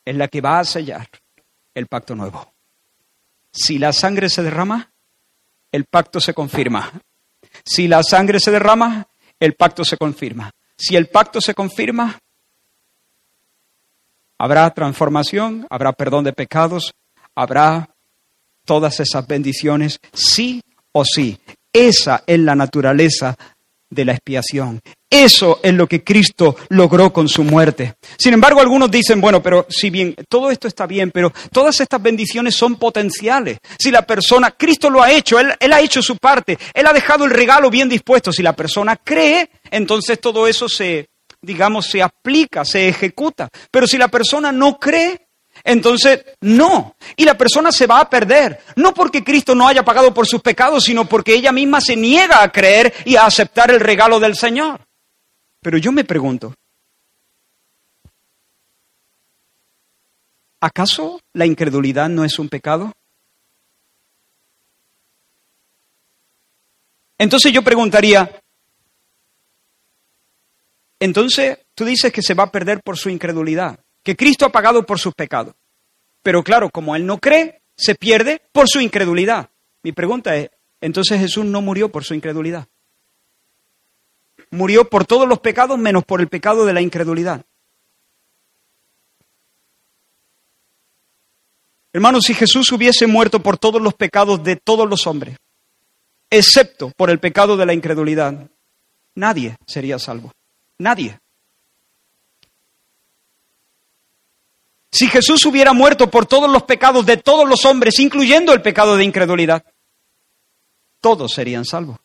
es 0.04 0.16
la 0.16 0.28
que 0.28 0.42
va 0.42 0.60
a 0.60 0.66
sellar 0.66 1.08
el 1.74 1.88
pacto 1.88 2.16
nuevo. 2.16 2.54
Si 3.52 3.78
la 3.78 3.94
sangre 3.94 4.30
se 4.30 4.44
derrama, 4.44 4.92
el 5.72 5.86
pacto 5.86 6.20
se 6.20 6.34
confirma. 6.34 6.92
Si 7.66 7.88
la 7.88 8.04
sangre 8.04 8.40
se 8.40 8.52
derrama, 8.52 9.08
el 9.40 9.54
pacto 9.54 9.84
se 9.84 9.98
confirma. 9.98 10.52
Si 10.78 10.96
el 10.96 11.08
pacto 11.08 11.40
se 11.40 11.54
confirma, 11.54 12.20
habrá 14.38 14.70
transformación, 14.72 15.66
habrá 15.70 15.94
perdón 15.94 16.26
de 16.26 16.34
pecados, 16.34 16.94
habrá 17.34 17.90
todas 18.66 19.00
esas 19.00 19.26
bendiciones, 19.28 20.00
sí 20.14 20.62
o 20.92 21.06
sí. 21.06 21.40
Esa 21.72 22.24
es 22.26 22.40
la 22.40 22.56
naturaleza 22.56 23.38
de 23.90 24.06
la 24.06 24.14
expiación. 24.14 24.82
Eso 25.10 25.60
es 25.64 25.74
lo 25.74 25.88
que 25.88 26.04
Cristo 26.04 26.58
logró 26.70 27.14
con 27.14 27.30
su 27.30 27.44
muerte. 27.44 27.96
Sin 28.18 28.34
embargo, 28.34 28.60
algunos 28.60 28.92
dicen, 28.92 29.22
bueno, 29.22 29.42
pero 29.42 29.66
si 29.70 29.90
bien 29.90 30.16
todo 30.28 30.52
esto 30.52 30.68
está 30.68 30.86
bien, 30.86 31.12
pero 31.12 31.32
todas 31.52 31.80
estas 31.80 32.02
bendiciones 32.02 32.56
son 32.56 32.76
potenciales. 32.76 33.60
Si 33.80 33.92
la 33.92 34.02
persona, 34.02 34.52
Cristo 34.52 34.90
lo 34.90 35.02
ha 35.02 35.12
hecho, 35.12 35.40
él, 35.40 35.54
él 35.60 35.74
ha 35.74 35.80
hecho 35.80 36.02
su 36.02 36.18
parte, 36.18 36.58
Él 36.74 36.88
ha 36.88 36.94
dejado 36.94 37.26
el 37.26 37.32
regalo 37.32 37.70
bien 37.70 37.88
dispuesto. 37.88 38.32
Si 38.32 38.44
la 38.44 38.54
persona 38.54 38.98
cree, 38.98 39.50
entonces 39.72 40.20
todo 40.20 40.48
eso 40.48 40.68
se, 40.68 41.10
digamos, 41.42 41.86
se 41.86 42.02
aplica, 42.02 42.66
se 42.66 42.90
ejecuta. 42.90 43.50
Pero 43.72 43.88
si 43.88 43.98
la 43.98 44.08
persona 44.08 44.52
no 44.52 44.78
cree, 44.78 45.25
entonces, 45.68 46.24
no. 46.42 46.96
Y 47.16 47.26
la 47.26 47.36
persona 47.36 47.72
se 47.72 47.88
va 47.88 48.00
a 48.00 48.10
perder. 48.10 48.60
No 48.76 48.94
porque 48.94 49.24
Cristo 49.24 49.56
no 49.56 49.68
haya 49.68 49.84
pagado 49.84 50.14
por 50.14 50.28
sus 50.28 50.40
pecados, 50.40 50.84
sino 50.84 51.10
porque 51.10 51.34
ella 51.34 51.52
misma 51.52 51.82
se 51.82 51.96
niega 51.96 52.44
a 52.44 52.52
creer 52.52 52.94
y 53.04 53.16
a 53.16 53.26
aceptar 53.26 53.72
el 53.72 53.80
regalo 53.80 54.20
del 54.20 54.36
Señor. 54.36 54.80
Pero 55.62 55.80
yo 55.80 55.92
me 55.92 56.04
pregunto, 56.04 56.54
¿acaso 60.62 61.20
la 61.34 61.48
incredulidad 61.48 62.10
no 62.10 62.24
es 62.24 62.38
un 62.38 62.48
pecado? 62.48 62.92
Entonces 67.18 67.52
yo 67.52 67.64
preguntaría, 67.64 68.40
entonces 71.00 71.58
tú 71.74 71.86
dices 71.86 72.14
que 72.14 72.22
se 72.22 72.36
va 72.36 72.44
a 72.44 72.52
perder 72.52 72.82
por 72.84 72.98
su 72.98 73.10
incredulidad 73.10 73.80
que 74.06 74.16
Cristo 74.16 74.46
ha 74.46 74.52
pagado 74.52 74.86
por 74.86 75.00
sus 75.00 75.16
pecados. 75.16 75.56
Pero 76.22 76.44
claro, 76.44 76.70
como 76.70 76.96
él 76.96 77.08
no 77.08 77.18
cree, 77.18 77.64
se 77.76 77.96
pierde 77.96 78.40
por 78.52 78.70
su 78.70 78.80
incredulidad. 78.80 79.50
Mi 79.82 79.94
pregunta 79.94 80.36
es, 80.36 80.52
entonces 80.80 81.20
Jesús 81.20 81.44
no 81.44 81.62
murió 81.62 81.92
por 81.92 82.04
su 82.04 82.14
incredulidad. 82.14 82.68
Murió 84.52 84.88
por 84.88 85.06
todos 85.06 85.28
los 85.28 85.40
pecados 85.40 85.80
menos 85.80 86.06
por 86.06 86.22
el 86.22 86.28
pecado 86.28 86.68
de 86.68 86.74
la 86.74 86.82
incredulidad. 86.82 87.44
Hermanos, 91.92 92.26
si 92.26 92.36
Jesús 92.36 92.72
hubiese 92.72 93.08
muerto 93.08 93.42
por 93.42 93.58
todos 93.58 93.82
los 93.82 93.96
pecados 93.96 94.44
de 94.44 94.56
todos 94.56 94.88
los 94.88 95.08
hombres, 95.08 95.38
excepto 96.30 96.92
por 96.96 97.10
el 97.10 97.20
pecado 97.20 97.58
de 97.58 97.66
la 97.66 97.74
incredulidad, 97.74 98.52
nadie 99.16 99.56
sería 99.66 99.98
salvo. 99.98 100.32
Nadie. 100.78 101.18
Si 104.96 105.10
Jesús 105.10 105.46
hubiera 105.46 105.74
muerto 105.74 106.10
por 106.10 106.26
todos 106.26 106.50
los 106.50 106.64
pecados 106.64 107.06
de 107.06 107.18
todos 107.18 107.46
los 107.50 107.66
hombres, 107.66 108.00
incluyendo 108.00 108.54
el 108.54 108.62
pecado 108.62 108.96
de 108.96 109.04
incredulidad, 109.04 109.66
todos 111.02 111.34
serían 111.34 111.66
salvos. 111.66 111.98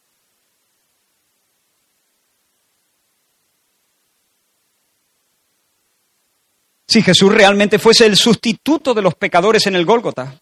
Si 6.89 7.01
Jesús 7.01 7.33
realmente 7.33 7.79
fuese 7.79 8.07
el 8.07 8.17
sustituto 8.17 8.93
de 8.93 9.03
los 9.03 9.15
pecadores 9.15 9.69
en 9.69 9.77
el 9.77 9.85
Gólgota, 9.85 10.41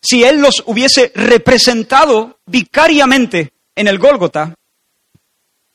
si 0.00 0.24
Él 0.24 0.40
los 0.40 0.62
hubiese 0.64 1.12
representado 1.14 2.38
vicariamente 2.46 3.52
en 3.74 3.88
el 3.88 3.98
Gólgota, 3.98 4.54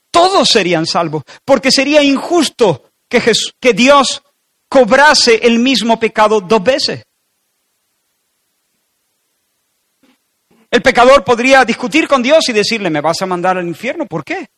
todos 0.09 0.49
serían 0.49 0.87
salvos, 0.87 1.21
porque 1.45 1.71
sería 1.71 2.01
injusto 2.01 2.89
que, 3.07 3.21
que 3.59 3.73
Dios 3.73 4.23
cobrase 4.69 5.39
el 5.43 5.59
mismo 5.59 5.99
pecado 5.99 6.39
dos 6.39 6.63
veces. 6.63 7.03
El 10.71 10.81
pecador 10.83 11.23
podría 11.23 11.65
discutir 11.65 12.07
con 12.07 12.21
Dios 12.21 12.47
y 12.47 12.53
decirle, 12.53 12.91
me 12.91 13.01
vas 13.01 13.21
a 13.21 13.25
mandar 13.25 13.57
al 13.57 13.67
infierno, 13.67 14.05
¿por 14.05 14.23
qué? 14.23 14.49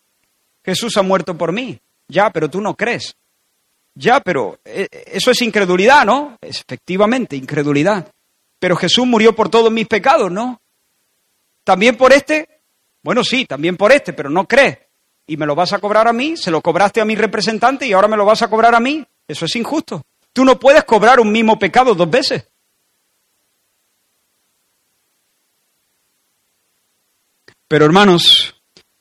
Jesús 0.62 0.96
ha 0.98 1.02
muerto 1.02 1.36
por 1.36 1.52
mí. 1.52 1.80
Ya, 2.06 2.30
pero 2.30 2.50
tú 2.50 2.60
no 2.60 2.76
crees. 2.76 3.16
Ya, 3.94 4.20
pero 4.20 4.58
eh, 4.64 4.88
eso 5.06 5.30
es 5.30 5.40
incredulidad, 5.40 6.04
¿no? 6.04 6.36
Efectivamente, 6.40 7.36
incredulidad. 7.36 8.12
Pero 8.58 8.76
Jesús 8.76 9.06
murió 9.06 9.34
por 9.34 9.48
todos 9.48 9.72
mis 9.72 9.86
pecados, 9.88 10.30
¿no? 10.30 10.60
¿También 11.64 11.96
por 11.96 12.12
este? 12.12 12.60
Bueno, 13.02 13.24
sí, 13.24 13.46
también 13.46 13.76
por 13.76 13.92
este, 13.92 14.12
pero 14.12 14.28
no 14.28 14.46
crees. 14.46 14.78
Y 15.26 15.36
me 15.36 15.46
lo 15.46 15.54
vas 15.54 15.72
a 15.72 15.78
cobrar 15.78 16.08
a 16.08 16.12
mí, 16.12 16.36
se 16.36 16.50
lo 16.50 16.60
cobraste 16.60 17.00
a 17.00 17.04
mi 17.04 17.14
representante 17.14 17.86
y 17.86 17.92
ahora 17.92 18.08
me 18.08 18.16
lo 18.16 18.24
vas 18.24 18.42
a 18.42 18.48
cobrar 18.48 18.74
a 18.74 18.80
mí. 18.80 19.04
Eso 19.32 19.46
es 19.46 19.56
injusto. 19.56 20.02
Tú 20.30 20.44
no 20.44 20.58
puedes 20.58 20.84
cobrar 20.84 21.18
un 21.18 21.32
mismo 21.32 21.58
pecado 21.58 21.94
dos 21.94 22.10
veces. 22.10 22.46
Pero 27.66 27.86
hermanos, 27.86 28.54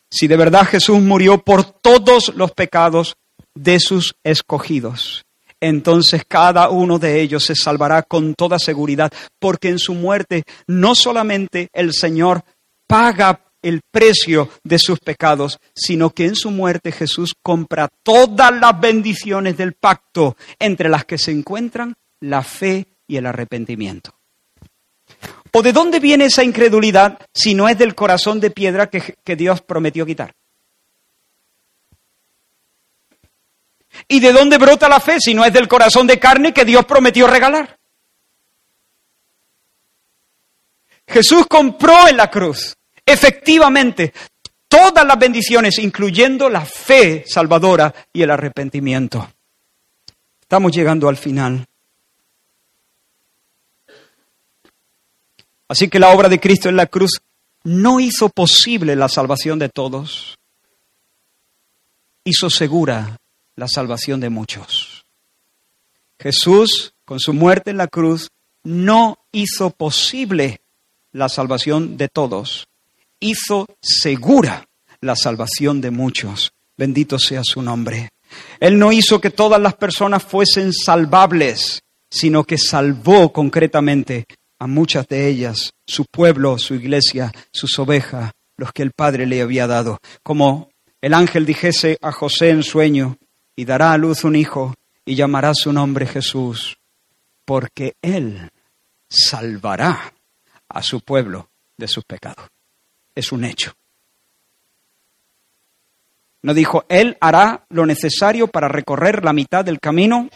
si 0.10 0.28
de 0.28 0.38
verdad 0.38 0.66
Jesús 0.66 1.02
murió 1.02 1.40
por 1.40 1.66
todos 1.66 2.32
los 2.34 2.54
pecados 2.54 3.18
de 3.54 3.82
sus 3.82 4.16
escogidos, 4.24 5.26
entonces 5.60 6.24
cada 6.26 6.70
uno 6.70 6.98
de 6.98 7.20
ellos 7.20 7.44
se 7.44 7.56
salvará 7.56 8.04
con 8.04 8.34
toda 8.34 8.58
seguridad, 8.58 9.12
porque 9.38 9.68
en 9.68 9.80
su 9.80 9.94
muerte 9.94 10.44
no 10.66 10.96
solamente 10.96 11.68
el 11.74 11.94
Señor 11.94 12.46
paga 12.88 13.51
el 13.62 13.82
precio 13.92 14.50
de 14.64 14.80
sus 14.80 15.00
pecados, 15.00 15.60
sino 15.74 16.10
que 16.10 16.26
en 16.26 16.36
su 16.36 16.52
muerte 16.52 16.92
Jesús 16.92 17.34
compra 17.42 17.90
todas 18.04 18.52
las 18.54 18.80
bendiciones 18.80 19.58
del 19.58 19.74
pacto, 19.74 20.36
entre 20.60 20.90
las 20.90 21.06
que 21.06 21.18
se 21.18 21.32
encuentran 21.32 21.96
la 22.20 22.44
fe 22.44 22.88
y 23.08 23.18
el 23.18 23.26
arrepentimiento. 23.26 24.16
¿O 25.54 25.62
de 25.62 25.74
dónde 25.74 26.00
viene 26.00 26.26
esa 26.26 26.44
incredulidad 26.44 27.20
si 27.34 27.54
no 27.54 27.68
es 27.68 27.78
del 27.78 27.94
corazón 27.94 28.40
de 28.40 28.52
piedra 28.52 28.90
que, 28.90 29.16
que 29.24 29.36
Dios 29.36 29.62
prometió 29.62 30.06
quitar? 30.06 30.34
¿Y 34.08 34.20
de 34.22 34.32
dónde 34.32 34.58
brota 34.58 34.88
la 34.88 35.02
fe 35.02 35.18
si 35.20 35.34
no 35.34 35.44
es 35.44 35.52
del 35.52 35.68
corazón 35.68 36.08
de 36.08 36.20
carne 36.20 36.54
que 36.54 36.64
Dios 36.64 36.86
prometió 36.86 37.28
regalar? 37.28 37.78
Jesús 41.06 41.46
compró 41.48 42.08
en 42.08 42.16
la 42.16 42.32
cruz 42.32 42.78
efectivamente 43.12 44.14
todas 44.68 45.06
las 45.06 45.20
bendiciones, 45.20 45.78
incluyendo 45.80 46.50
la 46.50 46.66
fe 46.66 47.24
salvadora 47.28 47.94
y 48.14 48.22
el 48.22 48.32
arrepentimiento. 48.32 49.30
Estamos 50.42 50.72
llegando 50.72 51.10
al 51.10 51.18
final. 51.18 51.66
Así 55.68 55.90
que 55.90 56.00
la 56.00 56.10
obra 56.10 56.28
de 56.28 56.40
Cristo 56.40 56.68
en 56.68 56.76
la 56.76 56.88
cruz 56.88 57.22
no 57.64 58.00
hizo 58.00 58.30
posible 58.30 58.96
la 58.96 59.08
salvación 59.08 59.60
de 59.60 59.70
todos, 59.70 60.38
hizo 62.24 62.50
segura 62.50 63.18
la 63.56 63.68
salvación 63.68 64.20
de 64.20 64.30
muchos. 64.30 65.06
Jesús, 66.20 66.94
con 67.06 67.20
su 67.20 67.34
muerte 67.34 67.72
en 67.72 67.78
la 67.78 67.88
cruz, 67.88 68.30
no 68.64 69.20
hizo 69.32 69.70
posible 69.72 70.62
la 71.12 71.30
salvación 71.30 71.98
de 71.98 72.08
todos, 72.10 72.68
hizo 73.22 73.68
segura 73.82 74.66
la 75.00 75.16
salvación 75.16 75.80
de 75.80 75.92
muchos. 75.92 76.52
Bendito 76.78 77.18
sea 77.18 77.42
su 77.44 77.62
nombre. 77.62 78.10
Él 78.60 78.78
no 78.78 78.92
hizo 78.92 79.22
que 79.22 79.30
todas 79.30 79.62
las 79.62 79.76
personas 79.76 80.24
fuesen 80.24 80.74
salvables, 80.74 81.82
sino 82.10 82.44
que 82.44 82.58
salvó 82.58 83.32
concretamente 83.32 84.26
a 84.60 84.68
muchas 84.68 85.08
de 85.08 85.28
ellas, 85.28 85.72
su 85.88 86.06
pueblo, 86.06 86.58
su 86.58 86.76
iglesia, 86.76 87.32
sus 87.52 87.78
ovejas, 87.80 88.32
los 88.58 88.72
que 88.74 88.84
el 88.84 88.92
Padre 88.92 89.26
le 89.26 89.42
había 89.42 89.68
dado. 89.68 89.98
Como 90.24 90.70
el 91.02 91.14
ángel 91.14 91.46
dijese 91.46 91.98
a 92.02 92.12
José 92.12 92.50
en 92.50 92.64
sueño, 92.64 93.18
y 93.56 93.66
dará 93.66 93.92
a 93.92 93.98
luz 93.98 94.24
un 94.24 94.36
hijo, 94.36 94.76
y 95.06 95.16
llamará 95.16 95.54
su 95.54 95.74
nombre 95.74 96.06
Jesús, 96.06 96.78
porque 97.46 97.96
él 98.02 98.50
salvará 99.10 100.14
a 100.70 100.84
su 100.84 101.02
pueblo 101.02 101.50
de 101.78 101.88
sus 101.88 102.04
pecados 102.06 102.51
es 103.22 103.32
un 103.32 103.46
hecho. 103.46 103.74
No 106.44 106.54
dijo, 106.54 106.86
Él 106.90 107.18
hará 107.22 107.66
lo 107.70 107.86
necesario 107.86 108.48
para 108.48 108.68
recorrer 108.68 109.24
la 109.24 109.34
mitad 109.34 109.64
del 109.64 109.80
camino 109.80 110.30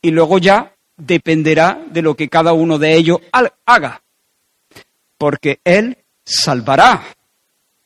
y 0.00 0.10
luego 0.10 0.38
ya 0.38 0.74
dependerá 0.96 1.84
de 1.90 2.02
lo 2.02 2.14
que 2.14 2.28
cada 2.28 2.52
uno 2.52 2.78
de 2.78 2.94
ellos 2.94 3.18
haga, 3.66 4.02
porque 5.18 5.60
Él 5.64 5.98
salvará 6.24 7.02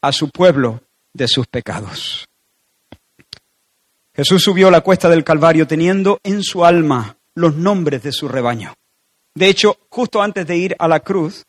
a 0.00 0.12
su 0.12 0.30
pueblo 0.30 0.82
de 1.12 1.28
sus 1.28 1.46
pecados. 1.46 2.28
Jesús 4.14 4.42
subió 4.42 4.70
la 4.70 4.82
cuesta 4.82 5.08
del 5.08 5.24
Calvario 5.24 5.66
teniendo 5.66 6.20
en 6.22 6.42
su 6.42 6.64
alma 6.64 7.16
los 7.34 7.54
nombres 7.54 8.02
de 8.02 8.12
su 8.12 8.28
rebaño. 8.28 8.74
De 9.34 9.48
hecho, 9.48 9.78
justo 9.88 10.20
antes 10.20 10.46
de 10.46 10.56
ir 10.56 10.76
a 10.78 10.88
la 10.88 11.00
cruz, 11.00 11.46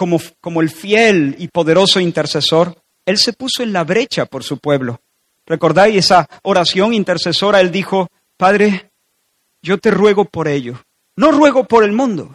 como, 0.00 0.18
como 0.40 0.62
el 0.62 0.70
fiel 0.70 1.36
y 1.38 1.48
poderoso 1.48 2.00
intercesor, 2.00 2.74
Él 3.04 3.18
se 3.18 3.34
puso 3.34 3.62
en 3.62 3.74
la 3.74 3.84
brecha 3.84 4.24
por 4.24 4.42
su 4.42 4.56
pueblo. 4.56 5.02
¿Recordáis 5.44 5.96
esa 5.96 6.26
oración 6.42 6.94
intercesora? 6.94 7.60
Él 7.60 7.70
dijo, 7.70 8.08
Padre, 8.38 8.92
yo 9.60 9.76
te 9.76 9.90
ruego 9.90 10.24
por 10.24 10.48
ellos, 10.48 10.78
no 11.16 11.32
ruego 11.32 11.64
por 11.64 11.84
el 11.84 11.92
mundo. 11.92 12.34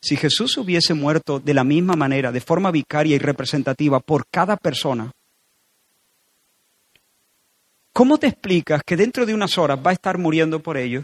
Si 0.00 0.16
Jesús 0.16 0.56
hubiese 0.58 0.94
muerto 0.94 1.40
de 1.40 1.54
la 1.54 1.64
misma 1.64 1.96
manera, 1.96 2.30
de 2.30 2.40
forma 2.40 2.70
vicaria 2.70 3.16
y 3.16 3.18
representativa 3.18 3.98
por 3.98 4.28
cada 4.30 4.56
persona, 4.56 5.10
¿cómo 7.92 8.16
te 8.16 8.28
explicas 8.28 8.82
que 8.86 8.96
dentro 8.96 9.26
de 9.26 9.34
unas 9.34 9.58
horas 9.58 9.80
va 9.84 9.90
a 9.90 9.94
estar 9.94 10.18
muriendo 10.18 10.62
por 10.62 10.76
ellos 10.76 11.02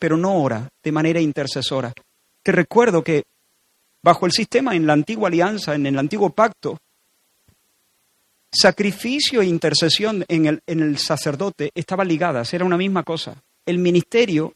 pero 0.00 0.16
no 0.16 0.34
ora 0.34 0.68
de 0.82 0.90
manera 0.90 1.20
intercesora? 1.20 1.92
Te 2.42 2.50
recuerdo 2.50 3.04
que 3.04 3.22
bajo 4.02 4.26
el 4.26 4.32
sistema 4.32 4.74
en 4.74 4.86
la 4.86 4.94
antigua 4.94 5.28
alianza, 5.28 5.74
en 5.76 5.86
el 5.86 5.98
antiguo 5.98 6.30
pacto, 6.30 6.78
sacrificio 8.50 9.42
e 9.42 9.46
intercesión 9.46 10.24
en 10.26 10.46
el, 10.46 10.62
en 10.66 10.80
el 10.80 10.98
sacerdote 10.98 11.70
estaban 11.74 12.08
ligadas, 12.08 12.52
era 12.52 12.64
una 12.64 12.76
misma 12.76 13.02
cosa. 13.04 13.40
El 13.64 13.78
ministerio 13.78 14.54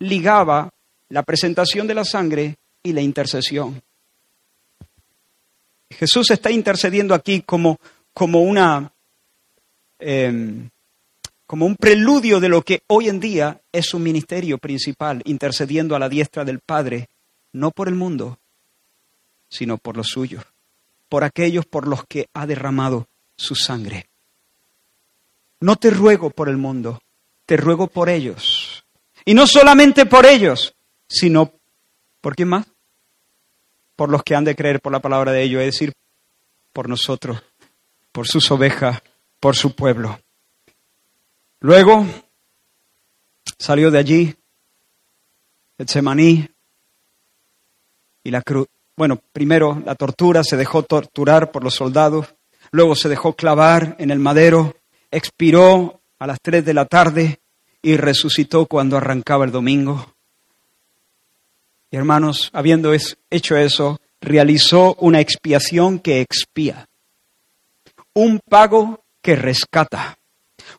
ligaba 0.00 0.68
la 1.08 1.22
presentación 1.22 1.86
de 1.86 1.94
la 1.94 2.04
sangre 2.04 2.56
y 2.82 2.92
la 2.92 3.00
intercesión. 3.00 3.80
Jesús 5.90 6.30
está 6.30 6.50
intercediendo 6.50 7.14
aquí 7.14 7.42
como, 7.42 7.78
como 8.12 8.42
una 8.42 8.92
em, 9.98 10.68
como 11.50 11.66
un 11.66 11.74
preludio 11.74 12.38
de 12.38 12.48
lo 12.48 12.62
que 12.62 12.84
hoy 12.86 13.08
en 13.08 13.18
día 13.18 13.60
es 13.72 13.86
su 13.86 13.98
ministerio 13.98 14.58
principal, 14.58 15.20
intercediendo 15.24 15.96
a 15.96 15.98
la 15.98 16.08
diestra 16.08 16.44
del 16.44 16.60
Padre, 16.60 17.08
no 17.52 17.72
por 17.72 17.88
el 17.88 17.96
mundo, 17.96 18.38
sino 19.48 19.76
por 19.76 19.96
los 19.96 20.06
suyos, 20.06 20.44
por 21.08 21.24
aquellos 21.24 21.66
por 21.66 21.88
los 21.88 22.04
que 22.06 22.28
ha 22.34 22.46
derramado 22.46 23.08
su 23.34 23.56
sangre. 23.56 24.06
No 25.58 25.74
te 25.74 25.90
ruego 25.90 26.30
por 26.30 26.48
el 26.48 26.56
mundo, 26.56 27.02
te 27.46 27.56
ruego 27.56 27.88
por 27.88 28.08
ellos. 28.10 28.84
Y 29.24 29.34
no 29.34 29.48
solamente 29.48 30.06
por 30.06 30.26
ellos, 30.26 30.76
sino 31.08 31.52
por 32.20 32.36
quién 32.36 32.50
más? 32.50 32.68
Por 33.96 34.08
los 34.08 34.22
que 34.22 34.36
han 34.36 34.44
de 34.44 34.54
creer 34.54 34.80
por 34.80 34.92
la 34.92 35.00
palabra 35.00 35.32
de 35.32 35.42
ellos, 35.42 35.62
es 35.62 35.74
decir, 35.74 35.94
por 36.72 36.88
nosotros, 36.88 37.42
por 38.12 38.28
sus 38.28 38.48
ovejas, 38.52 39.02
por 39.40 39.56
su 39.56 39.74
pueblo. 39.74 40.20
Luego 41.60 42.06
salió 43.58 43.90
de 43.90 43.98
allí, 43.98 44.34
Getsemaní 45.76 46.48
y 48.24 48.30
la 48.30 48.40
cruz. 48.40 48.66
Bueno, 48.96 49.20
primero 49.32 49.82
la 49.84 49.94
tortura, 49.94 50.42
se 50.42 50.56
dejó 50.56 50.82
torturar 50.82 51.50
por 51.52 51.62
los 51.62 51.74
soldados, 51.74 52.34
luego 52.70 52.94
se 52.94 53.10
dejó 53.10 53.34
clavar 53.34 53.96
en 53.98 54.10
el 54.10 54.18
madero, 54.18 54.74
expiró 55.10 56.00
a 56.18 56.26
las 56.26 56.40
tres 56.40 56.64
de 56.64 56.74
la 56.74 56.86
tarde 56.86 57.40
y 57.82 57.96
resucitó 57.96 58.66
cuando 58.66 58.96
arrancaba 58.96 59.44
el 59.44 59.52
domingo. 59.52 60.14
Y 61.90 61.96
hermanos, 61.96 62.50
habiendo 62.54 62.92
hecho 62.94 63.56
eso, 63.56 64.00
realizó 64.20 64.94
una 64.94 65.20
expiación 65.20 65.98
que 65.98 66.20
expía, 66.20 66.88
un 68.14 68.40
pago 68.48 69.04
que 69.20 69.36
rescata. 69.36 70.19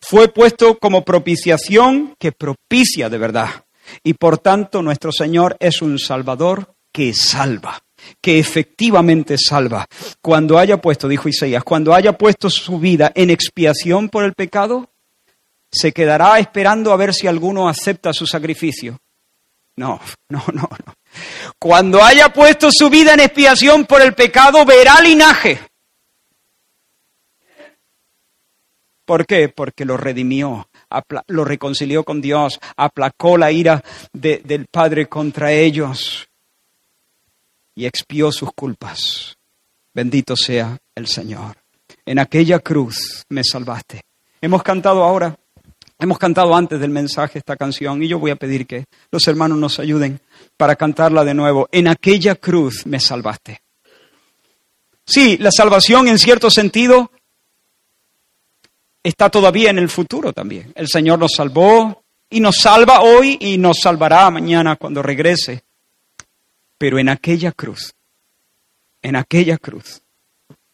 Fue 0.02 0.28
puesto 0.28 0.78
como 0.78 1.06
propiciación 1.06 2.16
que 2.20 2.32
propicia 2.32 3.10
de 3.10 3.18
verdad. 3.18 3.66
Y 4.04 4.14
por 4.14 4.40
tanto 4.40 4.82
nuestro 4.82 5.12
Señor 5.12 5.56
es 5.60 5.82
un 5.82 6.00
Salvador 6.00 6.76
que 6.92 7.14
salva 7.14 7.82
que 8.22 8.40
efectivamente 8.40 9.36
salva. 9.38 9.86
Cuando 10.22 10.58
haya 10.58 10.78
puesto, 10.78 11.08
dijo 11.08 11.30
Isaías, 11.30 11.64
cuando 11.64 11.94
haya 11.94 12.18
puesto 12.18 12.50
su 12.50 12.80
vida 12.80 13.12
en 13.16 13.30
expiación 13.30 14.10
por 14.10 14.24
el 14.24 14.34
pecado, 14.34 14.90
se 15.72 15.92
quedará 15.92 16.40
esperando 16.40 16.92
a 16.92 16.98
ver 16.98 17.14
si 17.14 17.28
alguno 17.28 17.70
acepta 17.70 18.14
su 18.14 18.28
sacrificio. 18.28 18.98
No, 19.78 20.00
no, 20.30 20.44
no, 20.54 20.70
no. 20.86 20.94
Cuando 21.58 22.04
haya 22.04 22.34
puesto 22.34 22.70
su 22.72 22.90
vida 22.90 23.14
en 23.14 23.22
expiación 23.22 23.86
por 23.86 24.02
el 24.02 24.14
pecado, 24.14 24.66
verá 24.66 25.00
linaje. 25.02 25.60
¿Por 29.12 29.26
qué? 29.26 29.50
Porque 29.50 29.84
lo 29.84 29.98
redimió, 29.98 30.70
lo 31.28 31.44
reconcilió 31.44 32.06
con 32.06 32.22
Dios, 32.22 32.62
aplacó 32.78 33.38
la 33.38 33.52
ira 33.52 33.84
del 34.14 34.68
Padre 34.72 35.08
contra 35.08 35.52
ellos 35.52 36.30
y 37.76 37.86
expió 37.86 38.32
sus 38.32 38.54
culpas. 38.54 39.36
Bendito 39.94 40.38
sea 40.38 40.78
el 40.96 41.08
Señor. 41.08 41.58
En 42.06 42.20
aquella 42.20 42.60
cruz 42.60 43.26
me 43.28 43.44
salvaste. 43.44 44.00
Hemos 44.40 44.64
cantado 44.64 45.04
ahora, 45.04 45.38
hemos 46.00 46.18
cantado 46.18 46.56
antes 46.56 46.80
del 46.80 46.92
mensaje 46.92 47.40
esta 47.40 47.58
canción 47.58 48.02
y 48.02 48.08
yo 48.08 48.18
voy 48.18 48.32
a 48.32 48.38
pedir 48.38 48.66
que 48.66 48.86
los 49.12 49.28
hermanos 49.28 49.58
nos 49.58 49.78
ayuden 49.80 50.22
para 50.56 50.78
cantarla 50.78 51.26
de 51.26 51.34
nuevo. 51.34 51.68
En 51.74 51.90
aquella 51.90 52.36
cruz 52.36 52.86
me 52.86 53.02
salvaste. 53.02 53.62
Sí, 55.06 55.36
la 55.38 55.52
salvación 55.52 56.08
en 56.08 56.18
cierto 56.18 56.50
sentido 56.50 57.12
está 59.04 59.30
todavía 59.30 59.70
en 59.70 59.80
el 59.80 59.90
futuro 59.90 60.34
también. 60.34 60.72
El 60.76 60.88
Señor 60.88 61.20
nos 61.20 61.32
salvó 61.36 62.04
y 62.30 62.40
nos 62.40 62.58
salva 62.58 63.02
hoy 63.02 63.38
y 63.40 63.58
nos 63.58 63.80
salvará 63.82 64.30
mañana 64.30 64.76
cuando 64.76 65.02
regrese. 65.02 65.64
Pero 66.78 67.00
en 67.00 67.10
aquella 67.10 67.52
cruz, 67.52 67.94
en 69.02 69.16
aquella 69.16 69.58
cruz, 69.58 70.02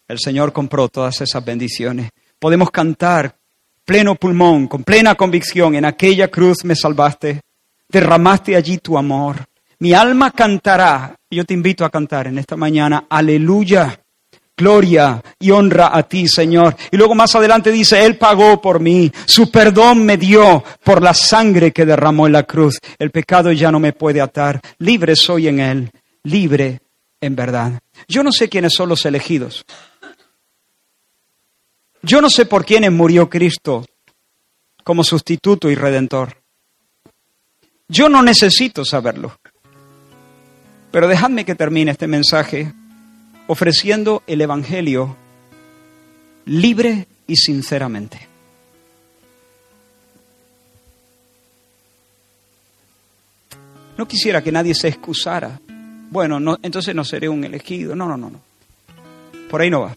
el 0.08 0.20
Señor 0.20 0.54
compró 0.54 0.88
todas 0.88 1.20
esas 1.22 1.44
bendiciones. 1.44 2.12
Podemos 2.40 2.72
cantar 2.72 3.36
pleno 3.84 4.16
pulmón, 4.16 4.68
con 4.68 4.84
plena 4.84 5.16
convicción, 5.16 5.76
en 5.76 5.86
aquella 5.86 6.28
cruz 6.28 6.64
me 6.64 6.76
salvaste, 6.76 7.42
derramaste 7.88 8.56
allí 8.56 8.78
tu 8.78 8.98
amor. 8.98 9.48
Mi 9.80 9.94
alma 9.94 10.32
cantará, 10.32 11.16
yo 11.30 11.46
te 11.46 11.54
invito 11.54 11.86
a 11.86 11.90
cantar 11.90 12.28
en 12.28 12.38
esta 12.38 12.56
mañana, 12.56 13.06
aleluya, 13.10 14.02
gloria 14.58 15.24
y 15.40 15.52
honra 15.52 15.96
a 15.96 16.04
ti, 16.04 16.28
Señor. 16.28 16.76
Y 16.92 16.98
luego 16.98 17.16
más 17.16 17.36
adelante 17.36 17.72
dice, 17.72 18.04
Él 18.04 18.18
pagó 18.18 18.60
por 18.60 18.80
mí, 18.80 19.12
su 19.26 19.52
perdón 19.52 20.04
me 20.04 20.18
dio 20.18 20.64
por 20.84 21.02
la 21.02 21.14
sangre 21.14 21.72
que 21.72 21.86
derramó 21.86 22.26
en 22.26 22.34
la 22.34 22.44
cruz. 22.44 22.80
El 22.98 23.12
pecado 23.12 23.52
ya 23.52 23.72
no 23.72 23.80
me 23.80 23.94
puede 23.94 24.20
atar, 24.20 24.60
libre 24.80 25.16
soy 25.16 25.48
en 25.48 25.60
Él 25.60 25.92
libre 26.28 26.82
en 27.22 27.36
verdad. 27.36 27.80
Yo 28.08 28.24
no 28.24 28.32
sé 28.32 28.50
quiénes 28.50 28.74
son 28.74 28.90
los 28.90 29.06
elegidos. 29.06 29.66
Yo 32.02 32.22
no 32.22 32.30
sé 32.30 32.46
por 32.46 32.66
quiénes 32.66 32.92
murió 32.92 33.30
Cristo 33.30 33.86
como 34.84 35.04
sustituto 35.04 35.70
y 35.70 35.76
redentor. 35.76 36.38
Yo 37.88 38.08
no 38.10 38.22
necesito 38.22 38.86
saberlo. 38.86 39.40
Pero 40.92 41.08
dejadme 41.08 41.44
que 41.44 41.56
termine 41.56 41.92
este 41.92 42.08
mensaje 42.08 42.74
ofreciendo 43.48 44.24
el 44.28 44.42
Evangelio 44.42 45.16
libre 46.46 47.08
y 47.28 47.36
sinceramente. 47.36 48.28
No 53.98 54.08
quisiera 54.08 54.44
que 54.44 54.52
nadie 54.52 54.76
se 54.76 54.88
excusara 54.88 55.60
bueno, 56.10 56.40
no, 56.40 56.58
entonces 56.62 56.96
no 56.96 57.04
seré 57.04 57.30
un 57.30 57.44
elegido. 57.44 57.96
No, 57.96 58.08
no, 58.08 58.18
no, 58.18 58.30
no. 58.30 58.42
Por 59.50 59.62
ahí 59.62 59.70
no 59.70 59.82
va. 59.82 59.96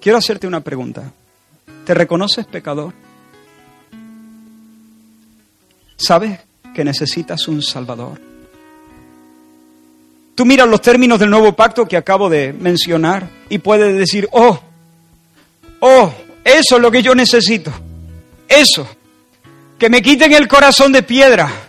Quiero 0.00 0.18
hacerte 0.18 0.46
una 0.46 0.60
pregunta. 0.60 1.12
¿Te 1.86 1.94
reconoces 1.94 2.46
pecador? 2.46 2.92
¿Sabes 5.96 6.40
que 6.74 6.84
necesitas 6.84 7.48
un 7.48 7.62
Salvador? 7.62 8.20
Tú 10.34 10.44
miras 10.44 10.68
los 10.68 10.80
términos 10.80 11.18
del 11.18 11.30
nuevo 11.30 11.52
pacto 11.52 11.86
que 11.86 11.96
acabo 11.96 12.28
de 12.28 12.52
mencionar 12.52 13.28
y 13.48 13.58
puedes 13.58 13.96
decir, 13.96 14.28
oh, 14.32 14.58
oh, 15.80 16.12
eso 16.42 16.76
es 16.76 16.82
lo 16.82 16.90
que 16.90 17.02
yo 17.02 17.14
necesito. 17.14 17.72
Eso. 18.48 18.86
Que 19.78 19.88
me 19.88 20.02
quiten 20.02 20.32
el 20.32 20.48
corazón 20.48 20.92
de 20.92 21.02
piedra 21.02 21.64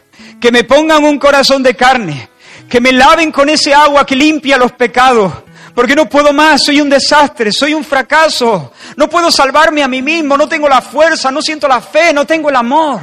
que 0.45 0.51
me 0.51 0.63
pongan 0.63 1.03
un 1.03 1.17
corazón 1.17 1.63
de 1.63 1.75
carne, 1.75 2.29
que 2.69 2.79
me 2.79 2.91
laven 2.91 3.31
con 3.31 3.49
ese 3.49 3.73
agua 3.73 4.05
que 4.05 4.15
limpia 4.15 4.57
los 4.57 4.73
pecados, 4.73 5.33
porque 5.73 5.95
no 5.95 6.07
puedo 6.07 6.33
más, 6.33 6.63
soy 6.63 6.81
un 6.81 6.89
desastre, 6.89 7.51
soy 7.51 7.73
un 7.73 7.83
fracaso, 7.83 8.71
no 8.95 9.09
puedo 9.09 9.31
salvarme 9.31 9.81
a 9.81 9.87
mí 9.87 10.03
mismo, 10.03 10.37
no 10.37 10.47
tengo 10.47 10.69
la 10.69 10.81
fuerza, 10.81 11.31
no 11.31 11.41
siento 11.41 11.67
la 11.67 11.81
fe, 11.81 12.13
no 12.13 12.25
tengo 12.25 12.49
el 12.49 12.55
amor. 12.55 13.01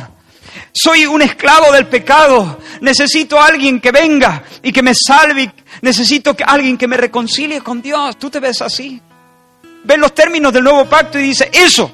Soy 0.74 1.04
un 1.04 1.20
esclavo 1.20 1.70
del 1.72 1.86
pecado, 1.86 2.58
necesito 2.80 3.38
a 3.38 3.46
alguien 3.46 3.80
que 3.80 3.92
venga 3.92 4.42
y 4.62 4.72
que 4.72 4.82
me 4.82 4.94
salve, 4.94 5.52
necesito 5.82 6.34
a 6.44 6.52
alguien 6.52 6.78
que 6.78 6.88
me 6.88 6.96
reconcilie 6.96 7.60
con 7.60 7.82
Dios. 7.82 8.18
¿Tú 8.18 8.30
te 8.30 8.40
ves 8.40 8.62
así? 8.62 9.00
Ves 9.84 9.98
los 9.98 10.14
términos 10.14 10.52
del 10.52 10.64
nuevo 10.64 10.86
pacto 10.86 11.18
y 11.18 11.24
dice, 11.24 11.50
eso, 11.52 11.90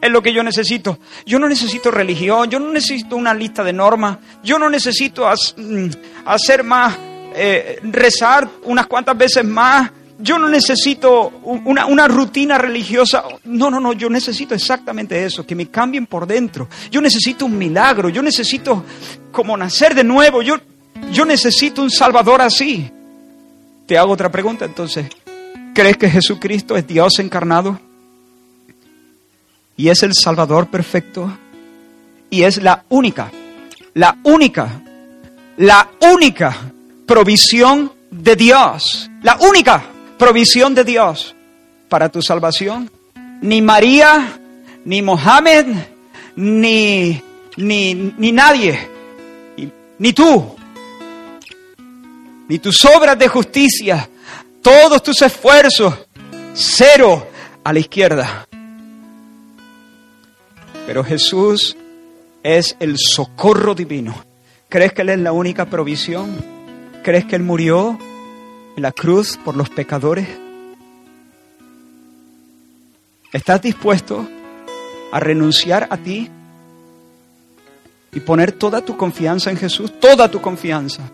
es 0.00 0.10
lo 0.10 0.22
que 0.22 0.32
yo 0.32 0.42
necesito. 0.42 0.98
Yo 1.26 1.38
no 1.38 1.48
necesito 1.48 1.90
religión, 1.90 2.48
yo 2.48 2.58
no 2.58 2.72
necesito 2.72 3.16
una 3.16 3.34
lista 3.34 3.64
de 3.64 3.72
normas, 3.72 4.18
yo 4.42 4.58
no 4.58 4.70
necesito 4.70 5.28
mm, 5.56 5.88
hacer 6.26 6.62
más, 6.62 6.96
eh, 7.34 7.80
rezar 7.82 8.48
unas 8.62 8.86
cuantas 8.86 9.16
veces 9.16 9.44
más, 9.44 9.90
yo 10.22 10.38
no 10.38 10.48
necesito 10.48 11.28
una, 11.44 12.08
rutina 12.08 12.58
religiosa. 12.58 13.24
No, 13.44 13.70
no, 13.70 13.80
no, 13.80 13.92
yo 13.92 14.10
necesito 14.10 14.54
exactamente 14.54 15.24
eso, 15.24 15.46
que 15.46 15.54
me 15.54 15.68
cambien 15.68 16.06
por 16.06 16.26
dentro. 16.26 16.68
Yo 16.90 17.00
necesito 17.00 17.46
un 17.46 17.56
milagro, 17.56 18.08
yo 18.08 18.22
necesito 18.22 18.84
como 19.32 19.56
nacer 19.56 19.94
de 19.94 20.04
nuevo. 20.04 20.42
Yo, 20.42 20.56
yo 21.12 21.24
necesito 21.24 21.82
un 21.82 21.90
Salvador 21.90 22.42
así. 22.42 22.90
Te 23.86 23.98
hago 23.98 24.12
otra 24.12 24.30
pregunta 24.30 24.64
entonces. 24.64 25.06
¿Crees 25.74 25.96
que 25.96 26.10
Jesucristo 26.10 26.76
es 26.76 26.86
Dios 26.86 27.18
encarnado? 27.18 27.80
Y 29.76 29.88
es 29.88 30.02
el 30.02 30.14
Salvador 30.14 30.68
perfecto. 30.68 31.36
Y 32.28 32.42
es 32.42 32.62
la 32.62 32.84
única, 32.90 33.30
la 33.94 34.16
única, 34.22 34.82
la 35.56 35.88
única 36.12 36.56
provisión 37.06 37.92
de 38.10 38.36
Dios. 38.36 39.10
La 39.22 39.36
única 39.40 39.82
provisión 40.20 40.74
de 40.74 40.84
Dios 40.84 41.34
para 41.88 42.10
tu 42.10 42.20
salvación. 42.20 42.90
Ni 43.40 43.62
María, 43.62 44.38
ni 44.84 45.00
Mohammed, 45.00 45.66
ni, 46.36 47.22
ni, 47.56 47.94
ni 47.94 48.30
nadie, 48.30 48.78
ni 49.98 50.12
tú, 50.12 50.56
ni 52.48 52.58
tus 52.58 52.84
obras 52.84 53.18
de 53.18 53.28
justicia, 53.28 54.10
todos 54.60 55.02
tus 55.02 55.22
esfuerzos, 55.22 55.94
cero 56.52 57.26
a 57.64 57.72
la 57.72 57.78
izquierda. 57.78 58.46
Pero 60.86 61.02
Jesús 61.02 61.78
es 62.42 62.76
el 62.78 62.98
socorro 62.98 63.74
divino. 63.74 64.22
¿Crees 64.68 64.92
que 64.92 65.00
Él 65.00 65.08
es 65.08 65.18
la 65.18 65.32
única 65.32 65.64
provisión? 65.64 66.36
¿Crees 67.02 67.24
que 67.24 67.36
Él 67.36 67.42
murió 67.42 67.98
en 68.76 68.82
la 68.82 68.92
cruz 68.92 69.38
por 69.44 69.56
los 69.56 69.70
pecadores? 69.70 70.28
¿Estás 73.32 73.62
dispuesto 73.62 74.28
a 75.12 75.20
renunciar 75.20 75.86
a 75.90 75.96
ti 75.96 76.28
y 78.12 78.20
poner 78.20 78.52
toda 78.52 78.80
tu 78.80 78.96
confianza 78.96 79.50
en 79.50 79.56
Jesús? 79.56 80.00
Toda 80.00 80.28
tu 80.30 80.40
confianza. 80.40 81.08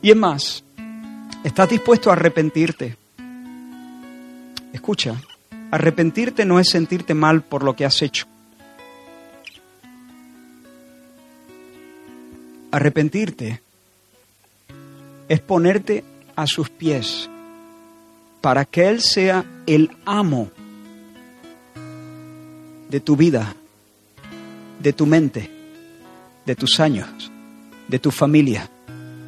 Y 0.00 0.10
es 0.10 0.16
más, 0.16 0.64
¿estás 1.44 1.68
dispuesto 1.68 2.08
a 2.10 2.14
arrepentirte? 2.14 2.96
Escucha, 4.72 5.20
arrepentirte 5.70 6.44
no 6.44 6.58
es 6.58 6.70
sentirte 6.70 7.12
mal 7.12 7.42
por 7.42 7.62
lo 7.62 7.76
que 7.76 7.84
has 7.84 8.00
hecho. 8.00 8.26
Arrepentirte 12.70 13.60
es 15.28 15.40
ponerte 15.40 16.04
a 16.40 16.46
sus 16.46 16.70
pies 16.70 17.28
para 18.40 18.64
que 18.64 18.88
Él 18.88 19.02
sea 19.02 19.44
el 19.66 19.90
amo 20.06 20.50
de 22.88 23.00
tu 23.00 23.16
vida, 23.16 23.54
de 24.82 24.92
tu 24.92 25.06
mente, 25.06 25.50
de 26.46 26.56
tus 26.56 26.80
años, 26.80 27.30
de 27.88 27.98
tu 27.98 28.10
familia, 28.10 28.70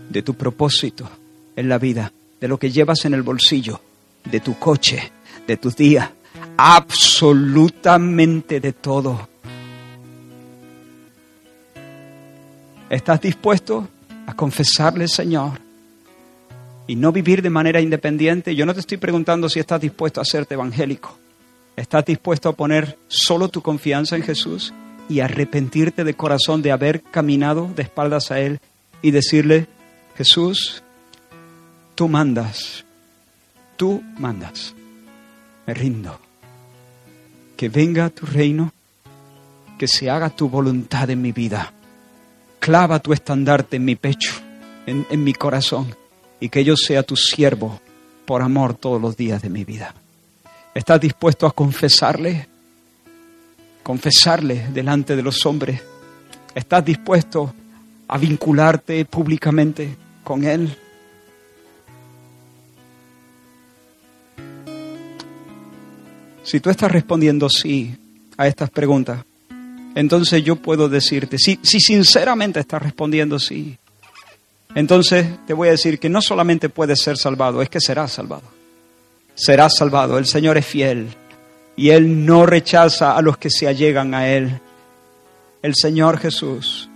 de 0.09 0.23
tu 0.23 0.35
propósito 0.35 1.09
en 1.55 1.69
la 1.69 1.79
vida, 1.79 2.13
de 2.41 2.49
lo 2.49 2.59
que 2.59 2.71
llevas 2.71 3.05
en 3.05 3.13
el 3.13 3.23
bolsillo, 3.23 3.81
de 4.25 4.41
tu 4.41 4.59
coche, 4.59 5.13
de 5.47 5.59
tus 5.59 5.77
días, 5.77 6.09
absolutamente 6.57 8.61
de 8.61 8.73
todo. 8.73 9.29
¿Estás 12.89 13.21
dispuesto 13.21 13.87
a 14.27 14.35
confesarle, 14.35 15.09
Señor? 15.09 15.72
Y 16.87 16.97
no 16.97 17.13
vivir 17.13 17.43
de 17.43 17.51
manera 17.51 17.81
independiente. 17.81 18.55
Yo 18.55 18.67
no 18.67 18.75
te 18.75 18.81
estoy 18.81 18.99
preguntando 18.99 19.49
si 19.49 19.61
estás 19.61 19.81
dispuesto 19.81 20.21
a 20.21 20.23
hacerte 20.23 20.55
evangélico. 20.55 21.19
¿Estás 21.77 22.05
dispuesto 22.05 22.49
a 22.49 22.53
poner 22.53 22.99
solo 23.09 23.49
tu 23.49 23.63
confianza 23.63 24.17
en 24.17 24.23
Jesús 24.23 24.75
y 25.09 25.21
arrepentirte 25.21 26.05
de 26.05 26.15
corazón 26.15 26.63
de 26.63 26.73
haber 26.73 27.03
caminado 27.03 27.71
de 27.75 27.83
espaldas 27.83 28.31
a 28.31 28.41
Él 28.41 28.61
y 29.01 29.11
decirle, 29.11 29.67
Jesús, 30.17 30.83
tú 31.95 32.09
mandas, 32.09 32.85
tú 33.77 34.03
mandas, 34.19 34.75
me 35.67 35.75
rindo, 35.75 36.19
que 37.57 37.69
venga 37.69 38.11
tu 38.11 38.27
reino, 38.27 38.73
que 39.79 39.89
se 39.89 40.11
haga 40.11 40.31
tu 40.31 40.49
voluntad 40.49 41.09
en 41.11 41.23
mi 41.23 41.33
vida 41.33 41.73
clava 42.63 43.01
tu 43.01 43.13
estandarte 43.13 43.77
en 43.77 43.85
mi 43.85 43.97
pecho, 43.97 44.35
en, 44.87 45.25
mi 45.25 45.35
corazón, 45.35 45.97
y 46.43 46.49
que 46.49 46.65
yo 46.65 46.77
sea 46.77 47.05
tu 47.05 47.15
siervo 47.15 47.81
por 48.27 48.43
amor 48.43 48.75
todos 48.75 49.01
los 49.01 49.17
días 49.17 49.43
de 49.43 49.49
mi 49.49 49.63
vida. 49.65 49.95
¿Estás 50.75 51.01
dispuesto 51.01 51.47
a 51.47 51.53
confesarle? 51.53 52.49
Confesarle 53.85 54.67
delante 54.73 55.15
de 55.15 55.23
los 55.23 55.47
hombres. 55.47 55.81
¿Estás 56.53 56.85
dispuesto 56.85 57.55
a 58.09 58.19
vincularte 58.19 59.05
públicamente 59.05 59.97
con 60.25 60.43
Él? 60.43 60.77
Si 66.43 66.59
tú 66.59 66.71
estás 66.71 66.91
respondiendo 66.91 67.49
sí 67.49 67.95
a 68.37 68.49
estas 68.49 68.69
preguntas, 68.71 69.25
entonces 69.95 70.43
yo 70.43 70.57
puedo 70.57 70.89
decirte, 70.89 71.39
si, 71.39 71.61
si 71.63 71.79
sinceramente 71.79 72.59
estás 72.59 72.83
respondiendo 72.83 73.39
sí, 73.39 73.79
entonces 74.75 75.27
te 75.47 75.55
voy 75.55 75.69
a 75.69 75.73
decir 75.73 75.99
que 75.99 76.09
no 76.09 76.23
solamente 76.23 76.69
puedes 76.69 77.01
ser 77.03 77.17
salvado, 77.17 77.63
es 77.63 77.69
que 77.69 77.81
serás 77.81 78.13
salvado. 78.13 78.45
Serás 79.35 79.77
salvado. 79.77 80.19
El 80.19 80.27
Señor 80.27 80.59
es 80.59 80.67
fiel 80.67 81.09
y 81.77 81.91
Él 81.91 82.25
no 82.27 82.47
rechaza 82.47 83.17
a 83.17 83.23
los 83.23 83.39
que 83.39 83.51
se 83.51 83.67
allegan 83.67 84.15
a 84.15 84.29
Él. 84.29 84.61
El 85.63 85.75
Señor 85.75 86.19
Jesús 86.19 86.89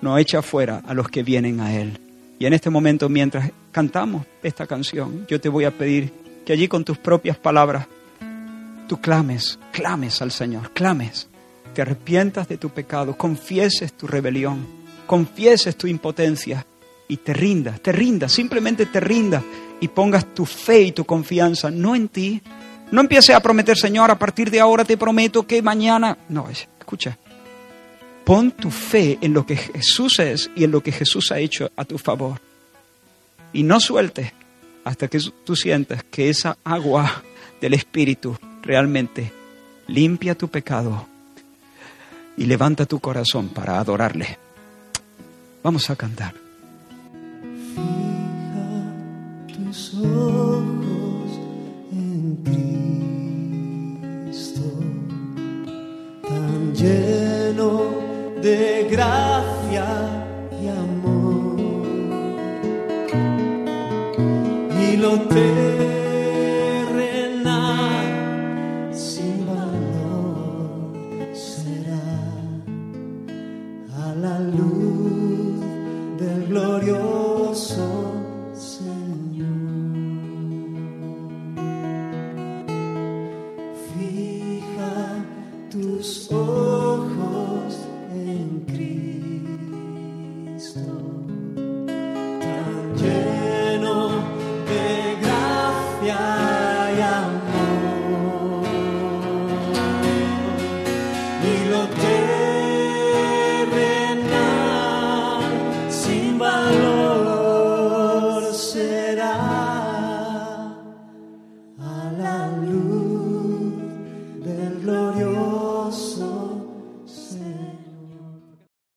no 0.00 0.18
echa 0.18 0.42
fuera 0.42 0.82
a 0.86 0.94
los 0.94 1.08
que 1.08 1.22
vienen 1.22 1.60
a 1.60 1.74
Él. 1.74 1.98
Y 2.38 2.46
en 2.46 2.52
este 2.52 2.70
momento, 2.70 3.08
mientras 3.08 3.50
cantamos 3.72 4.26
esta 4.42 4.66
canción, 4.66 5.26
yo 5.28 5.40
te 5.40 5.48
voy 5.48 5.64
a 5.64 5.70
pedir 5.70 6.12
que 6.44 6.52
allí 6.52 6.68
con 6.68 6.84
tus 6.84 6.98
propias 6.98 7.38
palabras 7.38 7.86
tú 8.88 9.00
clames, 9.00 9.58
clames 9.72 10.22
al 10.22 10.30
Señor, 10.30 10.70
clames 10.72 11.28
te 11.76 11.82
arrepientas 11.82 12.48
de 12.48 12.56
tu 12.56 12.70
pecado, 12.70 13.18
confieses 13.18 13.92
tu 13.92 14.06
rebelión, 14.06 14.66
confieses 15.06 15.76
tu 15.76 15.86
impotencia 15.86 16.66
y 17.08 17.18
te 17.18 17.32
rindas, 17.32 17.80
te 17.80 17.92
rindas, 17.92 18.32
simplemente 18.32 18.86
te 18.86 19.00
rindas 19.00 19.42
y 19.80 19.88
pongas 19.88 20.34
tu 20.34 20.44
fe 20.44 20.82
y 20.82 20.92
tu 20.92 21.04
confianza 21.04 21.70
no 21.70 21.94
en 21.94 22.08
ti. 22.08 22.42
No 22.90 23.00
empieces 23.00 23.34
a 23.34 23.40
prometer, 23.40 23.76
Señor, 23.76 24.10
a 24.10 24.18
partir 24.18 24.50
de 24.50 24.60
ahora 24.60 24.84
te 24.84 24.96
prometo 24.96 25.46
que 25.46 25.62
mañana... 25.62 26.16
No, 26.28 26.48
escucha. 26.48 27.18
Pon 28.24 28.50
tu 28.50 28.70
fe 28.70 29.18
en 29.20 29.32
lo 29.32 29.46
que 29.46 29.56
Jesús 29.56 30.18
es 30.18 30.50
y 30.56 30.64
en 30.64 30.70
lo 30.72 30.82
que 30.82 30.92
Jesús 30.92 31.30
ha 31.30 31.38
hecho 31.38 31.70
a 31.76 31.84
tu 31.84 31.98
favor. 31.98 32.40
Y 33.52 33.62
no 33.62 33.80
sueltes 33.80 34.32
hasta 34.84 35.08
que 35.08 35.20
tú 35.44 35.56
sientas 35.56 36.04
que 36.04 36.28
esa 36.28 36.58
agua 36.64 37.22
del 37.60 37.74
Espíritu 37.74 38.36
realmente 38.62 39.32
limpia 39.88 40.36
tu 40.36 40.48
pecado 40.48 41.06
y 42.36 42.44
levanta 42.46 42.86
tu 42.86 43.00
corazón 43.00 43.48
para 43.48 43.78
adorarle. 43.78 44.38
Vamos 45.66 45.90
a 45.90 45.96
cantar. 45.96 46.32
Fija 47.74 48.70
tus 49.52 49.94
ojos 49.94 51.40
en 51.90 52.36
Cristo, 54.30 54.62
tan 56.22 56.72
lleno 56.72 57.70
de 58.40 58.86
gracia 58.88 59.86
y 60.62 60.68
amor. 60.68 61.58
Y 64.80 64.96
lo 64.98 65.20
te 65.22 65.95